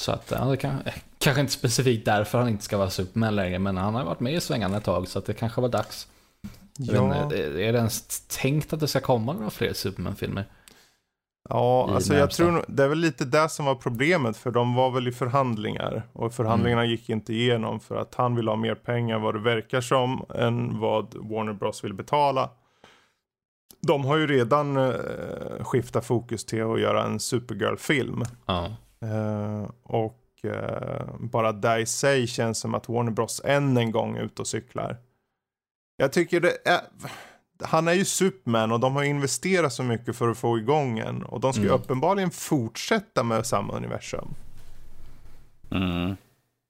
Så 0.00 0.12
att, 0.12 0.30
ja, 0.30 0.44
det 0.44 0.56
kan, 0.56 0.82
kanske 1.18 1.40
inte 1.40 1.52
specifikt 1.52 2.04
därför 2.04 2.38
han 2.38 2.48
inte 2.48 2.64
ska 2.64 2.78
vara 2.78 2.90
Superman 2.90 3.36
längre, 3.36 3.58
men 3.58 3.76
han 3.76 3.94
har 3.94 4.04
varit 4.04 4.20
med 4.20 4.34
i 4.34 4.40
svängarna 4.40 4.76
ett 4.76 4.84
tag, 4.84 5.08
så 5.08 5.18
att 5.18 5.24
det 5.24 5.34
kanske 5.34 5.60
var 5.60 5.68
dags. 5.68 6.08
Ja. 6.78 7.06
Men, 7.06 7.32
är 7.32 7.72
det 7.72 7.78
ens 7.78 8.20
tänkt 8.20 8.72
att 8.72 8.80
det 8.80 8.88
ska 8.88 9.00
komma 9.00 9.32
några 9.32 9.50
fler 9.50 9.72
Superman-filmer? 9.72 10.44
Ja, 11.48 11.90
alltså 11.94 12.14
jag 12.14 12.30
tror 12.30 12.64
det 12.68 12.84
är 12.84 12.88
väl 12.88 12.98
lite 12.98 13.24
det 13.24 13.48
som 13.48 13.66
var 13.66 13.74
problemet 13.74 14.36
för 14.36 14.50
de 14.50 14.74
var 14.74 14.90
väl 14.90 15.08
i 15.08 15.12
förhandlingar 15.12 16.02
och 16.12 16.34
förhandlingarna 16.34 16.82
mm. 16.82 16.90
gick 16.90 17.10
inte 17.10 17.32
igenom 17.32 17.80
för 17.80 17.96
att 17.96 18.14
han 18.14 18.36
vill 18.36 18.48
ha 18.48 18.56
mer 18.56 18.74
pengar 18.74 19.18
vad 19.18 19.34
det 19.34 19.40
verkar 19.40 19.80
som 19.80 20.24
än 20.34 20.80
vad 20.80 21.14
Warner 21.14 21.52
Bros 21.52 21.84
vill 21.84 21.94
betala. 21.94 22.50
De 23.80 24.04
har 24.04 24.16
ju 24.16 24.26
redan 24.26 24.76
eh, 24.76 24.94
skiftat 25.60 26.06
fokus 26.06 26.44
till 26.44 26.62
att 26.62 26.80
göra 26.80 27.04
en 27.04 27.20
Supergirl-film. 27.20 28.22
Ja. 28.46 28.76
Eh, 29.00 29.70
och 29.82 30.44
eh, 30.44 31.06
bara 31.18 31.52
det 31.52 31.78
i 31.78 31.86
sig 31.86 32.26
känns 32.26 32.58
som 32.58 32.74
att 32.74 32.88
Warner 32.88 33.12
Bros 33.12 33.42
än 33.44 33.76
en 33.76 33.90
gång 33.90 34.16
är 34.16 34.22
ute 34.22 34.42
och 34.42 34.48
cyklar. 34.48 34.96
Jag 35.96 36.12
tycker 36.12 36.40
det 36.40 36.68
är 36.68 36.80
han 37.64 37.88
är 37.88 37.92
ju 37.92 38.04
Superman 38.04 38.72
och 38.72 38.80
de 38.80 38.96
har 38.96 39.02
investerat 39.02 39.72
så 39.72 39.82
mycket 39.82 40.16
för 40.16 40.28
att 40.28 40.38
få 40.38 40.58
igång 40.58 40.98
en. 40.98 41.22
Och 41.22 41.40
de 41.40 41.52
ska 41.52 41.62
ju 41.62 41.68
mm. 41.68 41.80
uppenbarligen 41.80 42.30
fortsätta 42.30 43.22
med 43.22 43.46
samma 43.46 43.72
universum. 43.72 44.28
Mm. 45.70 46.16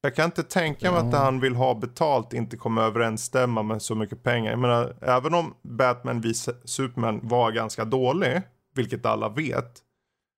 Jag 0.01 0.15
kan 0.15 0.25
inte 0.25 0.43
tänka 0.43 0.93
mig 0.93 1.01
ja. 1.01 1.07
att 1.09 1.15
han 1.15 1.41
vill 1.41 1.55
ha 1.55 1.75
betalt 1.75 2.33
inte 2.33 2.57
kommer 2.57 2.83
överensstämma 2.83 3.63
med 3.63 3.83
så 3.83 3.95
mycket 3.95 4.23
pengar. 4.23 4.51
Jag 4.51 4.59
menar, 4.59 4.97
även 5.01 5.35
om 5.35 5.55
Batman 5.63 6.21
v 6.21 6.33
Superman 6.65 7.21
var 7.23 7.53
ganska 7.53 7.85
dålig, 7.85 8.43
vilket 8.75 9.07
alla 9.07 9.29
vet. 9.29 9.83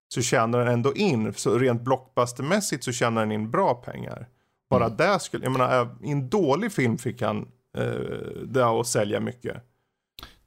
Så 0.09 0.23
tjänar 0.23 0.59
den 0.59 0.69
ändå 0.69 0.95
in, 0.95 1.35
så 1.35 1.59
rent 1.59 1.83
blockbustermässigt 1.83 2.85
så 2.85 2.93
tjänar 2.93 3.21
den 3.21 3.33
in 3.33 3.51
bra 3.51 3.75
pengar. 3.75 4.29
Bara 4.71 4.85
mm. 4.85 4.97
där 4.97 5.19
skulle, 5.19 5.45
jag 5.45 5.53
menar, 5.53 5.97
i 6.03 6.11
en 6.11 6.29
dålig 6.29 6.73
film 6.73 6.99
fick 6.99 7.23
han 7.23 7.49
eh, 7.79 7.85
det 8.45 8.67
att 8.67 8.87
sälja 8.87 9.21
mycket. 9.21 9.63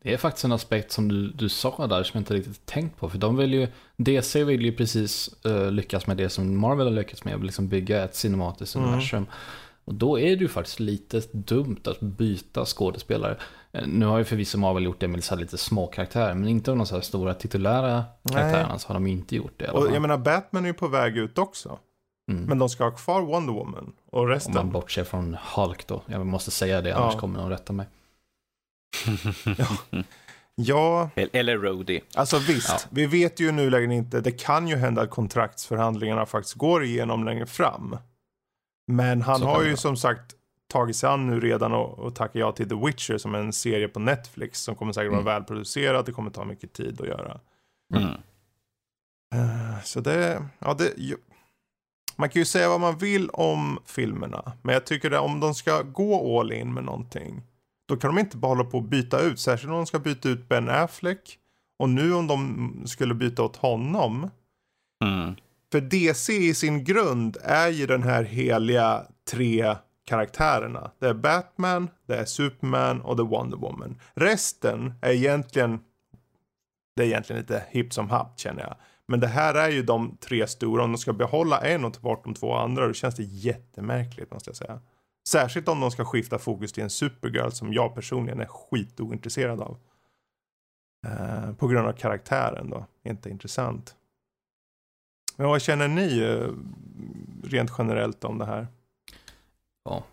Det 0.03 0.13
är 0.13 0.17
faktiskt 0.17 0.45
en 0.45 0.51
aspekt 0.51 0.91
som 0.91 1.07
du, 1.07 1.31
du 1.31 1.49
sa 1.49 1.87
där 1.87 2.03
som 2.03 2.17
jag 2.17 2.21
inte 2.21 2.33
riktigt 2.33 2.65
tänkt 2.65 2.97
på. 2.97 3.09
För 3.09 3.17
de 3.17 3.37
vill 3.37 3.53
ju, 3.53 3.67
DC 3.97 4.43
vill 4.43 4.61
ju 4.61 4.71
precis 4.71 5.35
uh, 5.45 5.71
lyckas 5.71 6.07
med 6.07 6.17
det 6.17 6.29
som 6.29 6.59
Marvel 6.59 6.87
har 6.87 6.93
lyckats 6.93 7.23
med. 7.23 7.43
Liksom 7.43 7.67
bygga 7.67 8.03
ett 8.03 8.15
cinematiskt 8.15 8.75
mm. 8.75 8.87
universum. 8.87 9.25
Och 9.91 9.97
då 9.97 10.19
är 10.19 10.35
det 10.35 10.41
ju 10.41 10.47
faktiskt 10.47 10.79
lite 10.79 11.21
dumt 11.31 11.81
att 11.85 11.99
byta 11.99 12.65
skådespelare. 12.65 13.37
Eh, 13.71 13.87
nu 13.87 14.05
har 14.05 14.17
ju 14.17 14.23
förvisso 14.23 14.57
Marvel 14.57 14.83
gjort 14.83 14.99
det 14.99 15.07
med 15.07 15.23
så 15.23 15.35
lite 15.35 15.57
små 15.57 15.87
karaktärer, 15.87 16.33
men 16.33 16.49
inte 16.49 16.71
av 16.71 16.77
de 16.77 16.85
så 16.85 16.95
här 16.95 17.01
stora 17.01 17.33
titulära 17.33 18.03
karaktärerna 18.29 18.79
så 18.79 18.87
har 18.87 18.93
de 18.93 19.07
inte 19.07 19.35
gjort 19.35 19.53
det. 19.57 19.71
Och 19.71 19.95
jag 19.95 20.01
menar, 20.01 20.17
Batman 20.17 20.63
är 20.63 20.67
ju 20.67 20.73
på 20.73 20.87
väg 20.87 21.17
ut 21.17 21.37
också. 21.37 21.79
Mm. 22.31 22.43
Men 22.43 22.59
de 22.59 22.69
ska 22.69 22.83
ha 22.83 22.91
kvar 22.91 23.21
Wonder 23.21 23.53
Woman 23.53 23.93
och 24.11 24.27
resten. 24.27 24.57
Om 24.57 24.65
man 24.65 24.71
bortser 24.71 25.03
från 25.03 25.37
Hulk 25.55 25.87
då. 25.87 26.01
Jag 26.05 26.25
måste 26.25 26.51
säga 26.51 26.81
det, 26.81 26.95
annars 26.95 27.13
ja. 27.13 27.19
kommer 27.19 27.39
de 27.39 27.49
rätta 27.49 27.73
mig. 27.73 27.87
ja. 29.57 29.99
ja. 30.55 31.09
Eller 31.15 31.57
Rhodey. 31.57 32.01
Alltså 32.15 32.37
visst, 32.37 32.69
ja. 32.69 32.89
vi 32.89 33.05
vet 33.05 33.39
ju 33.39 33.51
nu 33.51 33.69
längre 33.69 33.95
inte. 33.95 34.21
Det 34.21 34.31
kan 34.31 34.67
ju 34.67 34.75
hända 34.75 35.01
att 35.01 35.09
kontraktsförhandlingarna 35.09 36.25
faktiskt 36.25 36.55
går 36.55 36.83
igenom 36.83 37.23
längre 37.23 37.45
fram. 37.45 37.97
Men 38.87 39.21
han 39.21 39.39
Så 39.39 39.45
har 39.45 39.63
ju 39.63 39.77
som 39.77 39.97
sagt 39.97 40.35
tagit 40.67 40.95
sig 40.95 41.09
an 41.09 41.27
nu 41.27 41.39
redan 41.39 41.73
och, 41.73 41.99
och 41.99 42.15
tackat 42.15 42.35
ja 42.35 42.51
till 42.51 42.69
The 42.69 42.75
Witcher 42.75 43.17
som 43.17 43.35
är 43.35 43.39
en 43.39 43.53
serie 43.53 43.87
på 43.87 43.99
Netflix 43.99 44.61
som 44.61 44.75
kommer 44.75 44.93
säkert 44.93 45.11
vara 45.11 45.21
mm. 45.21 45.33
välproducerad. 45.33 46.05
Det 46.05 46.11
kommer 46.11 46.31
ta 46.31 46.45
mycket 46.45 46.73
tid 46.73 47.01
att 47.01 47.07
göra. 47.07 47.39
Mm. 47.95 48.09
Uh, 49.35 49.81
så 49.83 49.99
det, 49.99 50.45
ja 50.59 50.73
det, 50.73 50.93
man 52.15 52.29
kan 52.29 52.39
ju 52.39 52.45
säga 52.45 52.69
vad 52.69 52.79
man 52.81 52.97
vill 52.97 53.29
om 53.29 53.79
filmerna. 53.85 54.51
Men 54.61 54.73
jag 54.73 54.85
tycker 54.85 55.11
att 55.11 55.21
om 55.21 55.39
de 55.39 55.55
ska 55.55 55.81
gå 55.81 56.39
all 56.39 56.51
in 56.51 56.73
med 56.73 56.83
någonting. 56.83 57.41
Då 57.87 57.97
kan 57.97 58.15
de 58.15 58.19
inte 58.19 58.37
bara 58.37 58.49
hålla 58.49 58.63
på 58.63 58.77
att 58.77 58.89
byta 58.89 59.19
ut. 59.19 59.39
Särskilt 59.39 59.71
om 59.71 59.77
de 59.77 59.85
ska 59.85 59.99
byta 59.99 60.29
ut 60.29 60.49
Ben 60.49 60.69
Affleck. 60.69 61.37
Och 61.79 61.89
nu 61.89 62.13
om 62.13 62.27
de 62.27 62.83
skulle 62.85 63.13
byta 63.13 63.43
åt 63.43 63.55
honom. 63.55 64.29
Mm. 65.03 65.35
För 65.71 65.81
DC 65.81 66.33
i 66.33 66.53
sin 66.53 66.83
grund 66.83 67.37
är 67.43 67.67
ju 67.67 67.85
den 67.85 68.03
här 68.03 68.23
heliga 68.23 69.05
tre 69.31 69.75
karaktärerna. 70.05 70.91
Det 70.99 71.07
är 71.07 71.13
Batman, 71.13 71.89
det 72.07 72.15
är 72.15 72.25
Superman 72.25 73.01
och 73.01 73.15
det 73.15 73.23
är 73.23 73.27
Wonder 73.27 73.57
Woman. 73.57 73.99
Resten 74.13 74.93
är 75.01 75.11
egentligen, 75.11 75.79
det 76.95 77.03
är 77.03 77.07
egentligen 77.07 77.41
lite 77.41 77.63
hipp 77.69 77.93
som 77.93 78.09
happ 78.09 78.39
känner 78.39 78.61
jag. 78.61 78.75
Men 79.07 79.19
det 79.19 79.27
här 79.27 79.55
är 79.55 79.69
ju 79.69 79.83
de 79.83 80.17
tre 80.17 80.47
stora. 80.47 80.83
Om 80.83 80.91
de 80.91 80.97
ska 80.97 81.13
behålla 81.13 81.61
en 81.61 81.85
och 81.85 81.93
ta 81.93 81.99
bort 81.99 82.23
de 82.23 82.33
två 82.33 82.53
andra 82.53 82.87
då 82.87 82.93
känns 82.93 83.15
det 83.15 83.23
jättemärkligt 83.23 84.31
måste 84.31 84.49
jag 84.49 84.57
säga. 84.57 84.79
Särskilt 85.27 85.67
om 85.67 85.79
de 85.79 85.91
ska 85.91 86.05
skifta 86.05 86.39
fokus 86.39 86.73
till 86.73 86.83
en 86.83 86.89
Supergirl 86.89 87.49
som 87.49 87.73
jag 87.73 87.95
personligen 87.95 88.39
är 88.39 88.45
skitointresserad 88.45 89.61
av. 89.61 89.77
Eh, 91.07 91.53
på 91.53 91.67
grund 91.67 91.87
av 91.87 91.93
karaktären 91.93 92.69
då. 92.69 92.85
Inte 93.03 93.29
intressant. 93.29 93.95
Men 95.41 95.49
vad 95.49 95.61
känner 95.61 95.87
ni 95.87 96.21
uh, 96.21 96.53
rent 97.43 97.71
generellt 97.77 98.23
om 98.23 98.37
det 98.37 98.45
här? 98.45 98.67
Ja, 99.83 100.03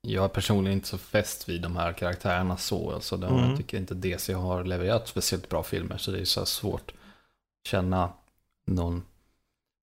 jag 0.00 0.24
är 0.24 0.28
personligen 0.28 0.78
inte 0.78 0.88
så 0.88 0.98
fäst 0.98 1.48
vid 1.48 1.62
de 1.62 1.76
här 1.76 1.92
karaktärerna 1.92 2.56
så. 2.56 2.92
Alltså, 2.92 3.14
mm. 3.14 3.34
Jag 3.36 3.56
tycker 3.56 3.78
inte 3.78 3.94
DC 3.94 4.32
har 4.32 4.64
levererat 4.64 5.08
speciellt 5.08 5.48
bra 5.48 5.62
filmer 5.62 5.96
så 5.96 6.10
det 6.10 6.20
är 6.20 6.24
så 6.24 6.46
svårt 6.46 6.92
känna 7.68 8.12
någon 8.66 9.02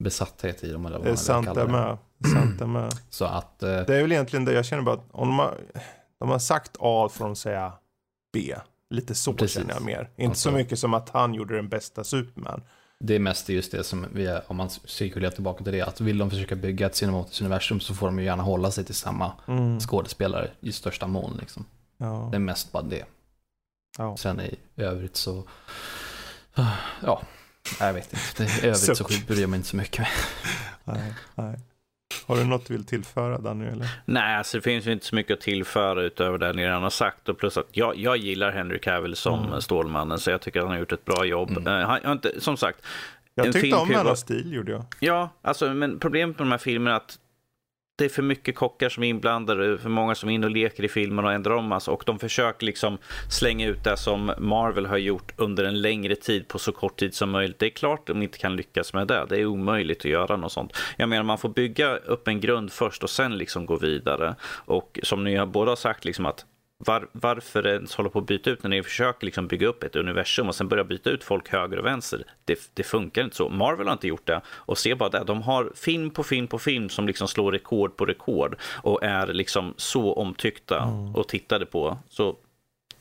besatthet 0.03 0.63
i 0.63 0.71
dem. 0.71 0.85
Eller 0.85 0.97
vad 0.97 1.07
det 1.07 1.11
är 1.11 1.15
sant 1.15 1.55
det 1.55 1.67
med. 1.67 1.97
Sant 2.33 2.59
det 2.59 2.67
med. 2.67 2.93
Så 3.09 3.25
att, 3.25 3.63
eh, 3.63 3.69
det 3.69 3.95
är 3.95 4.01
väl 4.01 4.11
egentligen 4.11 4.45
det 4.45 4.53
jag 4.53 4.65
känner 4.65 4.83
bara 4.83 4.95
att 4.95 5.11
om 5.11 5.27
de 5.27 5.39
har, 5.39 5.57
de 6.19 6.29
har 6.29 6.39
sagt 6.39 6.77
A 6.79 7.09
får 7.13 7.25
de 7.25 7.35
säga 7.35 7.73
B. 8.33 8.55
Lite 8.89 9.15
så 9.15 9.33
Precis. 9.33 9.57
känner 9.57 9.73
jag 9.73 9.83
mer. 9.83 10.09
Inte 10.15 10.29
alltså, 10.29 10.49
så 10.49 10.55
mycket 10.55 10.79
som 10.79 10.93
att 10.93 11.09
han 11.09 11.33
gjorde 11.33 11.55
den 11.55 11.69
bästa 11.69 12.03
Superman. 12.03 12.61
Det 12.99 13.15
är 13.15 13.19
mest 13.19 13.49
just 13.49 13.71
det 13.71 13.83
som 13.83 14.05
vi 14.13 14.25
är, 14.25 14.43
om 14.47 14.55
man 14.55 14.69
cirkulerar 14.69 15.31
tillbaka 15.31 15.63
till 15.63 15.73
det, 15.73 15.81
att 15.81 16.01
vill 16.01 16.17
de 16.17 16.29
försöka 16.29 16.55
bygga 16.55 16.85
ett 16.85 16.95
cinematiskt 16.95 17.41
universum 17.41 17.79
så 17.79 17.95
får 17.95 18.05
de 18.05 18.19
ju 18.19 18.25
gärna 18.25 18.43
hålla 18.43 18.71
sig 18.71 18.83
till 18.85 18.95
samma 18.95 19.31
mm. 19.47 19.79
skådespelare 19.79 20.51
i 20.59 20.71
största 20.71 21.07
mån. 21.07 21.37
Liksom. 21.39 21.65
Ja. 21.97 22.27
Det 22.31 22.37
är 22.37 22.39
mest 22.39 22.71
bara 22.71 22.83
det. 22.83 23.05
Ja. 23.97 24.17
Sen 24.17 24.41
i 24.41 24.55
övrigt 24.75 25.15
så, 25.15 25.43
ja, 27.01 27.21
jag 27.79 27.93
vet 27.93 28.13
inte. 28.13 28.43
I 28.43 28.67
övrigt 28.67 28.77
så, 28.77 28.95
så 28.95 29.07
bryr 29.27 29.41
jag 29.41 29.49
mig 29.49 29.57
inte 29.57 29.69
så 29.69 29.75
mycket 29.75 29.99
med. 29.99 30.09
nej, 30.83 31.13
nej. 31.35 31.59
Har 32.25 32.35
du 32.35 32.43
något 32.43 32.67
du 32.67 32.73
vill 32.73 32.85
tillföra 32.85 33.37
Danny? 33.37 33.65
Eller? 33.65 33.87
Nej, 34.05 34.37
alltså 34.37 34.57
det 34.57 34.61
finns 34.61 34.87
ju 34.87 34.91
inte 34.91 35.05
så 35.05 35.15
mycket 35.15 35.33
att 35.33 35.41
tillföra 35.41 36.01
utöver 36.01 36.37
det 36.37 36.53
ni 36.53 36.65
redan 36.65 36.83
har 36.83 36.89
sagt. 36.89 37.29
Och 37.29 37.37
plus 37.37 37.57
att 37.57 37.67
jag, 37.71 37.97
jag 37.97 38.17
gillar 38.17 38.51
Henry 38.51 38.79
Cavill 38.79 39.15
som 39.15 39.45
mm. 39.45 39.61
Stålmannen, 39.61 40.19
så 40.19 40.31
jag 40.31 40.41
tycker 40.41 40.59
att 40.59 40.65
han 40.65 40.71
har 40.71 40.79
gjort 40.79 40.91
ett 40.91 41.05
bra 41.05 41.25
jobb. 41.25 41.49
Mm. 41.49 41.67
Uh, 41.67 41.87
han, 41.87 42.11
inte, 42.11 42.41
som 42.41 42.57
sagt, 42.57 42.85
jag 43.35 43.53
tyckte 43.53 43.77
om 43.77 43.89
hennes 43.89 44.19
stil, 44.19 44.53
gjorde 44.53 44.71
jag. 44.71 44.85
Ja, 44.99 45.29
alltså, 45.41 45.73
men 45.73 45.99
problemet 45.99 46.39
med 46.39 46.47
de 46.47 46.51
här 46.51 46.57
filmerna 46.57 46.91
är 46.91 46.97
att 46.97 47.19
det 47.97 48.05
är 48.05 48.09
för 48.09 48.21
mycket 48.21 48.55
kockar 48.55 48.89
som 48.89 49.03
är 49.03 49.07
inblandade, 49.07 49.77
för 49.77 49.89
många 49.89 50.15
som 50.15 50.29
är 50.29 50.33
inne 50.33 50.45
och 50.45 50.51
leker 50.51 50.83
i 50.83 50.87
filmen 50.87 51.25
och 51.25 51.31
ändrar 51.31 51.55
om. 51.55 51.71
Alltså, 51.71 51.91
och 51.91 52.03
de 52.05 52.19
försöker 52.19 52.65
liksom 52.65 52.97
slänga 53.29 53.67
ut 53.67 53.83
det 53.83 53.97
som 53.97 54.31
Marvel 54.37 54.85
har 54.85 54.97
gjort 54.97 55.31
under 55.35 55.63
en 55.63 55.81
längre 55.81 56.15
tid 56.15 56.47
på 56.47 56.59
så 56.59 56.71
kort 56.71 56.99
tid 56.99 57.13
som 57.13 57.29
möjligt. 57.29 57.59
Det 57.59 57.65
är 57.65 57.69
klart 57.69 58.07
de 58.07 58.21
inte 58.21 58.37
kan 58.37 58.55
lyckas 58.55 58.93
med 58.93 59.07
det. 59.07 59.25
Det 59.29 59.39
är 59.39 59.45
omöjligt 59.45 59.99
att 59.99 60.05
göra 60.05 60.37
något 60.37 60.51
sånt. 60.51 60.77
Jag 60.97 61.09
menar, 61.09 61.23
man 61.23 61.37
får 61.37 61.49
bygga 61.49 61.95
upp 61.95 62.27
en 62.27 62.39
grund 62.39 62.71
först 62.71 63.03
och 63.03 63.09
sen 63.09 63.37
liksom 63.37 63.65
gå 63.65 63.77
vidare. 63.77 64.35
Och 64.65 64.99
som 65.03 65.23
ni 65.23 65.45
båda 65.45 65.71
har 65.71 65.75
sagt, 65.75 66.05
liksom 66.05 66.25
att 66.25 66.45
var, 66.77 67.07
varför 67.11 67.67
ens 67.67 67.95
hålla 67.95 68.09
på 68.09 68.19
att 68.19 68.25
byta 68.25 68.49
ut 68.49 68.63
när 68.63 68.69
ni 68.69 68.83
försöker 68.83 69.25
liksom 69.25 69.47
bygga 69.47 69.67
upp 69.67 69.83
ett 69.83 69.95
universum 69.95 70.47
och 70.47 70.55
sen 70.55 70.67
börja 70.67 70.83
byta 70.83 71.09
ut 71.09 71.23
folk 71.23 71.49
höger 71.49 71.79
och 71.79 71.85
vänster. 71.85 72.23
Det, 72.45 72.71
det, 72.73 72.83
funkar 72.83 73.23
inte 73.23 73.35
så. 73.35 73.49
Marvel 73.49 73.87
har 73.87 73.93
inte 73.93 74.07
gjort 74.07 74.27
det. 74.27 74.41
Och 74.47 74.77
se 74.77 74.95
bara 74.95 75.09
det, 75.09 75.23
de 75.23 75.41
har 75.41 75.71
film 75.75 76.09
på 76.09 76.23
film 76.23 76.47
på 76.47 76.59
film 76.59 76.89
som 76.89 77.07
liksom 77.07 77.27
slår 77.27 77.51
rekord 77.51 77.97
på 77.97 78.05
rekord 78.05 78.55
och 78.83 79.03
är 79.03 79.27
liksom 79.27 79.73
så 79.77 80.13
omtyckta 80.13 80.83
mm. 80.83 81.15
och 81.15 81.27
tittade 81.27 81.65
på. 81.65 81.97
Så 82.09 82.35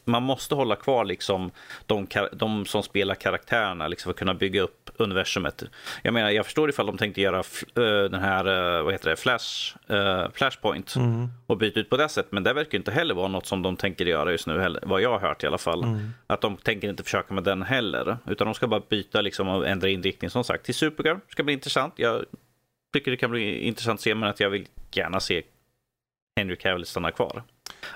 man 0.05 0.23
måste 0.23 0.55
hålla 0.55 0.77
kvar 0.77 1.05
liksom 1.05 1.51
de, 1.87 2.07
de 2.33 2.67
som 2.67 2.83
spelar 2.83 3.15
karaktärerna 3.15 3.89
liksom 3.89 4.09
för 4.09 4.11
att 4.11 4.19
kunna 4.19 4.35
bygga 4.35 4.63
upp 4.63 4.91
universumet. 4.97 5.65
Jag 6.03 6.15
menar, 6.15 6.31
jag 6.31 6.45
förstår 6.45 6.71
ifall 6.71 6.87
de 6.87 6.99
tänkte 6.99 7.21
göra 7.21 7.39
uh, 7.39 8.11
den 8.11 8.21
här, 8.21 8.49
uh, 8.49 8.85
vad 8.85 8.93
heter 8.93 9.11
det, 9.11 9.17
Flash, 9.17 9.77
uh, 9.91 10.31
Flashpoint 10.35 10.97
mm. 10.97 11.29
och 11.47 11.57
byta 11.57 11.81
ut 11.81 11.91
på 11.91 11.97
det 11.97 12.09
sättet. 12.09 12.33
Men 12.33 12.43
det 12.43 12.53
verkar 12.53 12.79
inte 12.79 12.91
heller 12.91 13.15
vara 13.15 13.29
något 13.29 13.47
som 13.47 13.63
de 13.63 13.77
tänker 13.77 14.07
göra 14.07 14.31
just 14.31 14.47
nu, 14.47 14.61
heller, 14.61 14.83
vad 14.87 15.01
jag 15.01 15.11
har 15.11 15.29
hört 15.29 15.45
i 15.45 15.47
alla 15.47 15.59
fall. 15.59 15.85
Mm. 15.85 16.11
Att 16.27 16.41
de 16.41 16.57
tänker 16.57 16.89
inte 16.89 17.03
försöka 17.03 17.35
med 17.35 17.45
den 17.45 17.63
heller, 17.63 18.17
utan 18.27 18.47
de 18.47 18.55
ska 18.55 18.67
bara 18.67 18.83
byta 18.89 19.21
liksom 19.21 19.49
och 19.49 19.69
ändra 19.69 19.89
inriktning. 19.89 20.31
Som 20.31 20.45
sagt, 20.45 20.65
till 20.65 20.75
Supergirl 20.75 21.17
ska 21.29 21.43
bli 21.43 21.55
intressant. 21.55 21.95
Jag 21.97 22.25
tycker 22.93 23.11
det 23.11 23.17
kan 23.17 23.31
bli 23.31 23.61
intressant 23.61 23.99
att 23.99 24.03
se, 24.03 24.15
men 24.15 24.29
att 24.29 24.41
jag 24.41 24.51
vill 24.51 24.67
gärna 24.93 25.21
se 25.21 25.43
Henry 26.41 26.57
Cavill 26.57 26.87
stanna 26.87 27.11
kvar. 27.11 27.43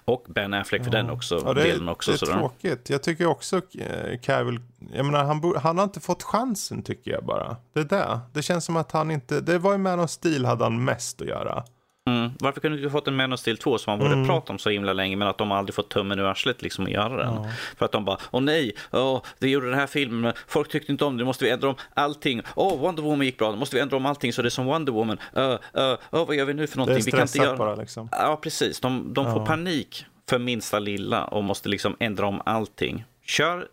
Och 0.05 0.27
Ben 0.29 0.55
Affleck 0.55 0.85
för 0.85 0.91
ja. 0.91 0.97
den 0.97 1.11
också. 1.11 1.43
Ja, 1.45 1.53
det, 1.53 1.63
delen 1.63 1.89
också, 1.89 2.11
det 2.11 2.15
är 2.15 2.19
sådär. 2.19 2.33
tråkigt. 2.33 2.91
Jag 2.91 3.03
tycker 3.03 3.27
också 3.27 3.57
eh, 3.57 4.19
Cavill, 4.23 4.61
jag 4.93 5.07
menar 5.07 5.25
han, 5.25 5.55
han 5.57 5.79
har 5.79 5.85
inte 5.85 6.01
fått 6.01 6.23
chansen 6.23 6.83
tycker 6.83 7.11
jag 7.11 7.25
bara. 7.25 7.57
Det 7.73 7.81
är 7.81 7.85
det. 7.85 8.21
Det 8.33 8.43
känns 8.43 8.65
som 8.65 8.77
att 8.77 8.93
han 8.93 9.11
inte, 9.11 9.41
det 9.41 9.59
var 9.59 9.73
ju 9.73 9.79
med 9.79 9.99
någon 9.99 10.09
stil 10.09 10.45
hade 10.45 10.65
han 10.65 10.85
mest 10.85 11.23
att 11.23 11.29
göra. 11.29 11.65
Mm. 12.09 12.31
Varför 12.41 12.61
kunde 12.61 12.79
du 12.79 12.83
inte 12.83 12.93
fått 12.93 13.09
en 13.09 13.17
Man 13.17 13.33
of 13.33 13.41
Steel 13.41 13.57
2 13.57 13.79
som 13.79 13.91
man 13.91 13.99
borde 13.99 14.13
mm. 14.13 14.27
prata 14.27 14.53
om 14.53 14.59
så 14.59 14.71
himla 14.71 14.93
länge 14.93 15.17
men 15.17 15.29
att 15.29 15.39
de 15.39 15.53
aldrig 15.53 15.75
fått 15.75 15.91
tummen 15.91 16.19
ur 16.19 16.25
arslet 16.25 16.63
liksom 16.63 16.85
att 16.85 16.91
göra 16.91 17.17
den? 17.17 17.35
Ja. 17.35 17.51
För 17.77 17.85
att 17.85 17.93
de 17.93 18.05
bara, 18.05 18.19
åh 18.31 18.41
nej, 18.41 18.75
åh, 18.91 19.23
vi 19.39 19.51
gjorde 19.51 19.71
den 19.71 19.79
här 19.79 19.87
filmen, 19.87 20.33
folk 20.47 20.69
tyckte 20.69 20.93
inte 20.93 21.05
om 21.05 21.17
det, 21.17 21.19
nu 21.19 21.25
måste 21.25 21.45
vi 21.45 21.51
ändra 21.51 21.69
om 21.69 21.75
allting. 21.95 22.43
Åh, 22.57 22.79
Wonder 22.79 23.03
Woman 23.03 23.27
gick 23.27 23.39
bra, 23.39 23.51
nu 23.51 23.57
måste 23.57 23.77
vi 23.77 23.83
ändra 23.83 23.97
om 23.97 24.07
allting 24.07 24.33
så 24.33 24.43
det 24.43 24.49
är 24.49 24.51
som 24.51 24.67
Wonder 24.67 24.93
Woman. 24.93 25.19
Uh, 25.37 25.43
uh, 25.43 25.53
uh, 25.83 25.97
vad 26.11 26.37
gör 26.37 26.45
vi 26.45 26.55
nu 26.55 26.67
för 26.67 26.77
någonting? 26.77 26.95
Det 26.97 27.03
är 27.03 27.05
vi 27.05 27.11
kan 27.11 27.21
inte 27.21 27.39
göra... 27.39 27.57
bara 27.57 27.75
liksom. 27.75 28.09
Ja, 28.13 28.39
precis. 28.43 28.81
De, 28.81 29.15
de 29.15 29.33
får 29.33 29.47
panik 29.47 30.05
för 30.29 30.39
minsta 30.39 30.79
lilla 30.79 31.25
och 31.25 31.45
måste 31.45 31.69
liksom 31.69 31.97
ändra 32.01 32.27
om 32.27 32.43
allting. 32.45 33.05
Kör, 33.25 33.69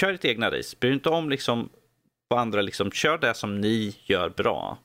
kör 0.00 0.12
ditt 0.12 0.24
egna 0.24 0.50
race, 0.50 0.76
bry 0.80 0.92
inte 0.92 1.08
om 1.08 1.30
liksom 1.30 1.68
vad 2.28 2.40
andra 2.40 2.62
liksom, 2.62 2.90
kör 2.90 3.18
det 3.18 3.34
som 3.34 3.60
ni 3.60 3.96
gör 4.04 4.28
bra 4.28 4.78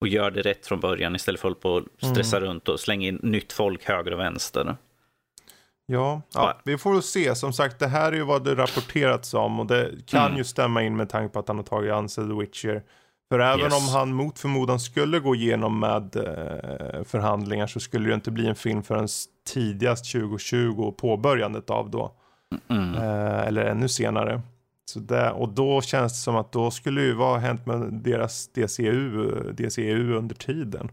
och 0.00 0.08
gör 0.08 0.30
det 0.30 0.42
rätt 0.42 0.66
från 0.66 0.80
början 0.80 1.16
istället 1.16 1.40
för 1.40 1.48
att 1.48 1.62
hålla 1.64 1.80
på 1.80 1.86
och 1.86 2.08
stressa 2.10 2.36
mm. 2.36 2.48
runt 2.48 2.68
och 2.68 2.80
slänga 2.80 3.08
in 3.08 3.20
nytt 3.22 3.52
folk 3.52 3.84
höger 3.84 4.12
och 4.12 4.20
vänster. 4.20 4.76
Ja, 5.86 6.22
ja, 6.34 6.60
vi 6.64 6.78
får 6.78 7.00
se. 7.00 7.34
Som 7.34 7.52
sagt, 7.52 7.78
det 7.78 7.86
här 7.86 8.12
är 8.12 8.16
ju 8.16 8.24
vad 8.24 8.44
det 8.44 8.54
rapporterats 8.54 9.34
om 9.34 9.60
och 9.60 9.66
det 9.66 9.90
kan 10.06 10.26
mm. 10.26 10.38
ju 10.38 10.44
stämma 10.44 10.82
in 10.82 10.96
med 10.96 11.08
tanke 11.08 11.32
på 11.32 11.38
att 11.38 11.48
han 11.48 11.56
har 11.56 11.64
tagit 11.64 11.92
an 11.92 12.08
sig 12.08 12.28
The 12.28 12.34
Witcher. 12.34 12.82
För 13.30 13.38
även 13.38 13.60
yes. 13.60 13.74
om 13.74 13.94
han 13.94 14.12
mot 14.12 14.38
förmodan 14.38 14.80
skulle 14.80 15.18
gå 15.18 15.34
igenom 15.34 15.80
med 15.80 16.16
eh, 16.16 17.04
förhandlingar 17.04 17.66
så 17.66 17.80
skulle 17.80 18.08
det 18.08 18.14
inte 18.14 18.30
bli 18.30 18.46
en 18.46 18.54
film 18.54 18.82
förrän 18.82 19.08
tidigast 19.48 20.12
2020 20.12 20.82
och 20.82 20.96
påbörjandet 20.96 21.70
av 21.70 21.90
då. 21.90 22.12
Mm. 22.68 22.94
Eh, 22.94 23.46
eller 23.46 23.64
ännu 23.64 23.88
senare. 23.88 24.42
Så 24.88 24.98
där, 24.98 25.32
och 25.32 25.48
då 25.48 25.80
känns 25.80 26.12
det 26.12 26.18
som 26.18 26.36
att 26.36 26.52
då 26.52 26.70
skulle 26.70 27.02
ju 27.02 27.14
vad 27.14 27.28
ha 27.28 27.38
hänt 27.38 27.66
med 27.66 27.92
deras 27.92 28.48
DCU, 28.48 29.52
DCU 29.52 30.14
under 30.14 30.34
tiden. 30.34 30.90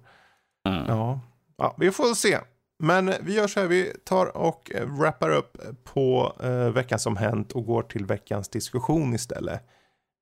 Mm. 0.69 0.83
Ja. 0.87 1.19
ja, 1.57 1.75
vi 1.77 1.91
får 1.91 2.13
se. 2.15 2.37
Men 2.79 3.13
vi 3.21 3.35
gör 3.35 3.47
så 3.47 3.59
här, 3.59 3.67
vi 3.67 3.93
tar 4.03 4.37
och 4.37 4.71
wrappar 4.85 5.29
upp 5.29 5.57
på 5.83 6.33
eh, 6.43 6.69
veckan 6.69 6.99
som 6.99 7.17
hänt 7.17 7.51
och 7.51 7.65
går 7.65 7.81
till 7.81 8.05
veckans 8.05 8.49
diskussion 8.49 9.13
istället. 9.13 9.61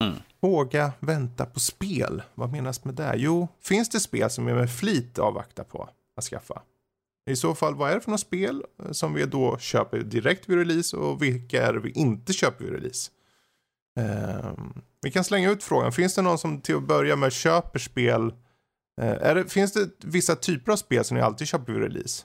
Mm. 0.03 0.15
Våga 0.41 0.91
vänta 0.99 1.45
på 1.45 1.59
spel. 1.59 2.21
Vad 2.36 2.51
menas 2.51 2.84
med 2.84 2.95
det? 2.95 3.13
Jo, 3.15 3.47
finns 3.63 3.89
det 3.89 3.99
spel 3.99 4.30
som 4.30 4.47
är 4.47 4.53
med 4.53 4.71
flit 4.71 5.19
avvakta 5.19 5.63
på 5.63 5.89
att 6.17 6.24
skaffa? 6.24 6.61
I 7.30 7.36
så 7.36 7.55
fall, 7.55 7.76
vad 7.76 7.91
är 7.91 7.95
det 7.95 8.01
för 8.01 8.09
några 8.09 8.17
spel 8.17 8.63
eh, 8.84 8.91
som 8.91 9.13
vi 9.13 9.26
då 9.26 9.57
köper 9.57 9.99
direkt 9.99 10.49
vid 10.49 10.57
release 10.57 10.97
och 10.97 11.21
vilka 11.21 11.67
är 11.67 11.74
det 11.74 11.80
vi 11.80 11.91
inte 11.91 12.34
köper 12.34 12.65
vid 12.65 12.74
release? 12.74 13.11
Ehm, 14.00 14.82
vi 15.02 15.12
kan 15.12 15.24
slänga 15.24 15.52
ut 15.52 15.64
frågan. 15.64 15.91
Finns 15.91 16.16
det 16.16 16.22
någon 16.22 16.38
som 16.38 16.62
till 16.62 16.76
att 16.76 16.84
börja 16.88 17.16
med 17.16 17.34
köper 17.34 17.80
spel? 17.80 18.34
Eh, 19.02 19.08
är 19.22 19.36
det, 19.36 19.46
finns 19.52 19.74
det 19.74 19.89
vissa 20.04 20.36
typer 20.36 20.72
av 20.72 20.76
spel 20.76 21.04
som 21.04 21.18
ni 21.18 21.24
alltid 21.24 21.48
köper 21.48 21.74
vid 21.74 21.82
release? 21.82 22.24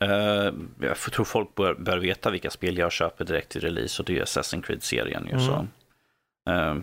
Eh, 0.00 0.52
jag 0.80 0.96
tror 0.96 1.24
folk 1.24 1.54
bör, 1.54 1.74
bör 1.74 1.98
veta 1.98 2.30
vilka 2.30 2.50
spel 2.50 2.78
jag 2.78 2.92
köper 2.92 3.24
direkt 3.24 3.48
till 3.48 3.60
release 3.60 4.02
och 4.02 4.06
det 4.06 4.18
är 4.18 4.24
Assassin's 4.24 4.62
Creed-serien. 4.62 5.26
ju 5.26 5.32
Mm. 5.32 5.46
Så. 5.46 5.52
Eh, 6.50 6.76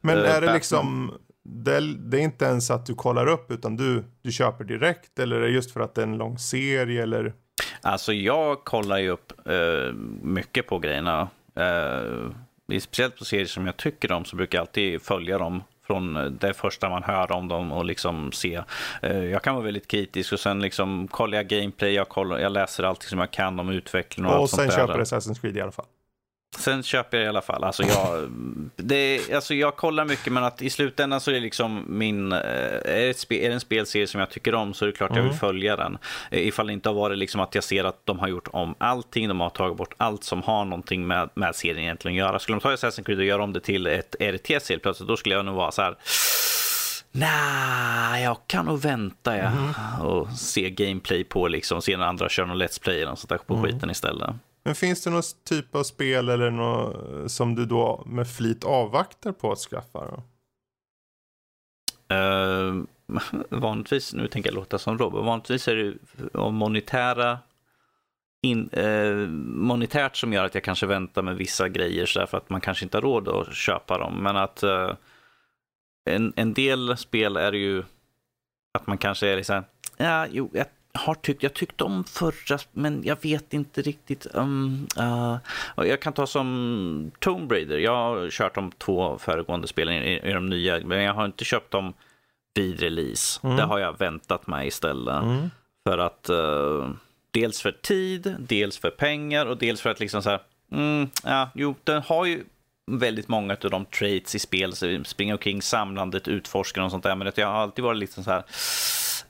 Men 0.00 0.18
Eh, 0.18 0.24
är 0.24 0.26
det 0.26 0.32
Batman. 0.32 0.54
liksom, 0.54 1.14
det 1.44 1.76
är, 1.76 1.80
det 1.80 2.16
är 2.18 2.22
inte 2.22 2.44
ens 2.44 2.70
att 2.70 2.86
du 2.86 2.94
kollar 2.94 3.26
upp 3.26 3.50
utan 3.50 3.76
du, 3.76 4.04
du 4.22 4.32
köper 4.32 4.64
direkt 4.64 5.18
eller 5.18 5.36
är 5.36 5.40
det 5.40 5.48
just 5.48 5.72
för 5.72 5.80
att 5.80 5.94
det 5.94 6.02
är 6.02 6.06
en 6.06 6.18
lång 6.18 6.38
serie 6.38 7.02
eller? 7.02 7.34
Alltså 7.82 8.12
jag 8.12 8.64
kollar 8.64 8.98
ju 8.98 9.10
upp 9.10 9.32
eh, 9.48 9.92
mycket 10.22 10.66
på 10.66 10.78
grejerna. 10.78 11.28
Eh, 12.72 12.80
speciellt 12.80 13.18
på 13.18 13.24
serier 13.24 13.46
som 13.46 13.66
jag 13.66 13.76
tycker 13.76 14.12
om 14.12 14.24
så 14.24 14.36
brukar 14.36 14.58
jag 14.58 14.62
alltid 14.62 15.02
följa 15.02 15.38
dem 15.38 15.62
från 15.86 16.36
det 16.40 16.54
första 16.54 16.88
man 16.88 17.02
hör 17.02 17.32
om 17.32 17.48
dem 17.48 17.72
och 17.72 17.84
liksom 17.84 18.32
se. 18.32 18.62
Eh, 19.02 19.24
jag 19.24 19.42
kan 19.42 19.54
vara 19.54 19.64
väldigt 19.64 19.88
kritisk 19.88 20.32
och 20.32 20.40
sen 20.40 20.60
liksom 20.60 21.08
kollar 21.08 21.38
jag 21.38 21.46
gameplay, 21.48 21.92
jag, 21.92 22.08
kollar, 22.08 22.38
jag 22.38 22.52
läser 22.52 22.84
allt 22.84 23.02
som 23.02 23.18
jag 23.18 23.30
kan 23.30 23.60
om 23.60 23.68
utvecklingen 23.68 24.30
och, 24.30 24.36
Och 24.36 24.42
allt 24.42 24.50
sen 24.50 24.56
sånt 24.58 24.70
där. 24.70 24.76
köper 24.76 24.94
du 24.94 25.04
Assassin's 25.04 25.40
Creed 25.40 25.56
i 25.56 25.60
alla 25.60 25.72
fall. 25.72 25.86
Sen 26.56 26.82
köper 26.82 27.16
jag 27.16 27.24
i 27.24 27.28
alla 27.28 27.40
fall. 27.40 27.64
Alltså 27.64 27.82
jag, 27.82 28.30
det, 28.76 29.32
alltså 29.34 29.54
jag 29.54 29.76
kollar 29.76 30.04
mycket 30.04 30.32
men 30.32 30.44
att 30.44 30.62
i 30.62 30.70
slutändan 30.70 31.20
så 31.20 31.30
är 31.30 31.34
det 31.34 31.40
liksom 31.40 31.84
min... 31.88 32.32
eh, 32.32 32.38
Är 32.38 33.06
det, 33.06 33.18
spe, 33.18 33.34
är 33.44 33.48
det 33.48 33.54
en 33.54 33.60
spelserie 33.60 34.06
som 34.06 34.20
jag 34.20 34.30
tycker 34.30 34.54
om 34.54 34.74
så 34.74 34.84
är 34.84 34.86
det 34.86 34.92
klart 34.92 35.10
jag 35.10 35.18
Mm. 35.18 35.28
vill 35.30 35.38
följa 35.38 35.76
den. 35.76 35.98
Eh, 36.30 36.46
Ifall 36.48 36.66
det 36.66 36.72
inte 36.72 36.88
har 36.88 36.94
varit 36.94 37.18
liksom 37.18 37.40
att 37.40 37.54
jag 37.54 37.64
ser 37.64 37.84
att 37.84 38.00
de 38.06 38.18
har 38.18 38.28
gjort 38.28 38.48
om 38.52 38.74
allting, 38.78 39.28
de 39.28 39.40
har 39.40 39.50
tagit 39.50 39.76
bort 39.76 39.94
allt 39.96 40.24
som 40.24 40.42
har 40.42 40.64
någonting 40.64 41.06
med, 41.06 41.28
med 41.34 41.54
serien 41.54 41.78
egentligen 41.78 42.14
att 42.24 42.28
göra. 42.28 42.38
Skulle 42.38 42.56
de 42.58 42.60
ta 42.60 42.70
Assassin's 42.74 43.04
Creed 43.04 43.18
och 43.18 43.24
göra 43.24 43.42
om 43.42 43.52
det 43.52 43.60
till 43.60 43.86
ett 43.86 44.16
RTS 44.20 44.72
plötsligt, 44.82 45.08
då 45.08 45.16
skulle 45.16 45.34
jag 45.34 45.44
nog 45.44 45.54
vara 45.54 45.70
så 45.72 45.82
här... 45.82 45.96
Nej, 47.12 48.22
jag 48.22 48.36
kan 48.46 48.64
nog 48.66 48.80
vänta 48.82 49.36
ja. 49.38 49.50
Mhm. 49.50 50.06
och 50.06 50.28
se 50.32 50.70
gameplay 50.70 51.24
på 51.24 51.48
liksom, 51.48 51.82
se 51.82 51.96
när 51.96 52.04
andra 52.06 52.28
kör 52.28 52.46
någon 52.46 52.62
Let's 52.62 52.82
Play 52.82 52.96
eller 52.96 53.10
något 53.10 53.18
sånt 53.18 53.28
där 53.28 53.38
på 53.38 53.54
Mm. 53.54 53.66
skiten 53.72 53.90
istället. 53.90 54.30
Men 54.68 54.74
finns 54.74 55.04
det 55.04 55.10
någon 55.10 55.22
typ 55.44 55.74
av 55.74 55.82
spel 55.82 56.28
eller 56.28 56.50
något 56.50 57.32
som 57.32 57.54
du 57.54 57.66
då 57.66 58.02
med 58.06 58.28
flit 58.30 58.64
avvaktar 58.64 59.32
på 59.32 59.52
att 59.52 59.58
skaffa? 59.58 60.04
Då? 60.10 60.22
Uh, 62.14 62.84
vanligtvis, 63.60 64.14
nu 64.14 64.28
tänker 64.28 64.50
jag 64.50 64.54
låta 64.54 64.78
som 64.78 64.98
Robert, 64.98 65.24
vanligtvis 65.24 65.68
är 65.68 65.76
det 65.76 65.94
av 66.34 66.52
monetära 66.52 67.38
in, 68.42 68.68
eh, 68.68 69.16
monetärt 69.46 70.16
som 70.16 70.32
gör 70.32 70.44
att 70.44 70.54
jag 70.54 70.64
kanske 70.64 70.86
väntar 70.86 71.22
med 71.22 71.36
vissa 71.36 71.68
grejer 71.68 72.06
så 72.06 72.26
för 72.26 72.38
att 72.38 72.50
man 72.50 72.60
kanske 72.60 72.84
inte 72.84 72.96
har 72.96 73.02
råd 73.02 73.28
att 73.28 73.54
köpa 73.54 73.98
dem. 73.98 74.22
Men 74.22 74.36
att 74.36 74.62
eh, 74.62 74.94
en, 76.10 76.32
en 76.36 76.54
del 76.54 76.96
spel 76.96 77.36
är 77.36 77.52
det 77.52 77.58
ju 77.58 77.82
att 78.78 78.86
man 78.86 78.98
kanske 78.98 79.28
är 79.28 79.36
liksom, 79.36 79.64
ja, 79.96 80.26
jo, 80.30 80.50
jag 80.52 80.66
har 80.98 81.14
tyckt, 81.14 81.42
jag 81.42 81.54
tyckte 81.54 81.84
om 81.84 82.04
förra, 82.04 82.58
men 82.72 83.02
jag 83.04 83.22
vet 83.22 83.54
inte 83.54 83.82
riktigt. 83.82 84.26
Um, 84.34 84.86
uh, 84.98 85.36
jag 85.76 86.00
kan 86.00 86.12
ta 86.12 86.26
som 86.26 87.10
Tomb 87.18 87.52
Raider. 87.52 87.78
Jag 87.78 87.96
har 87.96 88.30
kört 88.30 88.54
de 88.54 88.72
två 88.72 89.18
föregående 89.18 89.68
spelen 89.68 89.94
i, 89.94 90.20
i 90.24 90.32
de 90.32 90.48
nya, 90.48 90.80
men 90.84 91.02
jag 91.02 91.14
har 91.14 91.24
inte 91.24 91.44
köpt 91.44 91.70
dem 91.70 91.94
vid 92.54 92.80
release. 92.80 93.40
Mm. 93.42 93.56
Det 93.56 93.62
har 93.62 93.78
jag 93.78 93.98
väntat 93.98 94.46
med 94.46 94.66
istället. 94.66 95.22
Mm. 95.22 95.50
För 95.84 95.98
att 95.98 96.30
uh, 96.30 96.90
dels 97.30 97.62
för 97.62 97.72
tid, 97.72 98.36
dels 98.38 98.78
för 98.78 98.90
pengar 98.90 99.46
och 99.46 99.58
dels 99.58 99.80
för 99.80 99.90
att 99.90 100.00
liksom 100.00 100.22
så 100.22 100.30
här, 100.30 100.40
mm, 100.72 101.10
ja, 101.24 101.50
jo, 101.54 101.74
den 101.84 102.02
har 102.02 102.24
ju 102.24 102.44
väldigt 102.90 103.28
många 103.28 103.56
av 103.64 103.70
de 103.70 103.84
traits 103.84 104.34
i 104.34 104.38
spel, 104.38 104.72
springa 105.04 105.34
omkring 105.34 105.62
samlandet, 105.62 106.28
utforska 106.28 106.84
och 106.84 106.90
sånt 106.90 107.04
där, 107.04 107.16
men 107.16 107.26
att 107.26 107.38
jag 107.38 107.46
har 107.46 107.54
alltid 107.54 107.84
varit 107.84 107.98
lite 107.98 108.22
så 108.22 108.30
här, 108.30 108.42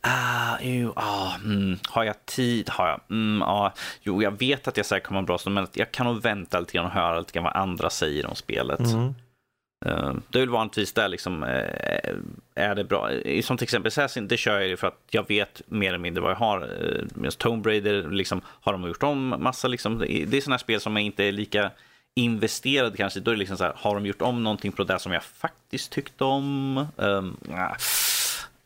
ah, 0.01 0.57
jo, 0.61 0.92
ah, 0.96 1.34
mm, 1.44 1.78
har 1.88 2.05
jag 2.05 2.26
tid, 2.26 2.70
har 2.70 2.88
jag, 2.88 3.01
mm, 3.11 3.42
ah, 3.42 3.72
jo, 4.03 4.22
jag 4.22 4.38
vet 4.38 4.68
att 4.68 4.76
jag 4.76 4.86
säkert 4.86 5.07
kommer 5.07 5.22
bra 5.22 5.38
men 5.46 5.66
jag 5.72 5.92
kan 5.92 6.07
nog 6.07 6.22
vänta 6.22 6.61
lite 6.61 6.72
grann 6.72 6.86
och 6.86 6.92
höra 6.92 7.18
lite 7.18 7.32
grann 7.32 7.44
vad 7.44 7.57
andra 7.57 7.90
säger 7.90 8.26
om 8.26 8.34
spelet. 8.34 8.80
Mm. 8.80 9.14
Uh, 9.86 10.14
det 10.28 10.38
är 10.38 10.40
väl 10.40 10.49
vanligtvis 10.49 10.92
där 10.92 11.09
liksom, 11.09 11.42
uh, 11.42 11.49
är 12.55 12.74
det 12.74 12.84
bra. 12.84 13.11
Som 13.42 13.57
till 13.57 13.64
exempel 13.64 13.88
Assassin, 13.88 14.28
det 14.28 14.36
kör 14.36 14.59
jag 14.61 14.68
ju 14.68 14.76
för 14.76 14.86
att 14.86 15.01
jag 15.11 15.28
vet 15.28 15.62
mer 15.66 15.88
eller 15.88 15.99
mindre 15.99 16.22
vad 16.22 16.30
jag 16.30 16.36
har. 16.36 16.62
Uh, 16.62 17.05
Medan 17.14 17.32
Tomb 17.32 17.66
Raider 17.66 18.11
liksom, 18.11 18.40
har 18.46 18.72
de 18.72 18.88
gjort 18.88 19.03
om 19.03 19.34
massa, 19.38 19.68
liksom, 19.68 19.99
det 19.99 20.12
är- 20.12 20.40
sådana 20.40 20.59
spel 20.59 20.80
som 20.80 20.96
jag 20.96 21.05
inte 21.05 21.24
är 21.24 21.32
lika 21.32 21.70
investerad 22.16 22.96
kanske. 22.96 23.20
Då 23.20 23.30
är 23.30 23.34
det 23.34 23.38
liksom 23.38 23.57
så 23.57 23.64
här, 23.64 23.72
har 23.76 23.94
de 23.94 24.07
gjort 24.07 24.22
om 24.22 24.44
någonting 24.44 24.72
på 24.72 24.84
det 24.84 24.99
som 24.99 25.12
jag 25.12 25.22
faktiskt 25.24 25.92
tyckte 25.92 26.24
om? 26.24 26.86
Um, 26.96 27.36
ah, 27.53 27.74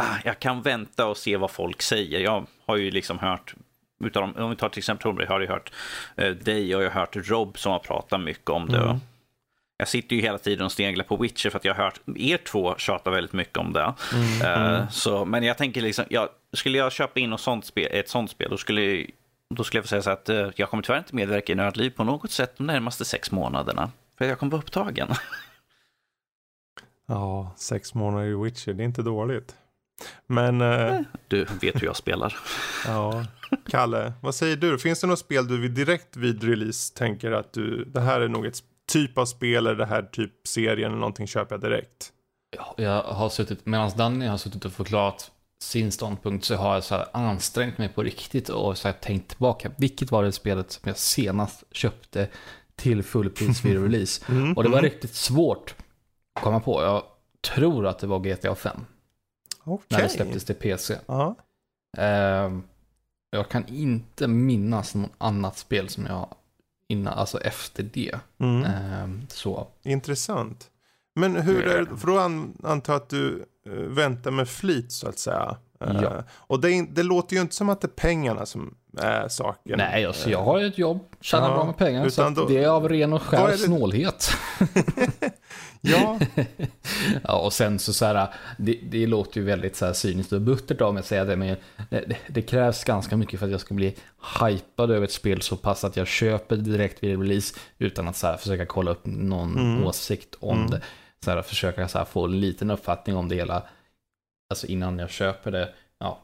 ah, 0.02 0.16
jag 0.24 0.38
kan 0.38 0.62
vänta 0.62 1.06
och 1.06 1.16
se 1.16 1.36
vad 1.36 1.50
folk 1.50 1.82
säger. 1.82 2.20
Jag 2.20 2.46
har 2.66 2.76
ju 2.76 2.90
liksom 2.90 3.18
hört 3.18 3.54
Utav 4.04 4.22
dem, 4.22 4.44
om 4.44 4.50
vi 4.50 4.56
tar 4.56 4.68
till 4.68 4.78
exempel 4.78 5.10
Raider 5.10 5.26
har 5.26 5.40
jag 5.40 5.48
hört 5.48 5.72
eh, 6.16 6.30
dig 6.30 6.76
och 6.76 6.82
jag 6.82 6.90
har 6.90 7.00
hört 7.00 7.16
Rob 7.16 7.58
som 7.58 7.72
har 7.72 7.78
pratat 7.78 8.20
mycket 8.20 8.50
om 8.50 8.68
det. 8.68 8.78
Mm. 8.78 9.00
Jag 9.76 9.88
sitter 9.88 10.16
ju 10.16 10.22
hela 10.22 10.38
tiden 10.38 10.64
och 10.64 10.72
sneglar 10.72 11.04
på 11.04 11.16
Witcher 11.16 11.50
för 11.50 11.58
att 11.58 11.64
jag 11.64 11.74
har 11.74 11.84
hört 11.84 12.00
er 12.16 12.36
två 12.36 12.74
tjata 12.78 13.10
väldigt 13.10 13.32
mycket 13.32 13.58
om 13.58 13.72
det. 13.72 13.94
Mm. 14.14 14.74
Eh, 14.74 14.88
så, 14.88 15.24
men 15.24 15.42
jag 15.42 15.58
tänker 15.58 15.80
liksom, 15.80 16.04
ja, 16.08 16.28
skulle 16.52 16.78
jag 16.78 16.92
köpa 16.92 17.20
in 17.20 17.30
något 17.30 17.40
sånt 17.40 17.64
spel, 17.64 17.88
ett 17.90 18.08
sånt 18.08 18.30
spel, 18.30 18.50
då 18.50 18.58
skulle, 18.58 19.06
då 19.54 19.64
skulle 19.64 19.78
jag 19.78 19.84
få 19.84 19.88
säga 19.88 20.02
så 20.02 20.10
att 20.10 20.28
eh, 20.28 20.48
jag 20.56 20.70
kommer 20.70 20.82
tyvärr 20.82 20.98
inte 20.98 21.14
medverka 21.14 21.52
i 21.52 21.56
Nördliv 21.56 21.90
på 21.90 22.04
något 22.04 22.30
sätt 22.30 22.54
de 22.56 22.66
närmaste 22.66 23.04
sex 23.04 23.30
månaderna. 23.30 23.90
För 24.18 24.24
jag 24.24 24.38
kommer 24.38 24.52
vara 24.52 24.62
upptagen. 24.62 25.08
Ja, 27.06 27.52
sex 27.56 27.94
månader 27.94 28.26
i 28.26 28.34
Witcher, 28.34 28.72
det 28.72 28.82
är 28.82 28.84
inte 28.84 29.02
dåligt. 29.02 29.56
Men, 30.26 30.60
eh, 30.60 31.00
Du 31.28 31.44
vet 31.44 31.82
hur 31.82 31.86
jag 31.86 31.96
spelar. 31.96 32.36
ja. 32.86 33.24
Kalle, 33.70 34.12
vad 34.20 34.34
säger 34.34 34.56
du? 34.56 34.78
Finns 34.78 35.00
det 35.00 35.06
något 35.06 35.18
spel 35.18 35.48
du 35.48 35.60
vid 35.60 35.70
direkt 35.70 36.16
vid 36.16 36.44
release 36.44 36.94
tänker 36.94 37.32
att 37.32 37.52
du, 37.52 37.84
det 37.84 38.00
här 38.00 38.20
är 38.20 38.28
nog 38.28 38.46
ett 38.46 38.58
typ 38.92 39.18
av 39.18 39.26
spel 39.26 39.66
eller 39.66 39.74
det 39.74 39.86
här 39.86 40.02
typ 40.02 40.32
serien 40.46 40.90
eller 40.90 41.00
någonting 41.00 41.26
köper 41.26 41.54
jag 41.54 41.60
direkt? 41.62 42.12
Ja, 42.56 42.74
Jag 42.76 43.02
har 43.02 43.28
suttit, 43.28 43.66
medan 43.66 43.90
Danny 43.96 44.26
har 44.26 44.36
suttit 44.38 44.64
och 44.64 44.72
förklarat 44.72 45.30
sin 45.62 45.92
ståndpunkt 45.92 46.44
så 46.44 46.56
har 46.56 46.74
jag 46.74 46.84
så 46.84 46.94
här 46.94 47.06
ansträngt 47.12 47.78
mig 47.78 47.88
på 47.88 48.02
riktigt 48.02 48.48
och 48.48 48.78
så 48.78 48.88
här 48.88 48.92
tänkt 48.94 49.28
tillbaka. 49.28 49.70
Vilket 49.78 50.10
var 50.10 50.22
det 50.22 50.32
spelet 50.32 50.72
som 50.72 50.82
jag 50.88 50.98
senast 50.98 51.64
köpte 51.72 52.28
till 52.76 53.02
fullpris 53.02 53.64
vid 53.64 53.82
release? 53.82 54.24
Mm, 54.28 54.52
Och 54.56 54.62
det 54.62 54.68
var 54.68 54.78
mm. 54.78 54.90
riktigt 54.90 55.14
svårt 55.14 55.74
att 56.34 56.42
komma 56.42 56.60
på. 56.60 56.82
Jag 56.82 57.02
tror 57.54 57.86
att 57.86 57.98
det 57.98 58.06
var 58.06 58.18
GTA 58.18 58.54
5 58.54 58.76
Okej. 59.64 59.86
när 59.90 60.02
det 60.02 60.08
släpptes 60.08 60.44
till 60.44 60.54
PC. 60.54 60.96
Ja. 61.06 61.34
Ehm, 61.96 62.62
jag 63.30 63.48
kan 63.48 63.66
inte 63.68 64.28
minnas 64.28 64.94
något 64.94 65.10
annat 65.18 65.58
spel 65.58 65.88
som 65.88 66.06
jag 66.06 66.28
innan, 66.88 67.12
alltså 67.18 67.40
efter 67.40 67.82
det. 67.82 68.14
Mm. 68.38 68.64
Ehm, 68.64 69.26
så. 69.28 69.66
Intressant. 69.82 70.68
Men 71.14 71.36
hur 71.36 71.66
är 71.66 71.78
det, 71.84 71.96
för 71.96 72.06
då 72.06 72.18
an, 72.18 72.58
antar 72.64 72.92
jag 72.92 73.02
att 73.02 73.08
du 73.08 73.44
eh, 73.66 73.72
väntar 73.72 74.30
med 74.30 74.48
flit 74.48 74.92
så 74.92 75.08
att 75.08 75.18
säga. 75.18 75.56
Eh, 75.80 76.00
Ja. 76.02 76.22
och 76.30 76.60
det, 76.60 76.86
det 76.90 77.02
låter 77.02 77.34
ju 77.36 77.42
inte 77.42 77.54
som 77.54 77.68
att 77.68 77.80
det 77.80 77.86
är 77.86 77.88
pengarna 77.88 78.46
som 78.46 78.74
är 78.98 79.28
saken. 79.28 79.78
Nej, 79.78 80.06
alltså 80.06 80.30
jag 80.30 80.42
har 80.42 80.58
ju 80.60 80.66
ett 80.66 80.78
jobb, 80.78 81.00
tjänar 81.20 81.48
Ja, 81.48 81.54
bra 81.54 81.64
med 81.64 81.76
pengar, 81.76 82.08
så 82.08 82.30
då- 82.30 82.48
det 82.48 82.64
är 82.64 82.68
av 82.68 82.88
ren 82.88 83.12
och 83.12 83.22
skär 83.22 83.48
det- 83.48 83.58
snålhet. 83.58 84.30
Ja, 85.84 86.18
Ja, 87.24 87.38
och 87.38 87.52
sen 87.52 87.78
så 87.78 87.92
så 87.92 88.04
här, 88.04 88.34
det, 88.58 88.78
det 88.82 89.06
låter 89.06 89.40
ju 89.40 89.46
väldigt 89.46 89.76
så 89.76 89.86
här 89.86 89.92
cyniskt 89.92 90.32
och 90.32 90.40
buttert 90.40 90.80
av 90.80 90.94
mig 90.94 91.00
att 91.00 91.06
säga 91.06 91.24
det, 91.24 91.36
men 91.36 91.56
det, 91.90 92.16
det, 92.28 92.42
krävs 92.42 92.84
ganska 92.84 93.16
mycket 93.16 93.38
för 93.40 93.46
att 93.46 93.52
jag 93.52 93.60
ska 93.60 93.74
bli 93.74 93.94
hypad 94.40 94.90
över 94.90 95.04
ett 95.04 95.12
spel 95.12 95.42
så 95.42 95.56
pass 95.56 95.84
att 95.84 95.96
jag 95.96 96.06
köper 96.06 96.56
direkt 96.56 97.02
vid 97.02 97.18
release 97.20 97.54
utan 97.78 98.08
att 98.08 98.16
så 98.16 98.26
här 98.26 98.36
försöka 98.36 98.66
kolla 98.66 98.90
upp 98.90 99.06
någon 99.06 99.58
Mm. 99.58 99.84
åsikt 99.84 100.34
om 100.40 100.58
Mm. 100.58 100.70
det. 100.70 100.80
Så 101.24 101.30
här, 101.30 101.42
försöka 101.42 101.88
så 101.88 101.98
här, 101.98 102.04
få 102.04 102.24
en 102.24 102.40
liten 102.40 102.70
uppfattning 102.70 103.16
om 103.16 103.28
det 103.28 103.34
hela, 103.34 103.62
alltså 104.50 104.66
innan 104.66 104.98
jag 104.98 105.10
köper 105.10 105.50
det, 105.50 105.68
ja, 105.98 106.20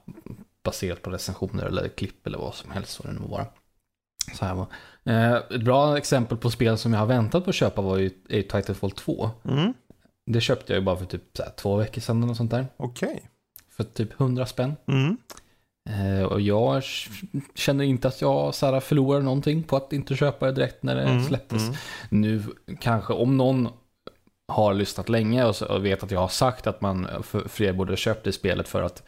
baserat 0.65 1.03
på 1.03 1.11
recensioner 1.11 1.65
eller 1.67 1.89
klipp 1.89 2.27
eller 2.27 2.39
vad 2.39 2.55
som 2.55 2.71
helst 2.71 3.01
vad 3.05 3.13
det 3.13 3.21
nu 3.21 3.21
må 3.21 3.29
vara. 3.37 3.47
Så 4.35 4.45
här 4.45 4.55
var. 4.55 4.67
Eh, 5.05 5.33
ett 5.35 5.65
bra 5.65 5.99
exempel 5.99 6.39
på 6.39 6.51
spel 6.51 6.79
som 6.79 6.93
jag 6.93 7.01
har 7.01 7.07
väntat 7.07 7.45
på 7.45 7.51
att 7.51 7.57
köpa 7.57 7.83
var 7.83 7.97
ju 7.97 8.11
är 8.29 8.43
Titanfall 8.43 8.91
2. 8.91 9.31
Mm. 9.45 9.75
Det 10.27 10.41
köpte 10.41 10.73
jag 10.73 10.81
ju 10.81 10.85
bara 10.85 10.97
för 10.97 11.05
typ 11.05 11.23
så 11.37 11.43
här, 11.43 11.51
två 11.57 11.77
veckor 11.77 12.01
sedan 12.01 12.23
eller 12.23 12.35
sånt 12.35 12.51
där. 12.51 12.67
Okej. 12.77 13.23
För 13.77 13.85
typ 13.85 14.21
100 14.21 14.47
spänn. 14.47 14.77
Mm. 14.87 15.17
Eh, 15.91 16.23
och 16.23 16.41
jag 16.41 16.83
känner 17.55 17.85
inte 17.85 18.09
att 18.09 18.21
jag 18.21 18.55
så 18.55 18.67
här, 18.67 18.81
förlorar 18.81 19.21
någonting 19.21 19.63
på 19.63 19.77
att 19.77 19.93
inte 19.93 20.17
köpa 20.17 20.47
det 20.47 20.53
direkt 20.53 20.83
när 20.83 20.95
det 20.97 21.03
Mm, 21.03 21.25
släpptes. 21.25 21.63
mm. 21.63 21.75
Nu 22.09 22.43
kanske 22.81 23.13
om 23.13 23.37
någon 23.37 23.69
har 24.53 24.75
lyssnat 24.75 25.09
länge 25.09 25.45
och, 25.45 25.57
så, 25.57 25.67
och 25.67 25.85
vet 25.85 26.03
att 26.03 26.11
jag 26.11 26.21
har 26.21 26.29
sagt 26.29 26.67
att 26.67 26.81
man 26.81 27.09
för, 27.23 27.49
fler 27.49 27.73
borde 27.73 27.97
köpt 27.97 28.25
det 28.25 28.33
spelet 28.33 28.69
för 28.69 28.83
att 28.83 29.03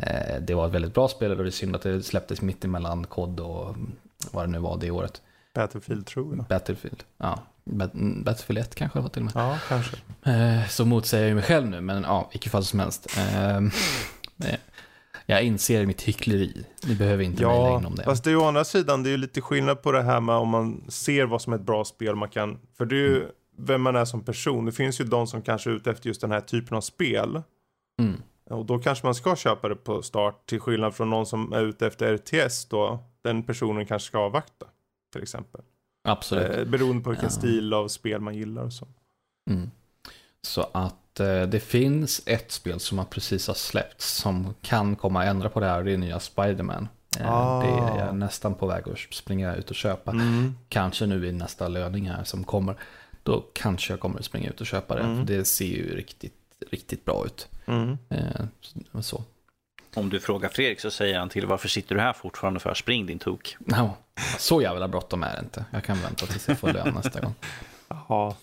eh, 0.00 0.40
det 0.40 0.54
var 0.54 0.66
ett 0.66 0.72
väldigt 0.74 0.94
bra 0.94 1.08
spel 1.08 1.30
och 1.30 1.36
det 1.36 1.48
är 1.48 1.50
synd 1.50 1.76
att 1.76 1.82
det 1.82 2.02
släpptes 2.02 2.42
mitt 2.42 2.64
emellan 2.64 3.04
kod 3.06 3.40
och 3.40 3.74
vad 4.30 4.44
det 4.44 4.50
nu 4.52 4.58
var 4.58 4.78
det 4.78 4.90
året. 4.90 5.22
Battlefield 5.54 6.06
tror 6.06 6.36
jag. 6.36 6.44
Battlefield. 6.46 7.04
Ja, 7.18 7.38
mm, 7.66 8.24
Battlefield 8.24 8.58
1 8.58 8.74
kanske 8.74 8.98
det 8.98 9.02
var 9.02 9.08
till 9.08 9.22
och 9.22 9.24
med. 9.24 9.32
Ja, 9.36 9.58
kanske. 9.68 9.96
Eh, 10.22 10.68
så 10.68 10.84
motsäger 10.84 11.26
jag 11.28 11.34
mig 11.34 11.44
själv 11.44 11.68
nu, 11.68 11.80
men 11.80 12.02
ja, 12.02 12.28
vilket 12.32 12.52
fall 12.52 12.64
som 12.64 12.80
helst. 12.80 13.06
Eh, 13.18 13.56
eh, 13.56 13.62
jag 15.26 15.42
inser 15.42 15.86
mitt 15.86 16.02
hyckleri. 16.02 16.64
Ni 16.86 16.94
behöver 16.94 17.24
inte 17.24 17.42
mejla 17.46 17.54
Ja, 17.58 17.78
in 17.78 17.86
om 17.86 17.94
det. 17.94 18.04
fast 18.04 18.24
det 18.24 18.30
är 18.30 18.32
ju 18.32 18.38
å 18.38 18.44
andra 18.44 18.64
sidan, 18.64 19.02
det 19.02 19.08
är 19.08 19.10
ju 19.10 19.16
lite 19.16 19.40
skillnad 19.40 19.82
på 19.82 19.92
det 19.92 20.02
här 20.02 20.20
med 20.20 20.34
om 20.34 20.48
man 20.48 20.84
ser 20.88 21.24
vad 21.26 21.42
som 21.42 21.52
är 21.52 21.56
ett 21.56 21.66
bra 21.66 21.84
spel 21.84 22.14
man 22.14 22.28
kan, 22.28 22.58
för 22.78 22.84
det 22.86 22.94
är 22.96 22.98
ju 23.08 23.28
vem 23.58 23.82
man 23.82 23.96
är 23.96 24.04
som 24.04 24.24
person. 24.24 24.64
Det 24.64 24.72
finns 24.72 25.00
ju 25.00 25.04
de 25.04 25.26
som 25.26 25.42
kanske 25.42 25.70
är 25.70 25.74
ute 25.74 25.90
efter 25.90 26.08
just 26.08 26.20
den 26.20 26.30
här 26.30 26.40
typen 26.40 26.76
av 26.76 26.80
spel. 26.80 27.42
Mm. 28.00 28.22
Och 28.50 28.66
då 28.66 28.78
kanske 28.78 29.06
man 29.06 29.14
ska 29.14 29.36
köpa 29.36 29.68
det 29.68 29.74
på 29.76 30.02
start 30.02 30.46
till 30.46 30.60
skillnad 30.60 30.94
från 30.94 31.10
någon 31.10 31.26
som 31.26 31.52
är 31.52 31.60
ute 31.62 31.86
efter 31.86 32.14
RTS 32.16 32.64
då. 32.68 32.98
Den 33.22 33.42
personen 33.42 33.86
kanske 33.86 34.06
ska 34.08 34.18
avvakta. 34.18 34.66
Till 35.12 35.22
exempel. 35.22 35.60
Absolut. 36.04 36.56
Eh, 36.56 36.64
beroende 36.64 37.02
på 37.04 37.10
vilken 37.10 37.26
Ja. 37.26 37.30
stil 37.30 37.72
av 37.74 37.88
spel 37.88 38.20
man 38.20 38.34
gillar 38.34 38.62
och 38.62 38.72
så. 38.72 38.88
Mm. 39.50 39.70
Så 40.42 40.68
att 40.72 41.20
eh, 41.20 41.42
det 41.42 41.60
finns 41.60 42.22
ett 42.26 42.52
spel 42.52 42.80
som 42.80 42.98
har 42.98 43.04
precis 43.04 43.46
har 43.46 43.54
släppts 43.54 44.14
som 44.14 44.54
kan 44.62 44.96
komma 44.96 45.20
att 45.22 45.26
ändra 45.28 45.48
på 45.48 45.60
det 45.60 45.66
här 45.66 45.78
och 45.78 45.84
det 45.84 45.92
är 45.92 45.96
nya 45.98 46.20
Spiderman. 46.20 46.88
Eh, 47.18 47.32
Ah. 47.32 47.62
Det 47.62 47.68
är 47.68 48.06
jag 48.06 48.14
nästan 48.16 48.54
på 48.54 48.66
väg 48.66 48.88
att 48.88 48.98
springa 49.14 49.54
ut 49.54 49.70
och 49.70 49.76
köpa. 49.76 50.10
Mm. 50.10 50.54
Kanske 50.68 51.06
nu 51.06 51.26
i 51.26 51.32
nästa 51.32 51.68
löning 51.68 52.10
här 52.10 52.24
som 52.24 52.44
kommer. 52.44 52.76
Då 53.22 53.44
kanske 53.52 53.92
jag 53.92 54.00
kommer 54.00 54.18
att 54.18 54.24
springa 54.24 54.48
ut 54.50 54.60
och 54.60 54.66
köpa 54.66 54.94
det. 54.94 55.00
Mm. 55.02 55.16
För 55.18 55.34
det 55.34 55.44
ser 55.44 55.66
ju 55.66 55.96
riktigt, 55.96 56.34
riktigt 56.70 57.04
bra 57.04 57.26
ut. 57.26 57.48
Mm. 57.66 57.98
Eh, 58.08 59.00
så. 59.00 59.24
Om 59.94 60.10
du 60.10 60.20
frågar 60.20 60.48
Fredrik 60.48 60.80
så 60.80 60.90
säger 60.90 61.18
han 61.18 61.28
till 61.28 61.46
varför 61.46 61.68
sitter 61.68 61.94
du 61.94 62.00
här 62.00 62.12
fortfarande 62.12 62.60
för? 62.60 62.74
Spring 62.74 63.06
din 63.06 63.18
tok. 63.18 63.56
Ja, 63.66 63.96
så 64.38 64.62
jävla 64.62 64.88
bråttom 64.88 65.22
är 65.22 65.32
det 65.32 65.40
inte. 65.40 65.64
Jag 65.70 65.84
kan 65.84 66.02
vänta 66.02 66.26
tills 66.26 66.48
jag 66.48 66.58
får 66.58 66.72
lön 66.72 66.94
nästa 66.94 67.20
gång. 67.20 67.34
Jaha. 67.88 68.34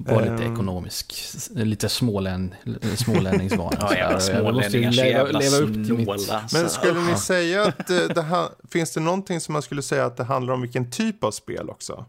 Var 0.00 0.20
lite 0.20 0.44
Ehm. 0.44 0.52
ekonomisk, 0.52 1.14
lite 1.50 1.88
smålän, 1.88 2.54
smålänningsvana. 2.96 3.76
Ja, 3.80 3.94
jävla 3.96 4.32
Jag 4.34 4.54
måste 4.54 4.78
ju 4.78 4.92
smålänningar, 4.92 4.92
så 4.92 5.02
leva, 5.32 5.38
leva 5.38 5.56
upp 5.56 5.72
till 5.86 5.94
mitt... 5.94 6.06
snåla. 6.06 6.44
Men 6.52 6.62
alltså. 6.62 6.80
skulle 6.80 7.00
ni 7.00 7.10
Ja. 7.10 7.16
säga 7.18 7.64
att 7.66 7.90
eh, 7.90 7.96
det 7.96 8.22
här, 8.22 8.48
finns 8.70 8.92
det 8.94 9.00
någonting 9.00 9.40
som 9.40 9.52
man 9.52 9.62
skulle 9.62 9.82
säga 9.82 10.04
att 10.06 10.16
det 10.16 10.24
handlar 10.24 10.54
om 10.54 10.60
vilken 10.62 10.90
typ 10.90 11.24
av 11.24 11.30
spel 11.30 11.70
också? 11.70 12.04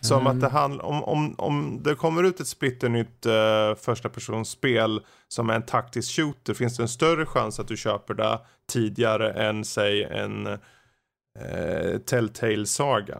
Som 0.00 0.20
Mm. 0.20 0.32
att 0.36 0.40
det 0.40 0.48
handlar 0.48 0.84
om, 0.84 1.04
om, 1.04 1.34
om 1.38 1.80
det 1.82 1.94
kommer 1.94 2.22
ut 2.24 2.40
ett 2.40 2.46
splitternytt 2.46 3.26
uh, 3.26 3.74
första 3.74 4.08
personsspel 4.08 5.00
som 5.28 5.50
är 5.50 5.54
en 5.54 5.62
taktisk 5.66 6.16
shooter, 6.16 6.54
finns 6.54 6.76
det 6.76 6.82
en 6.82 6.88
större 6.88 7.26
chans 7.26 7.60
att 7.60 7.68
du 7.68 7.76
köper 7.76 8.14
det 8.14 8.40
tidigare 8.68 9.32
än 9.32 9.64
säg 9.64 10.04
en 10.04 10.46
uh, 10.46 11.98
Telltale-saga? 12.06 13.18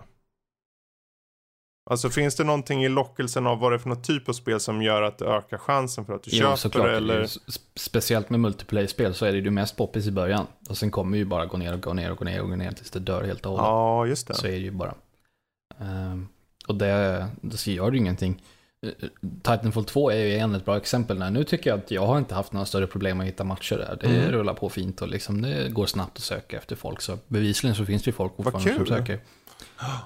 Alltså 1.91 2.11
finns 2.11 2.37
det 2.37 2.45
någonting 2.45 2.85
i 2.85 2.89
lockelsen 2.89 3.47
av 3.47 3.59
vad 3.59 3.73
det 3.73 3.77
är 3.77 3.79
för 3.79 3.89
någon 3.89 4.03
typ 4.03 4.29
av 4.29 4.33
spel 4.33 4.61
som 4.61 4.83
gör 4.83 5.03
att 5.03 5.19
det 5.19 5.25
ökar 5.27 5.59
chansen 5.59 6.05
för 6.05 6.15
att 6.15 6.23
du 6.23 6.31
Jo, 6.33 6.39
köper 6.43 6.57
såklart. 6.57 6.87
det? 6.87 6.97
Eller? 6.97 7.27
Speciellt 7.79 8.31
med 8.31 8.41
multiplayer-spel 8.41 9.15
så 9.15 9.27
är 9.27 9.33
det 9.33 9.39
ju 9.39 9.51
mest 9.51 9.77
poppis 9.77 10.07
i 10.07 10.11
början. 10.13 10.47
Och 10.69 10.77
sen 10.79 10.91
kommer 10.91 11.19
ju 11.19 11.25
bara 11.25 11.47
gå 11.47 11.57
ner 11.57 11.73
och 11.75 11.81
gå 11.81 11.93
ner 11.93 12.11
och 12.11 12.17
gå 12.19 12.25
ner 12.25 12.43
och 12.43 12.49
gå 12.49 12.57
ner 12.57 12.73
tills 12.73 12.91
det 12.91 12.99
dör 13.01 13.23
helt 13.25 13.47
och 13.47 13.53
hållet. 13.53 13.67
Ja, 13.67 14.07
just 14.07 14.29
det. 14.29 14.35
Så 14.35 14.47
är 14.47 14.51
det 14.51 14.57
ju 14.57 14.71
bara. 14.71 14.95
Ehm, 15.81 16.29
och 16.71 16.77
det, 16.77 17.27
det 17.43 17.67
gör 17.67 17.91
det 17.91 17.97
ju 17.97 18.01
ingenting. 18.01 18.43
Titanfall 19.43 19.85
2 19.85 20.11
är 20.11 20.17
ju 20.17 20.27
igen 20.29 20.55
ett 20.55 20.65
bra 20.65 20.77
exempel. 20.77 21.19
Där. 21.19 21.31
Nu 21.31 21.45
tycker 21.45 21.71
jag 21.71 21.79
att 21.79 21.91
jag 21.91 22.07
har 22.07 22.19
inte 22.19 22.35
haft 22.35 22.53
några 22.53 22.67
större 22.67 22.87
problem 22.87 23.21
att 23.21 23.27
hitta 23.27 23.45
matcher 23.45 23.77
där. 23.77 23.99
Det 24.01 24.07
Mm. 24.07 24.33
rullar 24.33 24.55
på 24.55 24.69
fint 24.69 25.03
och 25.03 25.09
liksom 25.09 25.43
det 25.43 25.69
går 25.69 25.87
snabbt 25.87 26.17
att 26.17 26.23
söka 26.23 26.57
efter 26.59 26.77
folk. 26.77 27.01
Så 27.01 27.19
bevisligen 27.29 27.77
så 27.77 27.85
finns 27.85 28.03
det 28.03 28.09
ju 28.09 28.13
folk 28.13 28.37
fortfarande 28.37 28.75
som 28.75 28.87
söker. 28.87 29.21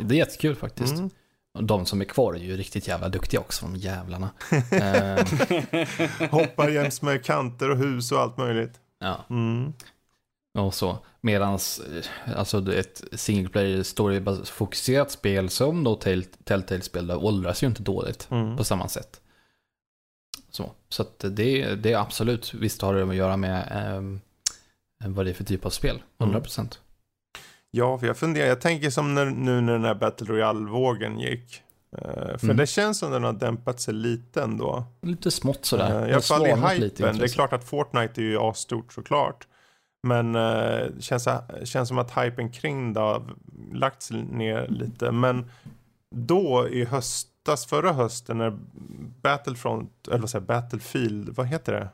Det 0.00 0.14
är 0.14 0.18
jättekul 0.18 0.54
faktiskt. 0.56 0.94
Mm. 0.94 1.10
Och 1.54 1.64
de 1.64 1.86
som 1.86 2.00
är 2.00 2.04
kvar 2.04 2.34
är 2.34 2.38
ju 2.38 2.56
riktigt 2.56 2.88
jävla 2.88 3.08
duktiga 3.08 3.40
också, 3.40 3.66
de 3.66 3.76
jävlarna. 3.76 4.30
Ehm, 4.70 5.24
Hoppar 6.30 6.68
jäms 6.68 7.02
med 7.02 7.24
kanter 7.24 7.70
och 7.70 7.78
hus 7.78 8.12
och 8.12 8.18
allt 8.20 8.36
möjligt. 8.36 8.72
ja. 9.00 9.24
Mm. 9.30 9.72
Och 10.58 10.74
så. 10.74 10.98
Medans, 11.20 11.80
eh, 11.80 12.38
alltså 12.38 12.72
ett 12.74 13.04
single 13.12 13.48
player 13.48 13.82
story 13.82 14.22
fokuserat 14.44 15.10
spel 15.10 15.48
som 15.50 15.84
då 15.84 15.94
Tell- 15.96 16.26
Telltale-spel, 16.44 17.10
åldras 17.10 17.62
ju 17.62 17.66
inte 17.66 17.82
dåligt 17.82 18.28
Mm. 18.30 18.56
på 18.56 18.64
samma 18.64 18.88
sätt. 18.88 19.20
Så, 20.50 20.70
så 20.88 21.04
det, 21.18 21.74
det 21.74 21.92
är 21.92 21.98
absolut, 21.98 22.54
visst 22.54 22.82
har 22.82 22.94
det 22.94 23.02
att 23.08 23.14
göra 23.14 23.36
med 23.36 23.68
ehm, 23.70 24.20
vad 25.06 25.26
det 25.26 25.30
är 25.30 25.34
för 25.34 25.44
typ 25.44 25.66
av 25.66 25.70
spel, 25.70 26.02
100%. 26.18 26.78
Ja, 27.70 27.98
för 27.98 28.06
jag 28.06 28.16
funderar, 28.16 28.46
jag 28.46 28.60
tänker 28.60 28.90
som 28.90 29.14
när, 29.14 29.24
nu 29.26 29.60
när 29.60 29.72
den 29.72 29.84
här 29.84 29.94
Battle 29.94 30.26
Royale-vågen 30.26 31.18
gick. 31.20 31.62
Eh, 31.98 32.36
för 32.38 32.44
Mm. 32.44 32.56
det 32.56 32.66
känns 32.66 32.98
som 32.98 33.10
den 33.10 33.24
har 33.24 33.32
dämpat 33.32 33.80
sig 33.80 33.94
lite 33.94 34.42
ändå. 34.42 34.84
Lite 35.02 35.30
smått 35.30 35.64
sådär. 35.64 35.84
Uh, 36.02 36.08
I 36.08 36.12
Det 36.12 36.30
alla 36.30 36.54
har 36.56 36.62
fall 36.62 36.76
i 36.82 36.84
hypen. 36.84 37.18
Det 37.18 37.24
är 37.24 37.28
klart 37.28 37.52
att 37.52 37.64
Fortnite 37.64 38.20
är 38.20 38.22
ju 38.24 38.38
asstort 38.38 38.92
såklart. 38.92 39.46
Men 40.04 40.36
uh, 40.36 40.98
känns, 41.00 41.28
känns 41.64 41.88
som 41.88 41.98
att 41.98 42.18
hypen 42.18 42.52
kring 42.52 42.92
det 42.92 43.00
har 43.00 43.22
lagts 43.72 44.10
ner 44.10 44.68
lite. 44.68 45.12
Men 45.12 45.50
då 46.14 46.68
i 46.68 46.84
höstas, 46.84 47.66
förra 47.66 47.92
hösten 47.92 48.38
när 48.38 48.58
Battlefront, 49.22 50.08
eller 50.08 50.18
vad 50.18 50.30
säger 50.30 50.46
Battlefield, 50.46 51.28
vad 51.28 51.46
heter 51.46 51.72
det? 51.72 51.88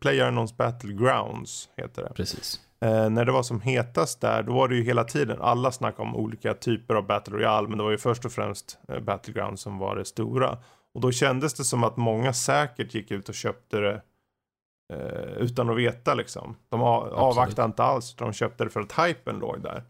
Playernos 0.00 0.56
Battlegrounds 0.56 1.68
heter 1.76 2.02
det. 2.02 2.12
Precis. 2.14 2.60
Eh, 2.80 3.10
när 3.10 3.24
det 3.24 3.32
var 3.32 3.42
som 3.42 3.60
hetast 3.60 4.20
där, 4.20 4.42
då 4.42 4.52
var 4.52 4.68
det 4.68 4.76
ju 4.76 4.82
hela 4.82 5.04
tiden, 5.04 5.38
alla 5.40 5.72
snackade 5.72 6.08
om 6.08 6.16
olika 6.16 6.54
typer 6.54 6.94
av 6.94 7.06
Battle 7.06 7.36
Royale, 7.36 7.68
men 7.68 7.78
det 7.78 7.84
var 7.84 7.90
ju 7.90 7.98
först 7.98 8.24
och 8.24 8.32
främst 8.32 8.78
eh, 8.88 9.00
Battleground 9.00 9.58
som 9.58 9.78
var 9.78 9.96
det 9.96 10.04
stora. 10.04 10.58
Och 10.94 11.00
då 11.00 11.12
kändes 11.12 11.54
det 11.54 11.64
som 11.64 11.84
att 11.84 11.96
många 11.96 12.32
säkert 12.32 12.94
gick 12.94 13.10
ut 13.10 13.28
och 13.28 13.34
köpte 13.34 13.80
det 13.80 13.92
eh, 13.92 14.00
utan 15.36 15.70
att 15.70 15.76
veta 15.76 16.14
liksom. 16.14 16.56
De 16.68 16.82
avvaktade 16.82 17.66
inte 17.66 17.82
alls, 17.82 18.14
de 18.14 18.32
köpte 18.32 18.64
det 18.64 18.70
för 18.70 18.80
att 18.80 18.98
hypen 18.98 19.38
låg 19.38 19.62
där. 19.62 19.82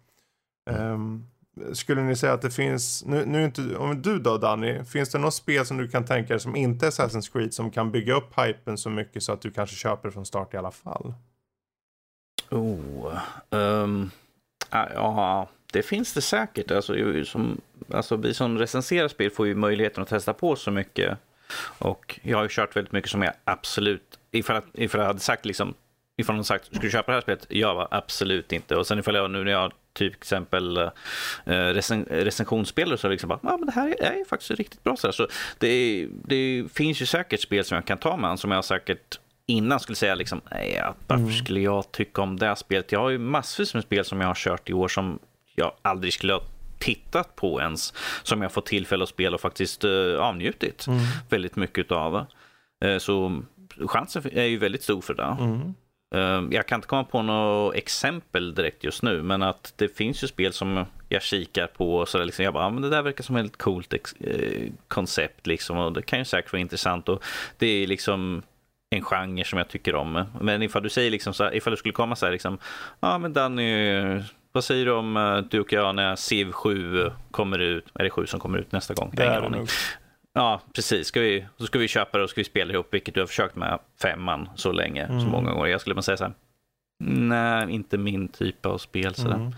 Ehm, 0.70 1.26
skulle 1.72 2.02
ni 2.02 2.16
säga 2.16 2.32
att 2.32 2.42
det 2.42 2.50
finns, 2.50 3.04
nu, 3.04 3.24
nu 3.26 3.44
inte, 3.44 3.76
om 3.76 4.02
du 4.02 4.18
då 4.18 4.38
Danny, 4.38 4.84
finns 4.84 5.10
det 5.10 5.18
något 5.18 5.34
spel 5.34 5.66
som 5.66 5.76
du 5.76 5.88
kan 5.88 6.04
tänka 6.04 6.28
dig 6.28 6.40
som 6.40 6.56
inte 6.56 6.86
är 6.86 6.90
Assassin's 6.90 7.32
Creed 7.32 7.54
som 7.54 7.70
kan 7.70 7.90
bygga 7.90 8.14
upp 8.14 8.38
hypen 8.38 8.78
så 8.78 8.90
mycket 8.90 9.22
så 9.22 9.32
att 9.32 9.40
du 9.40 9.50
kanske 9.50 9.76
köper 9.76 10.08
det 10.08 10.12
från 10.12 10.26
start 10.26 10.54
i 10.54 10.56
alla 10.56 10.70
fall? 10.70 11.14
Oh, 12.50 13.18
ah, 14.70 14.86
ja, 14.94 15.48
det 15.72 15.82
finns 15.82 16.14
det 16.14 16.20
säkert. 16.20 16.70
Alltså, 16.70 17.24
som, 17.24 17.60
alltså, 17.92 18.16
vi 18.16 18.34
som 18.34 18.58
recenserar 18.58 19.08
spel 19.08 19.30
får 19.30 19.46
ju 19.46 19.54
möjligheten 19.54 20.02
att 20.02 20.08
testa 20.08 20.32
på 20.32 20.56
så 20.56 20.70
mycket. 20.70 21.18
Och 21.78 22.20
jag 22.22 22.36
har 22.36 22.42
ju 22.42 22.48
kört 22.50 22.76
väldigt 22.76 22.92
mycket 22.92 23.10
som 23.10 23.22
jag 23.22 23.32
absolut, 23.44 24.17
ifall, 24.30 24.56
att- 24.56 24.64
ifall 24.74 25.00
jag 25.00 25.06
hade 25.06 25.20
sagt 25.20 25.44
liksom, 25.44 25.74
ifall 26.16 26.34
någon 26.36 26.44
sagt, 26.44 26.66
ska 26.66 26.78
du 26.78 26.90
köpa 26.90 27.12
det 27.12 27.16
här 27.16 27.22
spelet? 27.22 27.46
Jag 27.48 27.74
var 27.74 27.88
absolut 27.90 28.52
inte. 28.52 28.76
Och 28.76 28.86
sen 28.86 28.98
ifall 28.98 29.14
jag 29.14 29.30
nu 29.30 29.44
när 29.44 29.52
jag 29.52 29.72
typ 29.92 30.14
exempel 30.14 30.76
eh, 30.76 30.90
recen, 31.44 32.04
recensionsspelare 32.10 32.98
så 32.98 33.08
liksom 33.08 33.28
bara, 33.28 33.38
ja 33.42 33.56
men 33.56 33.66
det 33.66 33.72
här 33.72 33.88
är, 33.88 34.02
är 34.02 34.16
ju 34.16 34.24
faktiskt 34.24 34.50
riktigt 34.50 34.84
bra. 34.84 34.96
Så, 34.96 35.26
det, 35.58 36.06
det 36.24 36.64
finns 36.74 37.02
ju 37.02 37.06
säkert 37.06 37.40
spel 37.40 37.64
som 37.64 37.74
jag 37.74 37.84
kan 37.84 37.98
ta 37.98 38.16
med 38.16 38.38
som 38.38 38.50
jag 38.50 38.64
säkert 38.64 39.18
innan 39.46 39.80
skulle 39.80 39.96
säga 39.96 40.14
liksom, 40.14 40.40
nej, 40.50 40.82
varför 41.06 41.30
skulle 41.32 41.60
jag 41.60 41.92
tycka 41.92 42.22
om 42.22 42.38
det 42.38 42.46
här 42.46 42.54
spelet? 42.54 42.92
Jag 42.92 43.00
har 43.00 43.10
ju 43.10 43.18
massvis 43.18 43.74
med 43.74 43.82
spel 43.82 44.04
som 44.04 44.20
jag 44.20 44.28
har 44.28 44.34
kört 44.34 44.70
i 44.70 44.72
år 44.72 44.88
som 44.88 45.18
jag 45.54 45.72
aldrig 45.82 46.12
skulle 46.12 46.32
ha 46.32 46.42
tittat 46.78 47.36
på 47.36 47.60
ens, 47.60 47.94
som 48.22 48.42
jag 48.42 48.52
fått 48.52 48.66
tillfälle 48.66 49.02
att 49.02 49.08
spela 49.08 49.34
och 49.34 49.40
faktiskt 49.40 49.84
uh, 49.84 50.18
avnjutit 50.20 50.86
väldigt 51.28 51.56
mycket 51.56 51.92
av. 51.92 52.26
Eh, 52.84 52.98
så 52.98 53.42
chansen 53.86 54.22
är 54.32 54.44
ju 54.44 54.56
väldigt 54.58 54.82
stor 54.82 55.00
för 55.00 55.14
det. 55.14 55.36
Mm. 55.40 55.74
Eh, 56.14 56.56
Jag 56.56 56.66
kan 56.66 56.76
inte 56.78 56.88
komma 56.88 57.04
på 57.04 57.22
något 57.22 57.74
exempel 57.74 58.54
direkt 58.54 58.84
just 58.84 59.02
nu, 59.02 59.22
men 59.22 59.42
att 59.42 59.72
det 59.76 59.96
finns 59.96 60.24
ju 60.24 60.28
spel 60.28 60.52
som 60.52 60.84
jag 61.08 61.22
kikar 61.22 61.66
på 61.66 61.96
och 61.96 62.08
så 62.08 62.18
där 62.18 62.24
liksom, 62.24 62.44
jag 62.44 62.54
bara, 62.54 62.64
ja, 62.64 62.70
men 62.70 62.82
det 62.82 62.90
där 62.90 63.02
verkar 63.02 63.24
som 63.24 63.36
ett 63.36 63.56
coolt 63.56 63.94
eh, 64.20 64.70
koncept 64.88 65.46
liksom 65.46 65.78
och 65.78 65.92
det 65.92 66.02
kan 66.02 66.18
ju 66.18 66.24
säkert 66.24 66.52
vara 66.52 66.60
intressant 66.60 67.08
och 67.08 67.24
det 67.58 67.66
är 67.66 67.86
liksom 67.86 68.42
en 68.90 69.02
genre 69.02 69.44
som 69.44 69.58
jag 69.58 69.68
tycker 69.68 69.94
om. 69.94 70.24
Men 70.40 70.62
ifall 70.62 70.82
du 70.82 70.88
säger 70.88 71.10
liksom 71.10 71.34
så 71.34 71.44
här, 71.44 71.54
ifall 71.54 71.70
du 71.70 71.76
skulle 71.76 71.92
komma 71.92 72.16
så 72.16 72.26
här 72.26 72.32
liksom, 72.32 72.58
ja 73.00 73.18
men 73.18 73.32
Danny, 73.32 73.94
vad 74.52 74.64
säger 74.64 74.84
du 74.86 74.92
om 74.92 75.16
uh, 75.16 75.38
Duke 75.38 75.76
ja, 75.76 75.92
när 75.92 76.16
Civ 76.16 76.52
7 76.52 77.10
kommer 77.30 77.58
ut? 77.58 77.84
Är 77.94 78.04
det 78.04 78.10
7 78.10 78.26
som 78.26 78.40
kommer 78.40 78.58
ut 78.58 78.72
nästa 78.72 78.94
gång? 78.94 79.10
Det 79.12 79.22
är 79.24 79.40
det 79.40 79.48
nog. 79.48 79.68
Ja, 80.34 80.60
precis. 80.74 81.06
Ska 81.06 81.20
vi, 81.20 81.46
så 81.56 81.66
ska 81.66 81.78
vi 81.78 81.88
köpa 81.88 82.18
det 82.18 82.24
och 82.24 82.30
ska 82.30 82.40
vi 82.40 82.44
spela 82.44 82.72
ihop, 82.72 82.94
vilket 82.94 83.14
du 83.14 83.20
har 83.20 83.26
försökt 83.26 83.56
med 83.56 83.78
femman 84.02 84.48
så 84.56 84.72
länge, 84.72 85.04
mm. 85.04 85.20
så 85.20 85.26
många 85.26 85.52
gånger. 85.52 85.66
Jag 85.66 85.80
skulle 85.80 85.94
man 85.94 86.02
säga 86.02 86.16
så 86.16 86.24
här, 86.24 86.34
nej, 87.04 87.70
inte 87.70 87.98
min 87.98 88.28
typ 88.28 88.66
av 88.66 88.78
spel. 88.78 89.14
Så 89.14 89.28
mm. 89.28 89.52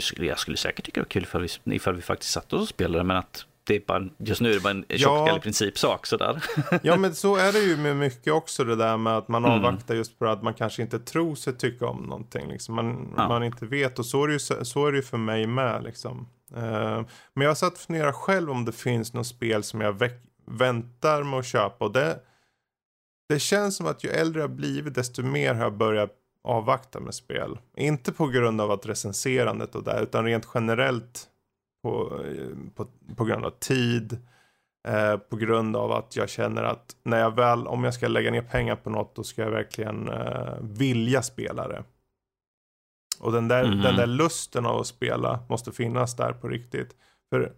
skulle, 0.00 0.26
jag 0.26 0.38
skulle 0.38 0.56
säkert 0.56 0.84
tycka 0.84 1.00
det 1.00 1.04
var 1.04 1.10
kul 1.10 1.22
ifall 1.22 1.42
vi, 1.64 1.76
ifall 1.76 1.94
vi 1.94 2.02
faktiskt 2.02 2.32
satt 2.32 2.52
oss 2.52 2.62
och 2.62 2.68
spelade, 2.68 3.04
men 3.04 3.16
att 3.16 3.46
det 3.66 3.76
är 3.76 3.82
bara, 3.86 4.08
just 4.18 4.40
nu 4.40 4.50
är 4.50 4.54
det 4.54 4.60
bara 4.60 4.70
en 4.70 4.84
tjockskallig 4.88 5.32
ja. 5.32 5.40
principsak 5.40 6.06
sådär. 6.06 6.44
ja, 6.82 6.96
men 6.96 7.14
så 7.14 7.36
är 7.36 7.52
det 7.52 7.58
ju 7.58 7.76
med 7.76 7.96
mycket 7.96 8.32
också 8.32 8.64
det 8.64 8.76
där 8.76 8.96
med 8.96 9.16
att 9.16 9.28
man 9.28 9.44
mm. 9.44 9.56
avvaktar 9.56 9.94
just 9.94 10.18
för 10.18 10.26
att 10.26 10.42
man 10.42 10.54
kanske 10.54 10.82
inte 10.82 10.98
tror 10.98 11.34
sig 11.34 11.56
tycka 11.56 11.86
om 11.86 12.02
någonting. 12.02 12.48
Liksom. 12.48 12.74
Man, 12.74 13.14
ja. 13.16 13.28
man 13.28 13.44
inte 13.44 13.66
vet 13.66 13.98
och 13.98 14.06
så 14.06 14.24
är 14.24 14.28
det 14.28 14.32
ju, 14.32 14.64
så 14.64 14.86
är 14.86 14.92
det 14.92 15.02
för 15.02 15.18
mig 15.18 15.46
med. 15.46 15.84
Liksom. 15.84 16.28
Uh, 16.56 17.02
men 17.34 17.42
jag 17.42 17.48
har 17.48 17.54
satt 17.54 17.72
och 17.72 17.78
funderat 17.78 18.14
själv 18.14 18.50
om 18.50 18.64
det 18.64 18.72
finns 18.72 19.12
något 19.12 19.26
spel 19.26 19.62
som 19.62 19.80
jag 19.80 20.10
väntar 20.46 21.22
med 21.22 21.38
att 21.38 21.46
köpa. 21.46 21.84
Och 21.84 21.92
det, 21.92 22.18
det 23.28 23.38
känns 23.38 23.76
som 23.76 23.86
att 23.86 24.04
ju 24.04 24.10
äldre 24.10 24.40
jag 24.40 24.50
blivit 24.50 24.94
desto 24.94 25.22
mer 25.22 25.54
har 25.54 25.62
jag 25.62 25.76
börjat 25.76 26.12
avvakta 26.44 27.00
med 27.00 27.14
spel. 27.14 27.58
Inte 27.76 28.12
på 28.12 28.26
grund 28.26 28.60
av 28.60 28.70
att 28.70 28.86
recenserandet 28.86 29.74
och 29.74 29.84
det 29.84 30.00
utan 30.02 30.24
rent 30.24 30.48
generellt 30.54 31.28
på, 31.86 32.22
på, 32.74 32.86
på 33.16 33.24
grund 33.24 33.44
av 33.44 33.50
tid. 33.50 34.18
Eh, 34.88 35.16
på 35.16 35.36
grund 35.36 35.76
av 35.76 35.92
att 35.92 36.16
jag 36.16 36.28
känner 36.28 36.62
att 36.62 36.96
när 37.02 37.18
jag 37.18 37.36
väl, 37.36 37.66
om 37.66 37.84
jag 37.84 37.94
ska 37.94 38.08
lägga 38.08 38.30
ner 38.30 38.42
pengar 38.42 38.76
på 38.76 38.90
något, 38.90 39.16
då 39.16 39.24
ska 39.24 39.42
jag 39.42 39.50
verkligen 39.50 40.08
eh, 40.08 40.54
vilja 40.60 41.22
spela 41.22 41.68
det. 41.68 41.84
Och 43.20 43.32
den 43.32 43.48
där, 43.48 43.64
mm. 43.64 43.82
den 43.82 43.96
där 43.96 44.06
lusten 44.06 44.66
av 44.66 44.80
att 44.80 44.86
spela 44.86 45.40
måste 45.48 45.72
finnas 45.72 46.16
där 46.16 46.32
på 46.32 46.48
riktigt. 46.48 46.96
För 47.30 47.52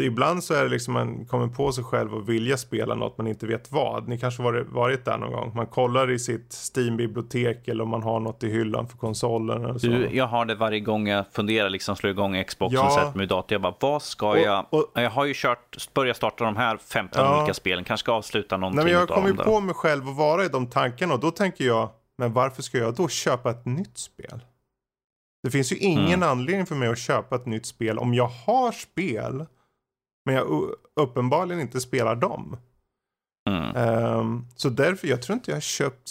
ibland 0.00 0.44
så 0.44 0.54
är 0.54 0.62
det 0.62 0.68
liksom 0.68 0.94
man 0.94 1.26
kommer 1.26 1.46
på 1.46 1.72
sig 1.72 1.84
själv 1.84 2.14
och 2.14 2.28
vilja 2.28 2.56
spela 2.56 2.94
något 2.94 3.18
man 3.18 3.26
inte 3.26 3.46
vet 3.46 3.72
vad. 3.72 4.08
Ni 4.08 4.18
kanske 4.18 4.42
varit, 4.42 4.68
varit 4.68 5.04
där 5.04 5.18
någon 5.18 5.32
gång. 5.32 5.52
Man 5.54 5.66
kollar 5.66 6.10
i 6.10 6.18
sitt 6.18 6.52
Steam-bibliotek 6.52 7.68
eller 7.68 7.84
om 7.84 7.90
man 7.90 8.02
har 8.02 8.20
något 8.20 8.44
i 8.44 8.50
hyllan 8.50 8.88
för 8.88 8.98
konsolen. 8.98 9.64
Eller 9.64 9.78
så. 9.78 9.86
Du, 9.86 10.08
jag 10.12 10.26
har 10.26 10.44
det 10.44 10.54
varje 10.54 10.80
gång 10.80 11.08
jag 11.08 11.24
funderar, 11.32 11.70
liksom 11.70 11.96
slår 11.96 12.10
igång 12.10 12.44
Xbox 12.44 12.74
ja. 12.74 12.86
och 12.86 12.92
sätter 12.92 13.16
mig 13.16 13.24
i 13.24 13.28
datorn. 13.28 13.54
Jag 13.54 13.62
bara, 13.62 13.74
vad 13.80 14.02
ska 14.02 14.28
och, 14.30 14.38
jag? 14.38 14.66
Och, 14.70 14.90
jag 14.94 15.10
har 15.10 15.24
ju 15.24 15.32
kört, 15.36 15.94
börjat 15.94 16.16
starta 16.16 16.44
de 16.44 16.56
här 16.56 16.76
15 16.76 17.24
ja. 17.24 17.38
olika 17.38 17.54
spelen, 17.54 17.84
kanske 17.84 18.04
ska 18.04 18.12
avsluta 18.12 18.56
någonting 18.56 18.76
Nej, 18.76 18.84
men 18.84 19.00
Jag 19.00 19.08
kommer 19.08 19.28
ju 19.28 19.36
på 19.36 19.60
mig 19.60 19.74
själv 19.74 20.08
att 20.08 20.16
vara 20.16 20.44
i 20.44 20.48
de 20.48 20.66
tankarna 20.66 21.14
och 21.14 21.20
då 21.20 21.30
tänker 21.30 21.64
jag, 21.64 21.90
men 22.18 22.32
varför 22.32 22.62
ska 22.62 22.78
jag 22.78 22.94
då 22.94 23.08
köpa 23.08 23.50
ett 23.50 23.66
nytt 23.66 23.98
spel? 23.98 24.40
Det 25.42 25.50
finns 25.50 25.72
ju 25.72 25.76
ingen 25.76 26.14
mm. 26.14 26.28
anledning 26.28 26.66
för 26.66 26.74
mig 26.74 26.88
att 26.88 26.98
köpa 26.98 27.36
ett 27.36 27.46
nytt 27.46 27.66
spel 27.66 27.98
om 27.98 28.14
jag 28.14 28.26
har 28.26 28.72
spel 28.72 29.46
men 30.24 30.34
jag 30.34 30.74
uppenbarligen 30.96 31.60
inte 31.60 31.80
spelar 31.80 32.16
dem. 32.16 32.56
Mm. 33.48 33.76
Um, 33.76 34.46
så 34.56 34.68
därför, 34.68 35.08
jag 35.08 35.22
tror 35.22 35.34
inte 35.34 35.50
jag 35.50 35.62
köpt, 35.62 36.10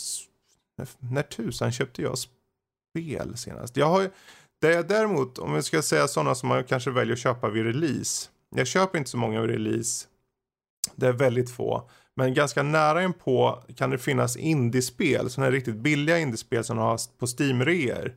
när 0.99 1.23
tusan 1.23 1.71
köpte 1.71 2.01
jag 2.01 2.17
spel 2.17 3.37
senast? 3.37 3.77
Jag 3.77 3.89
har 3.89 4.09
det 4.63 4.73
är 4.73 4.83
däremot, 4.83 5.37
om 5.39 5.53
vi 5.53 5.63
ska 5.63 5.81
säga 5.81 6.07
sådana 6.07 6.35
som 6.35 6.49
man 6.49 6.63
kanske 6.63 6.91
väljer 6.91 7.13
att 7.13 7.19
köpa 7.19 7.49
vid 7.49 7.65
release. 7.65 8.29
Jag 8.55 8.67
köper 8.67 8.97
inte 8.97 9.09
så 9.09 9.17
många 9.17 9.41
vid 9.41 9.49
release. 9.49 10.07
Det 10.95 11.07
är 11.07 11.13
väldigt 11.13 11.51
få. 11.51 11.89
Men 12.15 12.33
ganska 12.33 12.63
nära 12.63 13.03
in 13.03 13.13
på 13.13 13.63
kan 13.75 13.89
det 13.89 13.97
finnas 13.97 14.37
indiespel, 14.37 15.29
sådana 15.29 15.45
här 15.45 15.51
riktigt 15.51 15.75
billiga 15.75 16.19
indiespel 16.19 16.63
som 16.63 16.77
har 16.77 16.99
på 17.19 17.25
Steam-reor. 17.27 18.13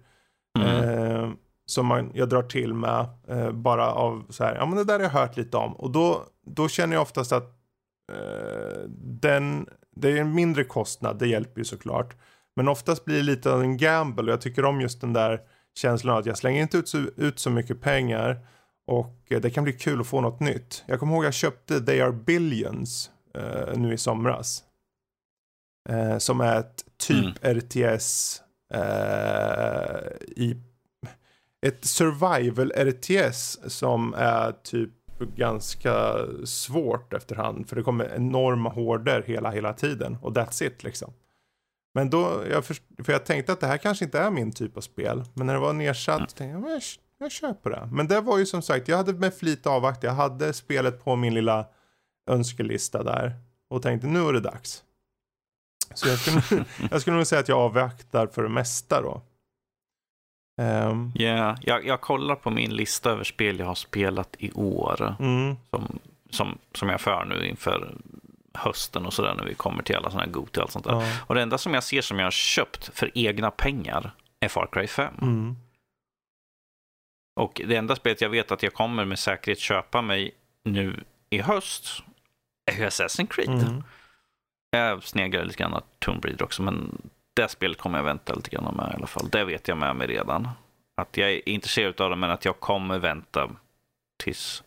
Mm. 0.58 0.68
Eh, 0.68 1.30
som 1.66 1.86
man, 1.86 2.10
jag 2.14 2.28
drar 2.28 2.42
till 2.42 2.74
med 2.74 3.06
eh, 3.28 3.52
bara 3.52 3.92
av 3.92 4.26
så 4.28 4.44
här, 4.44 4.54
ja 4.54 4.66
men 4.66 4.76
det 4.76 4.84
där 4.84 4.94
har 4.94 5.02
jag 5.02 5.10
hört 5.10 5.36
lite 5.36 5.56
om. 5.56 5.72
Och 5.76 5.90
då, 5.90 6.24
då 6.46 6.68
känner 6.68 6.96
jag 6.96 7.02
oftast 7.02 7.32
att 7.32 7.56
eh, 8.12 8.82
den, 8.98 9.68
det 9.96 10.10
är 10.10 10.16
en 10.16 10.34
mindre 10.34 10.64
kostnad, 10.64 11.18
det 11.18 11.28
hjälper 11.28 11.60
ju 11.60 11.64
såklart. 11.64 12.16
Men 12.56 12.68
oftast 12.68 13.04
blir 13.04 13.16
det 13.16 13.22
lite 13.22 13.52
av 13.52 13.62
en 13.62 13.76
gamble 13.76 14.22
och 14.22 14.32
jag 14.32 14.40
tycker 14.40 14.64
om 14.64 14.80
just 14.80 15.00
den 15.00 15.12
där 15.12 15.40
känslan 15.74 16.12
av 16.12 16.20
att 16.20 16.26
jag 16.26 16.38
slänger 16.38 16.62
inte 16.62 16.78
ut 16.78 16.88
så, 16.88 16.98
ut 17.16 17.38
så 17.38 17.50
mycket 17.50 17.80
pengar. 17.80 18.46
Och 18.86 19.22
eh, 19.28 19.40
det 19.40 19.50
kan 19.50 19.64
bli 19.64 19.72
kul 19.72 20.00
att 20.00 20.06
få 20.06 20.20
något 20.20 20.40
nytt. 20.40 20.84
Jag 20.86 21.00
kommer 21.00 21.12
ihåg 21.12 21.22
att 21.22 21.26
jag 21.26 21.34
köpte 21.34 21.80
They 21.80 22.00
Are 22.00 22.12
Billions 22.12 23.10
eh, 23.34 23.78
nu 23.78 23.92
i 23.92 23.98
somras. 23.98 24.62
Eh, 25.88 26.18
som 26.18 26.40
är 26.40 26.60
ett 26.60 26.84
typ 26.96 27.44
mm. 27.44 27.58
RTS 27.58 28.40
eh, 28.74 30.00
i 30.26 30.62
ett 31.66 31.84
survival 31.84 32.72
RTS 32.76 33.58
som 33.66 34.14
är 34.14 34.52
typ 34.52 34.90
ganska 35.18 36.16
svårt 36.44 37.12
efterhand. 37.12 37.68
För 37.68 37.76
det 37.76 37.82
kommer 37.82 38.14
enorma 38.14 38.68
horder 38.68 39.22
hela, 39.26 39.50
hela 39.50 39.72
tiden. 39.72 40.18
Och 40.22 40.32
that's 40.32 40.62
it 40.62 40.84
liksom. 40.84 41.12
Men 41.94 42.10
då, 42.10 42.42
jag 42.50 42.64
för, 42.64 42.76
för 43.04 43.12
jag 43.12 43.26
tänkte 43.26 43.52
att 43.52 43.60
det 43.60 43.66
här 43.66 43.78
kanske 43.78 44.04
inte 44.04 44.18
är 44.18 44.30
min 44.30 44.52
typ 44.52 44.76
av 44.76 44.80
spel. 44.80 45.24
Men 45.34 45.46
när 45.46 45.54
det 45.54 45.60
var 45.60 45.72
nedsatt 45.72 46.18
mm. 46.18 46.26
tänkte 46.26 46.68
jag, 46.68 46.70
jag, 46.70 46.82
jag 47.18 47.32
köper 47.32 47.70
det. 47.70 47.88
Men 47.92 48.08
det 48.08 48.20
var 48.20 48.38
ju 48.38 48.46
som 48.46 48.62
sagt, 48.62 48.88
jag 48.88 48.96
hade 48.96 49.12
med 49.12 49.34
flit 49.34 49.66
avvaktat. 49.66 50.04
Jag 50.04 50.12
hade 50.12 50.52
spelet 50.52 51.04
på 51.04 51.16
min 51.16 51.34
lilla 51.34 51.66
önskelista 52.30 53.02
där. 53.02 53.34
Och 53.70 53.82
tänkte 53.82 54.06
nu 54.06 54.28
är 54.28 54.32
det 54.32 54.40
dags. 54.40 54.84
Så 55.94 56.08
jag 56.08 56.18
skulle, 56.18 56.64
jag 56.90 57.00
skulle 57.00 57.16
nog 57.16 57.26
säga 57.26 57.40
att 57.40 57.48
jag 57.48 57.58
avvaktar 57.58 58.26
för 58.26 58.42
det 58.42 58.48
mesta 58.48 59.02
då. 59.02 59.22
Um, 60.58 61.12
yeah, 61.14 61.56
jag, 61.60 61.86
jag 61.86 62.00
kollar 62.00 62.34
på 62.34 62.50
min 62.50 62.74
lista 62.74 63.10
över 63.10 63.24
spel 63.24 63.58
jag 63.58 63.66
har 63.66 63.74
spelat 63.74 64.36
i 64.38 64.52
år. 64.52 65.16
Mm. 65.20 65.56
Som, 65.70 65.98
som, 66.30 66.58
som 66.74 66.88
jag 66.88 67.00
för 67.00 67.24
nu 67.24 67.46
inför 67.46 67.94
hösten 68.54 69.06
och 69.06 69.12
sådär 69.12 69.34
när 69.34 69.44
vi 69.44 69.54
kommer 69.54 69.82
till 69.82 69.96
alla 69.96 70.10
sådana 70.10 70.24
här 70.24 70.32
Goty 70.32 70.60
och 70.60 70.62
allt 70.62 70.72
sånt 70.72 70.84
där. 70.84 70.92
Ja. 70.92 71.18
Och 71.26 71.34
det 71.34 71.42
enda 71.42 71.58
som 71.58 71.74
jag 71.74 71.84
ser 71.84 72.02
som 72.02 72.18
jag 72.18 72.26
har 72.26 72.30
köpt 72.30 72.98
för 72.98 73.10
egna 73.14 73.50
pengar 73.50 74.10
är 74.40 74.48
Far 74.48 74.68
Cry 74.72 74.86
5. 74.86 75.14
Mm. 75.22 75.56
Och 77.40 77.60
det 77.66 77.76
enda 77.76 77.96
spelet 77.96 78.20
jag 78.20 78.28
vet 78.28 78.52
att 78.52 78.62
jag 78.62 78.74
kommer 78.74 79.04
med 79.04 79.18
säkerhet 79.18 79.58
köpa 79.58 80.02
mig 80.02 80.30
nu 80.64 81.04
i 81.30 81.38
höst 81.38 82.02
är 82.66 82.86
Assassin's 82.86 83.26
Creed. 83.26 83.48
Mm. 83.48 83.82
Jag 84.70 85.04
sneglar 85.04 85.44
lite 85.44 85.58
grann 85.58 85.82
Tomb 85.98 86.24
Raider 86.24 86.44
också, 86.44 86.62
men 86.62 87.02
det 87.36 87.48
spelet 87.48 87.78
kommer 87.78 87.98
jag 87.98 88.04
vänta 88.04 88.34
lite 88.34 88.50
grann 88.50 88.76
med 88.76 88.92
i 88.92 88.96
alla 88.96 89.06
fall. 89.06 89.28
Det 89.32 89.44
vet 89.44 89.68
jag 89.68 89.78
med 89.78 89.96
mig 89.96 90.06
redan. 90.06 90.48
Att 90.96 91.16
jag 91.16 91.32
är 91.32 91.48
intresserad 91.48 92.00
av 92.00 92.10
det, 92.10 92.16
men 92.16 92.30
att 92.30 92.44
jag 92.44 92.60
kommer 92.60 92.98
vänta 92.98 93.50
tills 94.16 94.62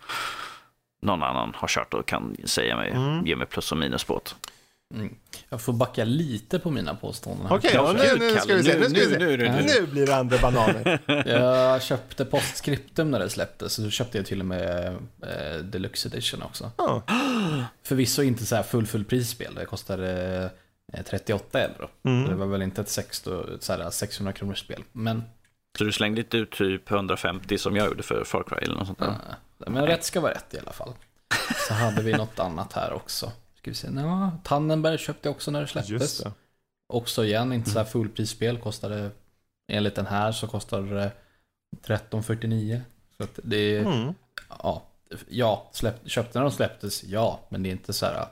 någon 1.01 1.23
annan 1.23 1.53
har 1.55 1.67
kört 1.67 1.93
och 1.93 2.05
kan 2.05 2.35
säga 2.45 2.75
mig, 2.75 2.91
mm. 2.91 3.25
ge 3.25 3.35
mig 3.35 3.47
plus 3.47 3.71
och 3.71 3.77
minus 3.77 4.03
på 4.03 4.21
det. 4.25 4.49
Mm. 4.95 5.15
Jag 5.49 5.61
får 5.61 5.73
backa 5.73 6.03
lite 6.03 6.59
på 6.59 6.71
mina 6.71 6.95
påståenden. 6.95 7.47
Okej, 7.49 7.79
okay, 7.79 7.93
nu, 7.93 8.19
nu, 8.19 8.35
ska 8.35 8.55
vi 8.55 8.63
se. 8.63 8.79
Nu, 8.79 8.89
se. 8.89 9.17
Nu, 9.19 9.37
nu, 9.37 9.61
nu, 9.61 9.87
blir 9.87 10.07
det 10.07 10.15
andra 10.15 10.37
bananer. 10.37 10.99
jag 11.27 11.83
köpte 11.83 12.25
Postscriptum 12.25 13.11
när 13.11 13.19
det 13.19 13.29
släpptes. 13.29 13.73
Så 13.73 13.89
köpte 13.89 14.17
jag 14.17 14.25
till 14.25 14.39
och 14.39 14.45
med 14.45 14.87
eh, 15.21 15.57
Deluxe 15.63 16.07
Edition 16.07 16.41
också. 16.41 16.71
Oh. 16.77 17.01
Förvisso 17.83 18.23
inte 18.23 18.45
så 18.45 18.55
här 18.55 18.63
full 18.63 18.87
full 18.87 19.05
prisspel. 19.05 19.55
Det 19.55 19.65
kostade 19.65 20.49
38 21.05 21.61
euro. 21.61 21.89
Mm. 22.03 22.29
det 22.29 22.35
var 22.35 22.45
väl 22.45 22.61
inte 22.61 22.81
ett 22.81 22.89
600, 22.89 23.91
600 23.91 24.33
kronors 24.33 24.59
spel. 24.59 24.83
Men... 24.91 25.23
Så 25.77 25.83
du 25.83 25.91
slängde 25.91 26.21
inte 26.21 26.37
ut 26.37 26.51
typ 26.51 26.91
150 26.91 27.57
som 27.57 27.75
jag 27.75 27.87
gjorde 27.87 28.03
för 28.03 28.23
Far 28.23 28.43
Cry 28.43 28.57
eller 28.57 28.75
något 28.75 28.87
sånt 28.87 28.99
där? 28.99 29.15
Ja, 29.57 29.69
men 29.69 29.85
rätt 29.85 30.03
ska 30.03 30.21
vara 30.21 30.31
rätt 30.31 30.53
i 30.53 30.59
alla 30.59 30.71
fall. 30.71 30.93
Så 31.67 31.73
hade 31.73 32.01
vi 32.01 32.13
något 32.13 32.39
annat 32.39 32.73
här 32.73 32.93
också. 32.93 33.31
Ska 33.57 33.71
vi 33.71 33.75
se. 33.75 33.87
Ja, 33.95 34.31
Tannenberg 34.43 34.97
köpte 34.97 35.27
jag 35.27 35.35
också 35.35 35.51
när 35.51 35.61
det 35.61 35.67
släpptes. 35.67 36.17
Det. 36.17 36.31
Också 36.87 37.25
igen, 37.25 37.53
inte 37.53 37.69
så 37.69 37.79
här 37.79 37.85
fullprisspel. 37.85 38.57
Kostade, 38.57 39.11
enligt 39.71 39.95
den 39.95 40.05
här 40.05 40.31
så 40.31 40.47
kostar 40.47 40.81
det 40.81 41.11
1349. 41.71 42.81
Så 43.17 43.23
att 43.23 43.39
det 43.43 43.75
är, 43.75 43.85
mm. 43.85 44.13
ja, 44.49 44.83
ja 45.29 45.69
släpp, 45.71 46.09
köpte 46.09 46.39
när 46.39 46.43
de 46.43 46.51
släpptes, 46.51 47.03
ja. 47.03 47.39
Men 47.49 47.63
det 47.63 47.69
är 47.69 47.71
inte 47.71 47.93
så 47.93 48.05
här 48.05 48.27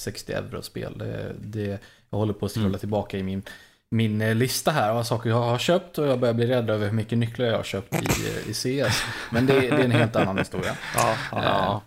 60 0.00 0.32
euro-spel. 0.32 0.98
Det, 0.98 1.34
det, 1.40 1.80
jag 2.10 2.18
håller 2.18 2.32
på 2.32 2.46
att 2.46 2.52
scrolla 2.52 2.66
mm. 2.66 2.78
tillbaka 2.78 3.18
i 3.18 3.22
min, 3.22 3.42
min 3.90 4.20
eh, 4.20 4.34
lista 4.34 4.70
här 4.70 4.90
av 4.90 5.02
saker 5.02 5.30
jag 5.30 5.42
har 5.42 5.58
köpt 5.58 5.98
och 5.98 6.06
jag 6.06 6.20
börjar 6.20 6.34
bli 6.34 6.46
rädd 6.46 6.70
över 6.70 6.86
hur 6.86 6.94
mycket 6.94 7.18
nycklar 7.18 7.46
jag 7.46 7.56
har 7.56 7.62
köpt 7.62 7.94
i, 7.94 8.50
i 8.50 8.54
CS. 8.54 9.02
Men 9.30 9.46
det, 9.46 9.60
det 9.60 9.68
är 9.68 9.84
en 9.84 9.90
helt 9.90 10.16
annan 10.16 10.38
historia. 10.38 10.76
Ja, 10.96 11.16
ja. 11.32 11.74
Eh, 11.74 11.80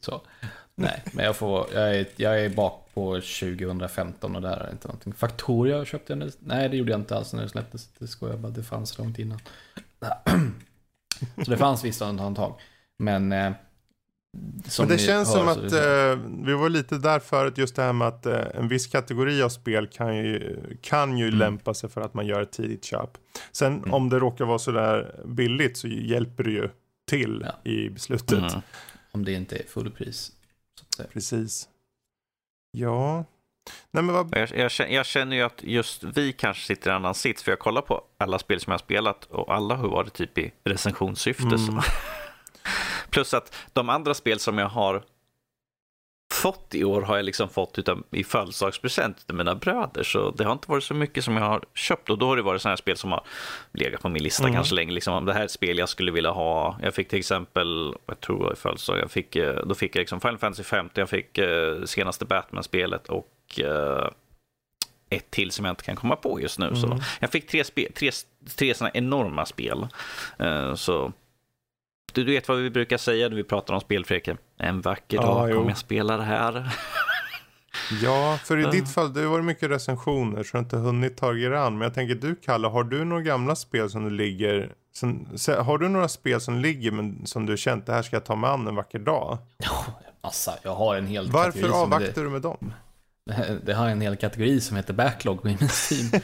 så. 0.00 0.20
Nej, 0.74 1.02
men 1.12 1.24
jag, 1.24 1.36
får, 1.36 1.66
jag, 1.74 1.96
är, 1.96 2.06
jag 2.16 2.44
är 2.44 2.48
bak 2.48 2.88
på 2.94 3.14
2015 3.14 4.36
och 4.36 4.42
där 4.42 4.56
är 4.56 4.70
inte 4.70 4.88
någonting. 4.88 5.12
Faktoria 5.12 5.84
köpte 5.84 6.12
jag 6.12 6.32
Nej, 6.38 6.68
det 6.68 6.76
gjorde 6.76 6.90
jag 6.90 7.00
inte 7.00 7.16
alls 7.16 7.32
när 7.32 7.42
det 7.42 7.48
släpptes. 7.48 7.88
Det 7.98 8.06
skojar 8.06 8.36
bara, 8.36 8.52
det 8.52 8.62
fanns 8.62 8.98
långt 8.98 9.18
innan. 9.18 9.40
Så 11.44 11.50
det 11.50 11.56
fanns 11.56 11.84
vissa 11.84 12.08
undantag. 12.08 12.60
Men 12.98 13.32
eh, 13.32 13.52
Men 14.78 14.88
det 14.88 14.98
känns 14.98 15.32
som 15.32 15.48
att 15.48 15.72
eh, 15.72 16.18
vi 16.44 16.52
var 16.52 16.68
lite 16.68 16.98
där 16.98 17.18
förut 17.18 17.58
just 17.58 17.76
det 17.76 17.82
här 17.82 17.92
med 17.92 18.08
att 18.08 18.26
eh, 18.26 18.40
en 18.54 18.68
viss 18.68 18.86
kategori 18.86 19.42
av 19.42 19.48
spel 19.48 19.86
kan 19.86 20.16
ju, 20.16 20.56
kan 20.80 21.18
ju 21.18 21.26
mm. 21.26 21.38
lämpa 21.38 21.74
sig 21.74 21.90
för 21.90 22.00
att 22.00 22.14
man 22.14 22.26
gör 22.26 22.42
ett 22.42 22.52
tidigt 22.52 22.84
köp. 22.84 23.10
Sen 23.52 23.78
mm. 23.78 23.94
om 23.94 24.08
det 24.08 24.18
råkar 24.18 24.44
vara 24.44 24.58
sådär 24.58 25.20
billigt 25.24 25.76
så 25.76 25.88
hjälper 25.88 26.44
det 26.44 26.50
ju 26.50 26.68
till 27.08 27.46
ja. 27.46 27.70
i 27.70 27.90
beslutet. 27.90 28.38
Mm. 28.38 28.60
Om 29.12 29.24
det 29.24 29.32
inte 29.32 29.56
är 29.56 29.66
fullpris. 29.68 30.32
Precis. 31.12 31.68
Ja. 32.70 33.24
Nej, 33.90 34.04
men 34.04 34.14
vad... 34.14 34.36
jag, 34.36 34.56
jag, 34.56 34.70
känner, 34.70 34.90
jag, 34.90 35.06
känner 35.06 35.36
ju 35.36 35.42
att 35.42 35.62
just 35.62 36.04
vi 36.04 36.32
kanske 36.32 36.66
sitter 36.66 36.90
i 36.90 36.92
en 36.92 36.96
annan 36.96 37.14
sits, 37.14 37.42
för 37.42 37.52
jag 37.52 37.58
kollar 37.58 37.82
på 37.82 38.04
alla 38.18 38.38
spel 38.38 38.60
som 38.60 38.70
jag 38.70 38.78
har 38.78 38.84
spelat 38.84 39.24
och 39.24 39.54
alla 39.54 39.74
har 39.74 39.88
varit 39.88 40.12
typ 40.12 40.38
i 40.38 40.52
recensionssyfte. 40.64 41.44
Mm. 41.44 41.80
Plus 43.10 43.34
att 43.34 43.54
de 43.72 43.88
andra 43.88 44.14
spel 44.14 44.38
som 44.38 44.58
jag 44.58 44.68
har 44.68 45.02
fått 46.32 46.74
i 46.74 46.84
år 46.84 47.02
har 47.02 47.16
jag 47.16 47.24
liksom 47.24 47.48
fått 47.48 47.78
utan, 47.78 48.04
i 48.10 48.24
födelsedagspresent 48.24 49.24
av 49.28 49.36
mina 49.36 49.54
bröder. 49.54 50.02
Så 50.02 50.30
det 50.30 50.44
har 50.44 50.52
inte 50.52 50.70
varit 50.70 50.84
så 50.84 50.94
mycket 50.94 51.24
som 51.24 51.36
jag 51.36 51.44
har 51.44 51.64
köpt. 51.74 52.10
Och 52.10 52.18
då 52.18 52.26
har 52.26 52.36
det 52.36 52.42
varit 52.42 52.62
sådana 52.62 52.72
här 52.72 52.76
spel 52.76 52.96
som 52.96 53.12
har 53.12 53.24
legat 53.72 54.02
på 54.02 54.08
min 54.08 54.22
lista 54.22 54.42
mm. 54.42 54.54
ganska 54.54 54.74
länge. 54.74 54.92
Liksom, 54.92 55.24
det 55.24 55.32
här 55.32 55.40
är 55.40 55.44
ett 55.44 55.50
spel 55.50 55.78
jag 55.78 55.88
skulle 55.88 56.12
vilja 56.12 56.30
ha. 56.30 56.78
Jag 56.82 56.94
fick 56.94 57.08
till 57.08 57.18
exempel, 57.18 57.94
jag 58.06 58.20
tror 58.20 58.38
det 58.38 58.44
var 58.44 58.52
i 58.52 58.56
födelsedag, 58.56 59.00
jag 59.00 59.10
fick, 59.10 59.36
eh, 59.36 59.66
då 59.66 59.74
fick 59.74 59.96
jag 59.96 60.00
liksom 60.00 60.20
Final 60.20 60.38
Fantasy 60.38 60.62
50, 60.62 61.00
jag 61.00 61.08
fick 61.08 61.38
eh, 61.38 61.82
senaste 61.84 62.24
Batman-spelet 62.24 63.08
och 63.08 63.60
eh, 63.60 64.08
ett 65.10 65.30
till 65.30 65.50
som 65.50 65.64
jag 65.64 65.72
inte 65.72 65.84
kan 65.84 65.96
komma 65.96 66.16
på 66.16 66.40
just 66.40 66.58
nu. 66.58 66.66
Mm. 66.66 66.80
Så 66.80 67.00
jag 67.20 67.30
fick 67.30 67.48
tre, 67.48 67.64
spe, 67.64 67.92
tre, 67.92 68.10
tre 68.56 68.74
sådana 68.74 68.90
enorma 68.94 69.46
spel. 69.46 69.88
Uh, 70.42 70.74
så 70.74 71.12
du, 72.14 72.24
vet 72.24 72.48
vad 72.48 72.58
vi 72.58 72.70
brukar 72.70 72.98
säga 72.98 73.28
när 73.28 73.36
vi 73.36 73.44
pratar 73.44 73.74
om 73.74 73.80
spel, 73.80 74.04
Freke. 74.04 74.36
En 74.58 74.80
vacker 74.80 75.16
ja, 75.16 75.22
dag 75.22 75.52
kommer 75.52 75.68
jag 75.68 75.78
spela 75.78 76.16
det 76.16 76.22
här. 76.22 76.76
ja, 78.02 78.38
för 78.44 78.58
i 78.58 78.78
ditt 78.78 78.88
fall, 78.88 79.12
det 79.12 79.26
var 79.26 79.42
mycket 79.42 79.70
recensioner 79.70 80.42
så 80.42 80.48
du 80.52 80.58
har 80.58 80.62
inte 80.62 80.76
hunnit 80.76 81.16
ta 81.16 81.34
er 81.36 81.50
an. 81.50 81.72
Men 81.72 81.82
jag 81.82 81.94
tänker 81.94 82.14
du, 82.14 82.34
Kalle, 82.34 82.68
har 82.68 82.84
du 82.84 83.04
några 83.04 83.22
gamla 83.22 83.56
spel 83.56 83.90
som 83.90 84.04
du 84.04 84.10
ligger... 84.10 84.72
Som, 84.92 85.26
har 85.58 85.78
du 85.78 85.88
några 85.88 86.08
spel 86.08 86.40
som 86.40 86.58
ligger 86.58 86.90
men 86.90 87.26
som 87.26 87.46
du 87.46 87.56
känt, 87.56 87.86
det 87.86 87.92
här 87.92 88.02
ska 88.02 88.16
jag 88.16 88.24
ta 88.24 88.36
mig 88.36 88.50
an 88.50 88.66
en 88.66 88.74
vacker 88.74 88.98
dag? 88.98 89.38
Ja, 89.58 89.84
massa. 90.22 90.54
Jag 90.62 90.74
har 90.74 90.96
en 90.96 91.06
hel 91.06 91.30
Varför 91.30 91.82
avvaktar 91.82 92.12
det, 92.14 92.22
du 92.22 92.30
med 92.30 92.42
dem? 92.42 92.72
Det 93.64 93.72
har 93.72 93.88
en 93.88 94.00
hel 94.00 94.16
kategori 94.16 94.60
som 94.60 94.76
heter 94.76 94.94
backlog 94.94 95.42
på 95.42 95.48
min 95.48 95.58
Steam. 95.58 96.22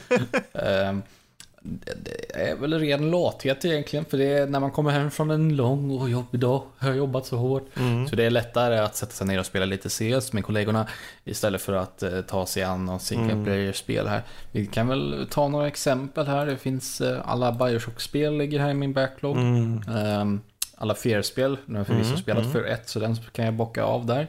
Det 2.03 2.41
är 2.41 2.55
väl 2.55 2.79
ren 2.79 3.11
lathet 3.11 3.65
egentligen. 3.65 4.05
För 4.05 4.17
det 4.17 4.25
är 4.25 4.47
när 4.47 4.59
man 4.59 4.71
kommer 4.71 4.91
hem 4.91 5.11
från 5.11 5.31
en 5.31 5.55
lång 5.55 5.91
och 5.91 6.09
jobbig 6.09 6.39
dag. 6.39 6.63
Jag 6.79 6.87
har 6.87 6.95
jobbat 6.95 7.25
så 7.25 7.37
hårt. 7.37 7.77
Mm. 7.77 8.07
Så 8.07 8.15
det 8.15 8.23
är 8.23 8.29
lättare 8.29 8.77
att 8.77 8.95
sätta 8.95 9.11
sig 9.11 9.27
ner 9.27 9.39
och 9.39 9.45
spela 9.45 9.65
lite 9.65 9.89
CS 9.89 10.33
med 10.33 10.45
kollegorna. 10.45 10.87
Istället 11.23 11.61
för 11.61 11.73
att 11.73 12.03
eh, 12.03 12.21
ta 12.21 12.45
sig 12.45 12.63
an 12.63 12.85
någon 12.85 12.99
single 12.99 13.31
mm. 13.31 13.45
player-spel 13.45 14.07
här. 14.07 14.23
Vi 14.51 14.65
kan 14.65 14.87
väl 14.87 15.27
ta 15.29 15.47
några 15.47 15.67
exempel 15.67 16.27
här. 16.27 16.45
Det 16.45 16.57
finns 16.57 17.01
eh, 17.01 17.21
alla 17.25 17.51
Bioshock-spel 17.51 18.37
ligger 18.37 18.59
här 18.59 18.69
i 18.69 18.73
min 18.73 18.93
backlog. 18.93 19.37
Mm. 19.37 19.81
Um, 19.87 20.41
alla 20.77 20.95
Fear-spel. 20.95 21.57
Nu 21.65 21.73
har 21.73 21.79
jag 21.79 21.87
förvisso 21.87 22.09
mm. 22.09 22.21
spelat 22.21 22.43
mm. 22.43 22.53
för 22.53 22.63
ett 22.63 22.89
så 22.89 22.99
den 22.99 23.15
kan 23.15 23.45
jag 23.45 23.53
bocka 23.53 23.83
av 23.83 24.05
där. 24.05 24.27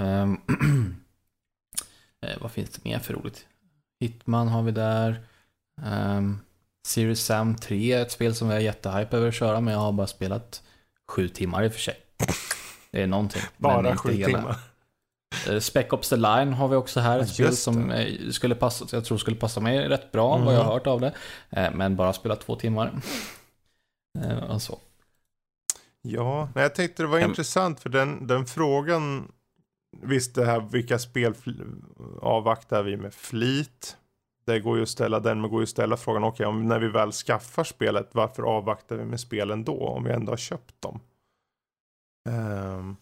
Um, 0.00 0.40
eh, 2.26 2.36
vad 2.40 2.50
finns 2.50 2.70
det 2.70 2.84
mer 2.84 2.98
för 2.98 3.14
roligt? 3.14 3.46
Hitman 4.00 4.48
har 4.48 4.62
vi 4.62 4.72
där. 4.72 5.20
Um, 5.86 6.40
Series 6.86 7.24
Sam 7.24 7.56
3 7.56 7.92
är 7.92 8.02
ett 8.02 8.12
spel 8.12 8.34
som 8.34 8.50
jag 8.50 8.56
är 8.56 8.64
jättehype 8.64 9.16
över 9.16 9.28
att 9.28 9.34
köra, 9.34 9.60
men 9.60 9.74
jag 9.74 9.80
har 9.80 9.92
bara 9.92 10.06
spelat 10.06 10.62
sju 11.08 11.28
timmar 11.28 11.64
i 11.64 11.68
och 11.68 11.72
för 11.72 11.80
sig. 11.80 11.96
Det 12.90 13.02
är 13.02 13.06
någonting. 13.06 13.42
bara 13.56 13.96
sju 13.96 14.12
hela. 14.12 14.38
timmar? 14.38 14.56
Eh, 15.48 15.58
Spec 15.58 15.92
Ops 15.92 16.08
The 16.08 16.16
Line 16.16 16.52
har 16.52 16.68
vi 16.68 16.76
också 16.76 17.00
här. 17.00 17.18
Ett 17.18 17.38
ja, 17.38 17.46
spel 17.46 17.56
som 17.56 17.90
eh, 17.90 18.30
skulle 18.30 18.54
passa, 18.54 18.86
jag 18.92 19.04
tror 19.04 19.18
skulle 19.18 19.36
passa 19.36 19.60
mig 19.60 19.88
rätt 19.88 20.12
bra, 20.12 20.34
mm. 20.34 20.46
vad 20.46 20.54
jag 20.54 20.62
har 20.62 20.72
hört 20.72 20.86
av 20.86 21.00
det. 21.00 21.14
Eh, 21.50 21.70
men 21.74 21.96
bara 21.96 22.12
spelat 22.12 22.40
två 22.40 22.56
timmar. 22.56 23.00
Och 24.48 24.62
så. 24.62 24.78
Ja, 26.02 26.48
men 26.54 26.62
jag 26.62 26.74
tänkte 26.74 27.02
det 27.02 27.06
var 27.06 27.18
mm. 27.18 27.30
intressant 27.30 27.80
för 27.80 27.88
den, 27.88 28.26
den 28.26 28.46
frågan 28.46 29.28
Visst 30.02 30.34
det 30.34 30.44
här 30.44 30.60
vilka 30.60 30.98
spel 30.98 31.34
avvaktar 32.20 32.82
vi 32.82 32.96
med 32.96 33.14
flit? 33.14 33.96
Det 34.52 34.60
går 34.60 34.76
ju 34.76 34.82
att 34.82 34.88
ställa 34.88 35.20
den, 35.20 35.40
men 35.40 35.50
går 35.50 35.60
ju 35.60 35.62
att 35.62 35.68
ställa 35.68 35.96
frågan, 35.96 36.24
okej, 36.24 36.46
okay, 36.46 36.62
när 36.62 36.78
vi 36.78 36.88
väl 36.88 37.12
skaffar 37.12 37.64
spelet, 37.64 38.08
varför 38.12 38.42
avvaktar 38.42 38.96
vi 38.96 39.04
med 39.04 39.20
spelen 39.20 39.64
då, 39.64 39.88
om 39.88 40.04
vi 40.04 40.10
ändå 40.10 40.32
har 40.32 40.36
köpt 40.36 40.82
dem? 40.82 41.00
Um, 42.28 42.96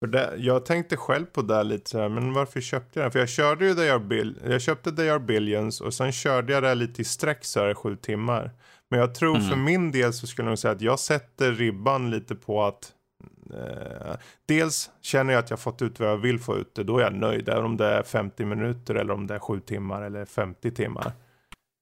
för 0.00 0.06
det, 0.06 0.34
jag 0.36 0.66
tänkte 0.66 0.96
själv 0.96 1.26
på 1.26 1.42
det 1.42 1.62
lite 1.62 1.90
så 1.90 1.98
här, 1.98 2.08
men 2.08 2.32
varför 2.32 2.60
köpte 2.60 2.98
jag 2.98 3.04
den? 3.04 3.12
För 3.12 3.18
jag 3.18 3.28
körde 3.28 3.66
ju 3.66 3.74
They 3.74 3.88
Are 3.88 4.00
Bill, 4.00 4.38
jag 4.44 4.60
köpte 4.60 4.92
They 4.92 5.08
Are 5.08 5.20
Billions 5.20 5.80
och 5.80 5.94
sen 5.94 6.12
körde 6.12 6.52
jag 6.52 6.62
det 6.62 6.74
lite 6.74 7.02
i 7.02 7.04
sträck 7.04 7.44
så 7.44 7.60
här 7.60 7.74
sju 7.74 7.96
timmar. 7.96 8.50
Men 8.90 9.00
jag 9.00 9.14
tror 9.14 9.36
mm. 9.36 9.48
för 9.48 9.56
min 9.56 9.90
del 9.90 10.12
så 10.12 10.26
skulle 10.26 10.46
jag 10.46 10.50
nog 10.50 10.58
säga 10.58 10.72
att 10.72 10.80
jag 10.80 10.98
sätter 10.98 11.52
ribban 11.52 12.10
lite 12.10 12.34
på 12.34 12.62
att 12.62 12.92
Eh, 13.54 14.16
dels 14.46 14.90
känner 15.00 15.32
jag 15.32 15.40
att 15.40 15.50
jag 15.50 15.60
fått 15.60 15.82
ut 15.82 16.00
vad 16.00 16.08
jag 16.08 16.16
vill 16.16 16.38
få 16.38 16.56
ut 16.56 16.74
det. 16.74 16.84
Då 16.84 16.98
är 16.98 17.02
jag 17.02 17.14
nöjd. 17.14 17.48
Även 17.48 17.64
om 17.64 17.76
det 17.76 17.86
är 17.86 18.02
50 18.02 18.44
minuter 18.44 18.94
eller 18.94 19.14
om 19.14 19.26
det 19.26 19.34
är 19.34 19.38
7 19.38 19.60
timmar 19.60 20.02
eller 20.02 20.24
50 20.24 20.70
timmar. 20.70 21.12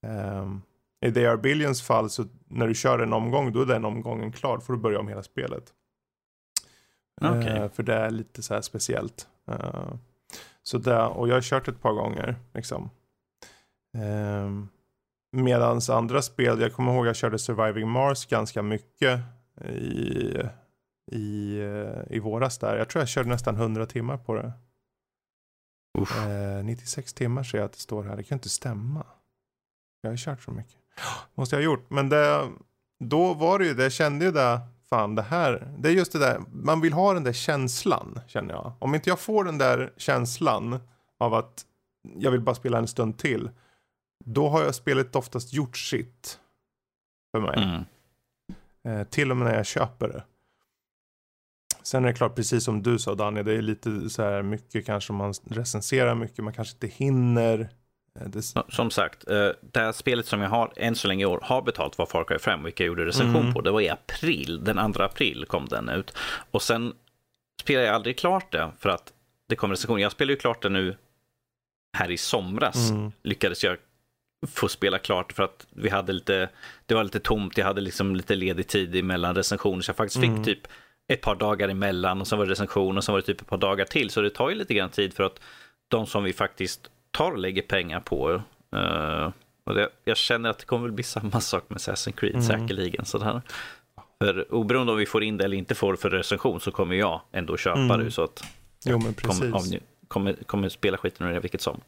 Eh, 0.07 0.47
I 1.09 1.13
The 1.13 1.27
Are 1.27 1.37
Billions 1.37 1.83
fall 1.83 2.11
så 2.11 2.25
när 2.49 2.69
du 2.69 2.75
kör 2.75 2.99
en 2.99 3.13
omgång 3.13 3.53
då 3.53 3.63
är 3.63 3.67
den 3.67 3.85
omgången 3.85 4.33
klar. 4.33 4.59
Får 4.59 4.73
du 4.73 4.79
börja 4.79 5.01
om 5.01 5.09
hela 5.09 5.23
spelet. 5.23 5.73
Okay. 7.21 7.57
Eh, 7.57 7.71
för 7.71 7.83
det 7.83 7.95
är 7.95 8.11
lite 8.11 8.43
så 8.43 8.55
här 8.55 8.61
speciellt. 8.61 9.29
Eh, 9.51 9.93
så 10.63 10.79
det, 10.79 11.03
och 11.03 11.29
jag 11.29 11.35
har 11.35 11.43
kört 11.43 11.69
ett 11.69 11.81
par 11.81 11.93
gånger. 11.93 12.37
Liksom. 12.55 12.91
Ehm, 13.99 14.69
medans 15.33 15.91
andra 15.91 16.23
spel, 16.23 16.61
jag 16.61 16.73
kommer 16.73 16.95
ihåg 16.95 17.07
jag 17.07 17.17
körde 17.17 17.39
Surviving 17.39 17.89
Mars 17.89 18.27
ganska 18.27 18.63
mycket 18.63 19.21
i 19.65 20.37
i, 21.13 21.59
eh, 21.59 22.17
i 22.17 22.19
våras 22.19 22.59
där. 22.59 22.77
Jag 22.77 22.89
tror 22.89 23.03
jag 23.03 23.09
körde 23.09 23.29
nästan 23.29 23.57
100 23.57 23.87
timmar 23.87 24.17
på 24.17 24.35
det. 24.35 24.53
Eh, 25.99 26.65
96 26.65 27.13
timmar 27.13 27.43
ser 27.43 27.59
jag 27.59 27.65
att 27.65 27.73
det 27.73 27.79
står 27.79 28.05
här. 28.05 28.17
Det 28.17 28.23
kan 28.23 28.37
inte 28.37 28.49
stämma. 28.49 29.07
Jag 30.01 30.11
har 30.11 30.17
kört 30.17 30.43
så 30.43 30.51
mycket. 30.51 30.77
Måste 31.35 31.57
jag 31.57 31.61
ha 31.61 31.65
gjort. 31.65 31.91
Men 31.91 32.09
det, 32.09 32.49
då 33.05 33.35
var 33.35 33.59
det 33.59 33.65
ju 33.65 33.75
det. 33.75 33.83
Jag 33.83 33.93
kände 33.93 34.25
ju 34.25 34.33
det. 34.33 34.61
Fan 34.91 35.15
det 35.15 35.23
här. 35.23 35.75
Det 35.79 35.89
är 35.89 35.93
just 35.93 36.13
det 36.13 36.19
där. 36.19 36.41
Man 36.53 36.81
vill 36.81 36.93
ha 36.93 37.15
den 37.15 37.25
där 37.25 37.33
känslan. 37.33 38.21
Känner 38.27 38.55
jag. 38.55 38.73
Om 38.79 38.95
inte 38.95 39.11
jag 39.11 39.21
får 39.21 39.45
den 39.45 39.59
där 39.59 39.93
känslan. 39.97 40.81
Av 41.19 41.35
att 41.35 41.65
jag 42.17 42.31
vill 42.31 42.41
bara 42.41 42.55
spela 42.55 42.79
en 42.79 42.89
stund 42.89 43.19
till. 43.19 43.51
Då 44.25 44.49
har 44.49 44.63
jag 44.63 44.75
spelet 44.75 45.17
oftast 45.17 45.53
gjort 45.53 45.77
sitt. 45.77 46.41
För 47.31 47.41
mig. 47.41 47.63
Mm. 47.63 47.85
Eh, 48.85 49.07
till 49.07 49.31
och 49.31 49.37
med 49.37 49.49
när 49.49 49.55
jag 49.55 49.67
köper 49.67 50.09
det. 50.09 50.25
Sen 51.89 52.05
är 52.05 52.09
det 52.09 52.15
klart, 52.15 52.35
precis 52.35 52.65
som 52.65 52.83
du 52.83 52.99
sa 52.99 53.15
Daniel, 53.15 53.47
det 53.47 53.53
är 53.53 53.63
lite 53.63 54.11
så 54.11 54.23
här 54.23 54.43
mycket 54.43 54.87
kanske 54.87 55.13
man 55.13 55.35
recenserar 55.51 56.15
mycket, 56.15 56.45
man 56.45 56.53
kanske 56.53 56.75
inte 56.75 56.87
hinner. 56.87 57.69
Eh, 58.21 58.29
det... 58.29 58.43
Som 58.69 58.91
sagt, 58.91 59.31
eh, 59.31 59.49
det 59.61 59.81
här 59.81 59.93
spelet 59.93 60.27
som 60.27 60.41
jag 60.41 60.49
har 60.49 60.73
än 60.77 60.95
så 60.95 61.09
länge 61.09 61.23
i 61.23 61.27
år 61.27 61.41
har 61.43 61.63
betalt 61.63 61.99
var 61.99 62.07
Far 62.07 62.25
Cry 62.25 62.39
5, 62.39 62.65
vilket 62.65 62.81
jag 62.81 62.87
gjorde 62.87 63.07
recension 63.07 63.43
mm. 63.43 63.55
på. 63.55 63.61
Det 63.61 63.71
var 63.71 63.81
i 63.81 63.89
april, 63.89 64.65
den 64.65 64.93
2 64.93 65.03
april 65.03 65.45
kom 65.49 65.67
den 65.67 65.89
ut. 65.89 66.17
Och 66.51 66.63
sen 66.63 66.93
spelade 67.63 67.87
jag 67.87 67.95
aldrig 67.95 68.19
klart 68.19 68.53
det, 68.53 68.71
för 68.79 68.89
att 68.89 69.13
det 69.49 69.57
kom 69.57 69.71
recension. 69.71 70.01
Jag 70.01 70.13
spelade 70.13 70.33
ju 70.33 70.39
klart 70.39 70.63
det 70.63 70.69
nu 70.69 70.97
här 71.99 72.11
i 72.11 72.17
somras, 72.17 72.91
mm. 72.91 73.13
lyckades 73.23 73.65
jag 73.65 73.77
få 74.47 74.69
spela 74.69 74.99
klart 74.99 75.33
för 75.33 75.43
att 75.43 75.67
vi 75.71 75.89
hade 75.89 76.13
lite, 76.13 76.49
det 76.87 76.95
var 76.95 77.05
lite 77.05 77.21
tomt, 77.21 77.59
jag 77.59 77.67
hade 77.67 77.81
liksom 77.81 78.17
lite 78.17 78.35
ledig 78.35 78.67
tid 78.67 79.05
mellan 79.05 79.35
recensioner, 79.35 79.83
så 79.83 79.91
jag 79.91 79.97
faktiskt 79.97 80.25
mm. 80.25 80.37
fick 80.37 80.45
typ 80.45 80.69
ett 81.09 81.21
par 81.21 81.35
dagar 81.35 81.69
emellan 81.69 82.21
och 82.21 82.27
sen 82.27 82.39
var 82.39 82.47
det 82.47 82.53
recension 82.53 82.97
och 82.97 83.05
sen 83.05 83.13
var 83.13 83.21
det 83.21 83.27
typ 83.27 83.41
ett 83.41 83.47
par 83.47 83.57
dagar 83.57 83.85
till. 83.85 84.11
Så 84.11 84.21
det 84.21 84.31
tar 84.31 84.49
ju 84.49 84.55
lite 84.55 84.75
grann 84.75 84.91
tid 84.91 85.15
för 85.15 85.25
att 85.25 85.41
de 85.89 86.07
som 86.07 86.25
vi 86.25 86.33
faktiskt 86.33 86.91
tar 87.11 87.33
och 87.33 87.39
lägger 87.39 87.63
pengar 87.63 88.01
på. 88.01 88.43
Uh, 88.77 89.31
och 89.65 89.75
det, 89.75 89.89
jag 90.05 90.17
känner 90.17 90.51
att 90.51 90.59
det 90.59 90.65
kommer 90.65 90.89
bli 90.89 91.05
samma 91.05 91.41
sak 91.41 91.65
med 91.69 91.79
Assassin's 91.79 92.13
Creed 92.13 92.35
mm. 92.35 92.47
säkerligen. 92.47 93.05
Sådär. 93.05 93.43
För 94.21 94.55
oberoende 94.55 94.93
om 94.93 94.99
vi 94.99 95.07
får 95.07 95.23
in 95.23 95.37
det 95.37 95.45
eller 95.45 95.57
inte 95.57 95.75
får 95.75 95.97
för 95.97 96.11
recension 96.11 96.61
så 96.61 96.71
kommer 96.71 96.95
jag 96.95 97.21
ändå 97.33 97.57
köpa 97.57 97.81
mm. 97.81 98.05
det. 98.05 98.11
Så 98.11 98.25
att 98.25 98.45
jo, 98.85 98.99
men 98.99 99.15
precis. 99.15 99.41
Kommer, 99.41 99.81
kommer, 100.09 100.33
kommer 100.33 100.69
spela 100.69 100.97
skiten 100.97 101.27
ur 101.27 101.33
det 101.33 101.41
vilket 101.41 101.61
som. 101.61 101.81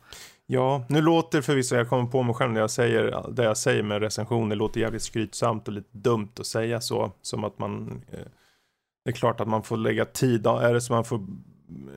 Ja, 0.47 0.85
nu 0.89 1.01
låter 1.01 1.43
förvisso, 1.43 1.77
jag 1.77 1.89
kommer 1.89 2.07
på 2.07 2.23
mig 2.23 2.35
själv 2.35 2.53
när 2.53 2.61
jag 2.61 2.71
säger 2.71 3.25
det 3.33 3.45
jag 3.45 3.57
säger 3.57 3.83
med 3.83 4.03
recension, 4.03 4.49
det 4.49 4.55
låter 4.55 4.81
jävligt 4.81 5.03
skrytsamt 5.03 5.69
och 5.69 5.75
lite 5.75 5.99
dumt 5.99 6.33
att 6.39 6.47
säga 6.47 6.81
så. 6.81 7.13
Som 7.23 7.45
att 7.45 7.59
man 7.59 8.03
eh, 8.13 8.19
det 9.05 9.11
är 9.11 9.15
klart 9.15 9.41
att 9.41 9.49
man 9.49 9.63
får 9.63 9.77
lägga 9.77 10.05
tid. 10.05 10.47
Är 10.47 10.75
det 10.75 10.81
så 10.81 10.93
man 10.93 11.05
får 11.05 11.21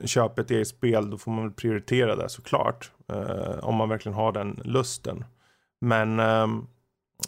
köpa 0.06 0.42
ett 0.42 0.52
eget 0.52 0.68
spel 0.68 1.10
då 1.10 1.18
får 1.18 1.32
man 1.32 1.44
väl 1.44 1.54
prioritera 1.54 2.16
det 2.16 2.30
såklart. 2.30 2.92
Eh, 3.14 3.60
om 3.64 3.76
man 3.76 3.90
verkligen 3.90 4.16
har 4.16 4.32
den 4.32 4.62
lusten. 4.64 5.26
Men 5.82 6.20
eh, 6.20 6.48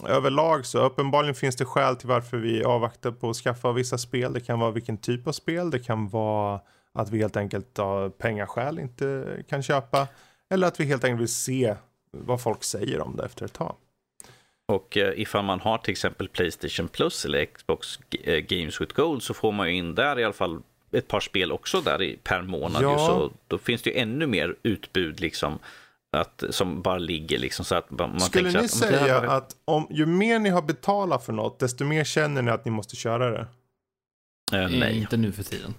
överlag 0.08 0.66
så 0.66 0.78
uppenbarligen 0.78 1.34
finns 1.34 1.56
det 1.56 1.64
skäl 1.64 1.96
till 1.96 2.08
varför 2.08 2.36
vi 2.36 2.64
avvaktar 2.64 3.10
på 3.10 3.30
att 3.30 3.36
skaffa 3.36 3.72
vissa 3.72 3.98
spel. 3.98 4.32
Det 4.32 4.40
kan 4.40 4.60
vara 4.60 4.70
vilken 4.70 4.98
typ 4.98 5.26
av 5.26 5.32
spel. 5.32 5.70
Det 5.70 5.78
kan 5.78 6.08
vara 6.08 6.60
att 6.92 7.10
vi 7.10 7.18
helt 7.18 7.36
enkelt 7.36 7.78
av 7.78 8.10
pengaskäl 8.10 8.78
inte 8.78 9.36
kan 9.48 9.62
köpa. 9.62 10.08
Eller 10.50 10.66
att 10.66 10.80
vi 10.80 10.84
helt 10.84 11.04
enkelt 11.04 11.20
vill 11.20 11.28
se 11.28 11.74
vad 12.10 12.40
folk 12.40 12.64
säger 12.64 13.00
om 13.00 13.16
det 13.16 13.24
efter 13.24 13.44
ett 13.44 13.52
tag. 13.52 13.76
Och 14.72 14.96
eh, 14.96 15.20
ifall 15.20 15.44
man 15.44 15.60
har 15.60 15.78
till 15.78 15.92
exempel 15.92 16.28
Playstation 16.28 16.88
Plus 16.88 17.24
eller 17.24 17.44
Xbox 17.44 17.98
eh, 18.24 18.38
Games 18.38 18.80
with 18.80 18.94
Gold 18.94 19.22
så 19.22 19.34
får 19.34 19.52
man 19.52 19.68
ju 19.68 19.76
in 19.76 19.94
där 19.94 20.18
i 20.18 20.24
alla 20.24 20.32
fall 20.32 20.62
ett 20.92 21.08
par 21.08 21.20
spel 21.20 21.52
också 21.52 21.80
där 21.80 22.16
per 22.24 22.42
månad. 22.42 22.82
Ja. 22.82 22.92
Ju, 22.92 22.98
så 22.98 23.32
då 23.48 23.58
finns 23.58 23.82
det 23.82 23.90
ju 23.90 23.96
ännu 23.96 24.26
mer 24.26 24.56
utbud 24.62 25.20
liksom. 25.20 25.58
Att, 26.16 26.44
som 26.50 26.82
bara 26.82 26.98
ligger 26.98 27.38
liksom 27.38 27.64
så 27.64 27.74
att 27.74 27.90
man 27.90 28.20
Skulle 28.20 28.50
ni 28.50 28.58
att, 28.58 28.70
säga 28.70 29.20
var... 29.20 29.36
att 29.36 29.56
om, 29.64 29.86
ju 29.90 30.06
mer 30.06 30.38
ni 30.38 30.50
har 30.50 30.62
betalat 30.62 31.24
för 31.24 31.32
något, 31.32 31.58
desto 31.58 31.84
mer 31.84 32.04
känner 32.04 32.42
ni 32.42 32.50
att 32.50 32.64
ni 32.64 32.70
måste 32.70 32.96
köra 32.96 33.30
det? 33.30 33.46
Uh, 34.54 34.78
nej. 34.78 34.98
Inte 34.98 35.16
nu 35.16 35.32
för 35.32 35.42
tiden. 35.42 35.74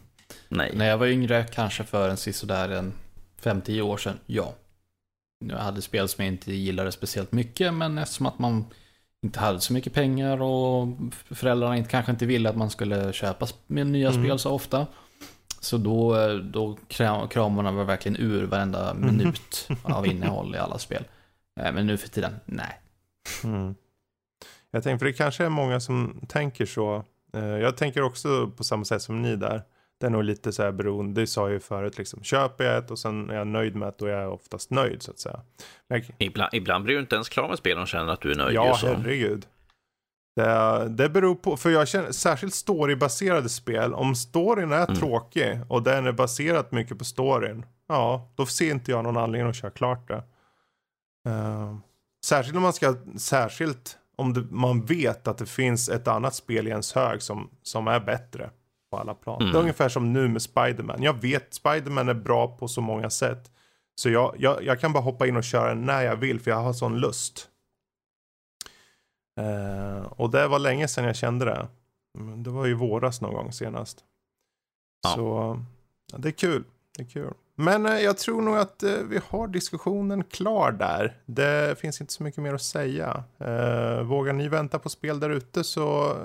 Nej. 0.47 0.71
När 0.75 0.89
jag 0.89 0.97
var 0.97 1.07
yngre, 1.07 1.45
kanske 1.53 1.83
för 1.83 2.09
en 2.09 2.17
sisådär 2.17 2.69
en 2.69 2.93
5-10 3.41 3.81
år 3.81 3.97
sedan, 3.97 4.19
ja. 4.25 4.53
Jag 5.39 5.57
hade 5.57 5.81
spel 5.81 6.07
som 6.07 6.25
jag 6.25 6.33
inte 6.33 6.53
gillade 6.53 6.91
speciellt 6.91 7.31
mycket, 7.31 7.73
men 7.73 7.97
eftersom 7.97 8.25
att 8.25 8.39
man 8.39 8.65
inte 9.21 9.39
hade 9.39 9.59
så 9.59 9.73
mycket 9.73 9.93
pengar 9.93 10.41
och 10.41 10.87
föräldrarna 11.31 11.77
inte, 11.77 11.89
kanske 11.89 12.11
inte 12.11 12.25
ville 12.25 12.49
att 12.49 12.57
man 12.57 12.69
skulle 12.69 13.13
köpa 13.13 13.47
nya 13.67 14.09
mm. 14.09 14.23
spel 14.23 14.39
så 14.39 14.51
ofta. 14.51 14.87
Så 15.59 15.77
då, 15.77 16.15
då 16.37 16.77
kramade 17.29 17.71
man 17.71 17.85
verkligen 17.85 18.17
ur 18.17 18.45
varenda 18.45 18.91
mm. 18.91 19.05
minut 19.05 19.67
av 19.83 20.07
innehåll 20.07 20.55
i 20.55 20.57
alla 20.57 20.77
spel. 20.77 21.03
Eh, 21.59 21.73
men 21.73 21.87
nu 21.87 21.97
för 21.97 22.09
tiden, 22.09 22.35
nej. 22.45 22.81
Mm. 23.43 23.75
Jag 24.71 24.83
tänker, 24.83 24.99
för 24.99 25.05
det 25.05 25.13
kanske 25.13 25.45
är 25.45 25.49
många 25.49 25.79
som 25.79 26.21
tänker 26.27 26.65
så. 26.65 27.03
Eh, 27.33 27.45
jag 27.45 27.77
tänker 27.77 28.01
också 28.01 28.51
på 28.57 28.63
samma 28.63 28.85
sätt 28.85 29.01
som 29.01 29.21
ni 29.21 29.35
där 29.35 29.63
det 29.99 30.05
är 30.05 30.09
nog 30.09 30.23
lite 30.23 30.51
så 30.51 30.63
här 30.63 30.71
beroende, 30.71 31.21
det 31.21 31.27
sa 31.27 31.41
jag 31.41 31.51
ju 31.51 31.59
förut 31.59 31.97
liksom. 31.97 32.23
Köper 32.23 32.63
jag 32.63 32.77
ett 32.77 32.91
och 32.91 32.99
sen 32.99 33.29
är 33.29 33.35
jag 33.35 33.47
nöjd 33.47 33.75
med 33.75 33.87
det, 33.87 33.93
då 33.97 34.05
är 34.05 34.11
jag 34.11 34.33
oftast 34.33 34.71
nöjd 34.71 35.01
så 35.01 35.11
att 35.11 35.19
säga. 35.19 35.41
Men, 35.89 36.03
ibland, 36.17 36.53
ibland 36.53 36.83
blir 36.83 36.95
du 36.95 37.01
inte 37.01 37.15
ens 37.15 37.29
klar 37.29 37.47
med 37.47 37.57
spelen 37.57 37.81
och 37.81 37.87
känner 37.87 38.13
att 38.13 38.21
du 38.21 38.31
är 38.31 38.35
nöjd. 38.35 38.55
Ja, 38.55 38.77
så. 38.77 38.87
herregud. 38.87 39.45
Det, 40.35 40.87
det 40.89 41.09
beror 41.09 41.35
på, 41.35 41.57
för 41.57 41.69
jag 41.69 41.87
känner, 41.87 42.11
särskilt 42.11 42.53
storybaserade 42.53 43.49
spel, 43.49 43.93
om 43.93 44.15
storyn 44.15 44.71
är 44.71 44.83
mm. 44.83 44.95
tråkig 44.95 45.59
och 45.67 45.83
den 45.83 46.07
är 46.07 46.11
baserat 46.11 46.71
mycket 46.71 46.97
på 46.97 47.05
storyn, 47.05 47.65
ja, 47.87 48.31
då 48.35 48.45
ser 48.45 48.71
inte 48.71 48.91
jag 48.91 49.03
någon 49.03 49.17
anledning 49.17 49.49
att 49.49 49.55
köra 49.55 49.71
klart 49.71 50.07
det. 50.07 50.23
Uh, 51.29 51.77
särskilt 52.25 52.57
om 52.57 52.63
man 52.63 52.73
ska, 52.73 52.95
särskilt 53.17 53.97
om 54.15 54.33
det, 54.33 54.47
man 54.51 54.85
vet 54.85 55.27
att 55.27 55.37
det 55.37 55.45
finns 55.45 55.89
ett 55.89 56.07
annat 56.07 56.35
spel 56.35 56.67
i 56.67 56.69
ens 56.69 56.93
hög 56.93 57.21
som, 57.21 57.49
som 57.63 57.87
är 57.87 57.99
bättre 57.99 58.49
på 58.91 58.97
alla 58.97 59.13
plan. 59.13 59.41
Mm. 59.41 59.53
Det 59.53 59.57
är 59.57 59.61
ungefär 59.61 59.89
som 59.89 60.13
nu 60.13 60.27
med 60.27 60.41
Spiderman. 60.41 61.03
Jag 61.03 61.21
vet 61.21 61.53
Spiderman 61.53 62.09
är 62.09 62.13
bra 62.13 62.57
på 62.57 62.67
så 62.67 62.81
många 62.81 63.09
sätt. 63.09 63.51
Så 63.95 64.09
jag, 64.09 64.35
jag, 64.39 64.63
jag 64.63 64.79
kan 64.79 64.93
bara 64.93 65.03
hoppa 65.03 65.27
in 65.27 65.37
och 65.37 65.43
köra 65.43 65.73
när 65.73 66.01
jag 66.01 66.15
vill 66.15 66.39
för 66.39 66.51
jag 66.51 66.57
har 66.57 66.73
sån 66.73 66.99
lust. 66.99 67.49
Uh, 69.39 70.01
och 70.11 70.29
det 70.29 70.47
var 70.47 70.59
länge 70.59 70.87
sedan 70.87 71.05
jag 71.05 71.15
kände 71.15 71.45
det. 71.45 71.67
Det 72.35 72.49
var 72.49 72.65
ju 72.65 72.73
våras 72.73 73.21
någon 73.21 73.33
gång 73.33 73.51
senast. 73.51 74.03
Ja. 75.03 75.09
Så 75.15 75.59
ja, 76.11 76.17
det 76.17 76.27
är 76.27 76.31
kul. 76.31 76.63
Det 76.97 77.03
är 77.03 77.07
kul. 77.07 77.33
Men 77.55 77.85
uh, 77.85 77.99
jag 77.99 78.17
tror 78.17 78.41
nog 78.41 78.57
att 78.57 78.83
uh, 78.83 79.03
vi 79.09 79.19
har 79.29 79.47
diskussionen 79.47 80.23
klar 80.23 80.71
där. 80.71 81.21
Det 81.25 81.79
finns 81.79 82.01
inte 82.01 82.13
så 82.13 82.23
mycket 82.23 82.43
mer 82.43 82.53
att 82.53 82.61
säga. 82.61 83.23
vågar 84.03 84.33
ni 84.33 84.47
vänta 84.47 84.79
på 84.79 84.89
spel 84.89 85.19
där 85.19 85.29
ute 85.29 85.63
så 85.63 86.15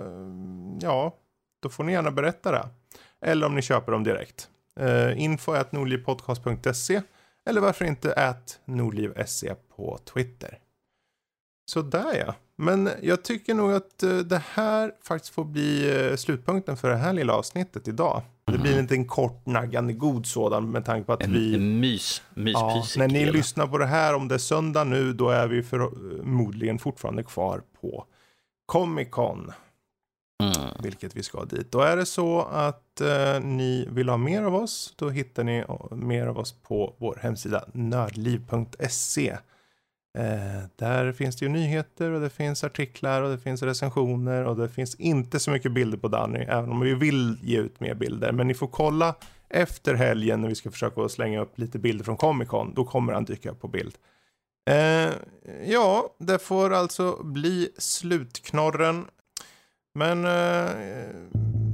ja, 0.81 1.17
då 1.63 1.69
får 1.69 1.85
ni 1.85 1.93
gärna 1.93 2.11
berätta 2.11 2.53
det. 2.53 2.69
Eller 3.21 3.47
om 3.47 3.55
ni 3.55 3.63
köper 3.63 3.93
dem 3.93 4.05
direkt. 4.05 4.49
Uh, 4.81 5.23
info 5.23 5.53
at 5.53 5.73
nordlivpodcast.se 5.73 7.03
eller 7.47 7.61
varför 7.61 7.85
inte 7.85 8.13
at 8.15 8.61
nordliv.se 8.65 9.55
på 9.77 9.99
Twitter. 10.15 10.59
Så 11.71 11.83
där 11.83 12.15
ja. 12.27 12.35
Men 12.57 12.91
jag 13.03 13.25
tycker 13.25 13.55
nog 13.55 13.73
att 13.73 14.03
uh, 14.05 14.19
det 14.19 14.43
här 14.53 14.93
faktiskt 15.03 15.35
får 15.35 15.45
bli 15.45 15.93
uh, 15.93 16.17
slutpunkten 16.17 16.77
för 16.77 16.91
det 16.91 16.97
här 16.97 17.13
lilla 17.13 17.33
avsnittet 17.33 17.89
idag. 17.89 18.23
Det 18.45 18.59
blir 18.59 18.73
en 18.73 18.83
liten 18.83 19.05
kort 19.05 19.47
naggande 19.47 19.93
god 19.93 20.27
sådan 20.27 20.71
med 20.71 20.85
tanke 20.85 21.07
på 21.07 21.13
att 21.13 21.23
en, 21.23 21.33
vi... 21.33 21.55
En 21.55 21.81
mys, 21.81 22.23
ja, 22.35 22.85
När 22.97 23.09
ni 23.09 23.27
lyssnar 23.27 23.67
på 23.67 23.79
det 23.79 23.87
här, 23.87 24.15
om 24.15 24.29
det 24.29 24.35
är 24.35 24.39
söndag 24.39 24.85
nu, 24.85 25.13
då 25.13 25.29
är 25.29 25.47
vi 25.47 25.63
förmodligen 25.63 26.79
fortfarande 26.79 27.23
kvar 27.23 27.63
på 27.81 28.07
Comic 28.67 29.09
Con. 29.11 29.53
Mm. 30.43 30.69
Vilket 30.83 31.17
vi 31.17 31.23
ska 31.23 31.45
dit. 31.45 31.75
Och 31.75 31.87
är 31.87 31.97
det 31.97 32.07
så 32.07 32.43
att 32.43 33.01
eh, 33.01 33.41
ni 33.41 33.89
vill 33.91 34.09
ha 34.09 34.17
mer 34.17 34.43
av 34.43 34.55
oss, 34.55 34.95
då 34.97 35.11
hittar 35.11 35.45
ni 35.45 35.59
eh, 35.59 35.97
mer 35.97 36.27
av 36.27 36.39
oss 36.39 36.53
på 36.53 36.95
vår 36.99 37.19
hemsida 37.23 37.65
nördliv.se. 37.73 39.37
Eh, 40.19 40.65
där 40.77 41.13
finns 41.13 41.37
det 41.37 41.45
ju 41.45 41.49
nyheter 41.49 42.11
och 42.11 42.21
det 42.21 42.31
finns 42.31 42.65
artiklar 42.65 43.23
och 43.23 43.31
det 43.31 43.39
finns 43.39 43.63
recensioner 43.63 44.45
och 44.45 44.57
det 44.57 44.69
finns 44.69 44.95
inte 44.95 45.41
så 45.41 45.51
mycket 45.51 45.73
bilder 45.73 45.99
på 45.99 46.09
Danny, 46.09 46.39
även 46.39 46.71
om 46.71 46.81
vi 46.81 46.95
vill 46.95 47.39
ge 47.43 47.59
ut 47.59 47.81
mer 47.81 47.95
bilder. 47.95 48.33
Men 48.33 48.49
ni 48.49 48.55
får 48.55 48.67
kolla 48.67 49.15
efter 49.49 49.95
helgen 49.95 50.41
när 50.41 50.49
vi 50.49 50.55
ska 50.55 50.71
försöka 50.71 51.09
slänga 51.09 51.41
upp 51.41 51.59
lite 51.59 51.79
bilder 51.79 52.05
från 52.05 52.17
Comic 52.17 52.49
Con. 52.49 52.75
Då 52.75 52.85
kommer 52.85 53.13
han 53.13 53.25
dyka 53.25 53.51
upp 53.51 53.61
på 53.61 53.69
bild. 53.69 53.95
Eh, 54.71 55.11
ja, 55.67 56.15
det 56.19 56.39
får 56.39 56.73
alltså 56.73 57.23
bli 57.23 57.73
slutknorren. 57.79 59.07
Men 59.95 60.25
eh, 60.25 60.71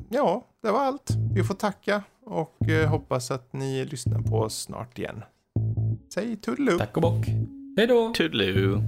ja, 0.09 0.45
det 0.63 0.71
var 0.71 0.81
allt. 0.81 1.11
Vi 1.35 1.45
får 1.45 1.55
tacka 1.55 2.03
och 2.25 2.69
eh, 2.69 2.89
hoppas 2.91 3.31
att 3.31 3.53
ni 3.53 3.85
lyssnar 3.85 4.23
på 4.23 4.37
oss 4.37 4.63
snart 4.63 4.99
igen. 4.99 5.25
Säg 6.15 6.37
toodaloo. 6.37 6.79
Tack 6.79 6.97
och 6.97 7.03
bock. 7.03 7.27
Hej 7.77 7.87
då. 7.87 8.13
Toodaloo. 8.15 8.83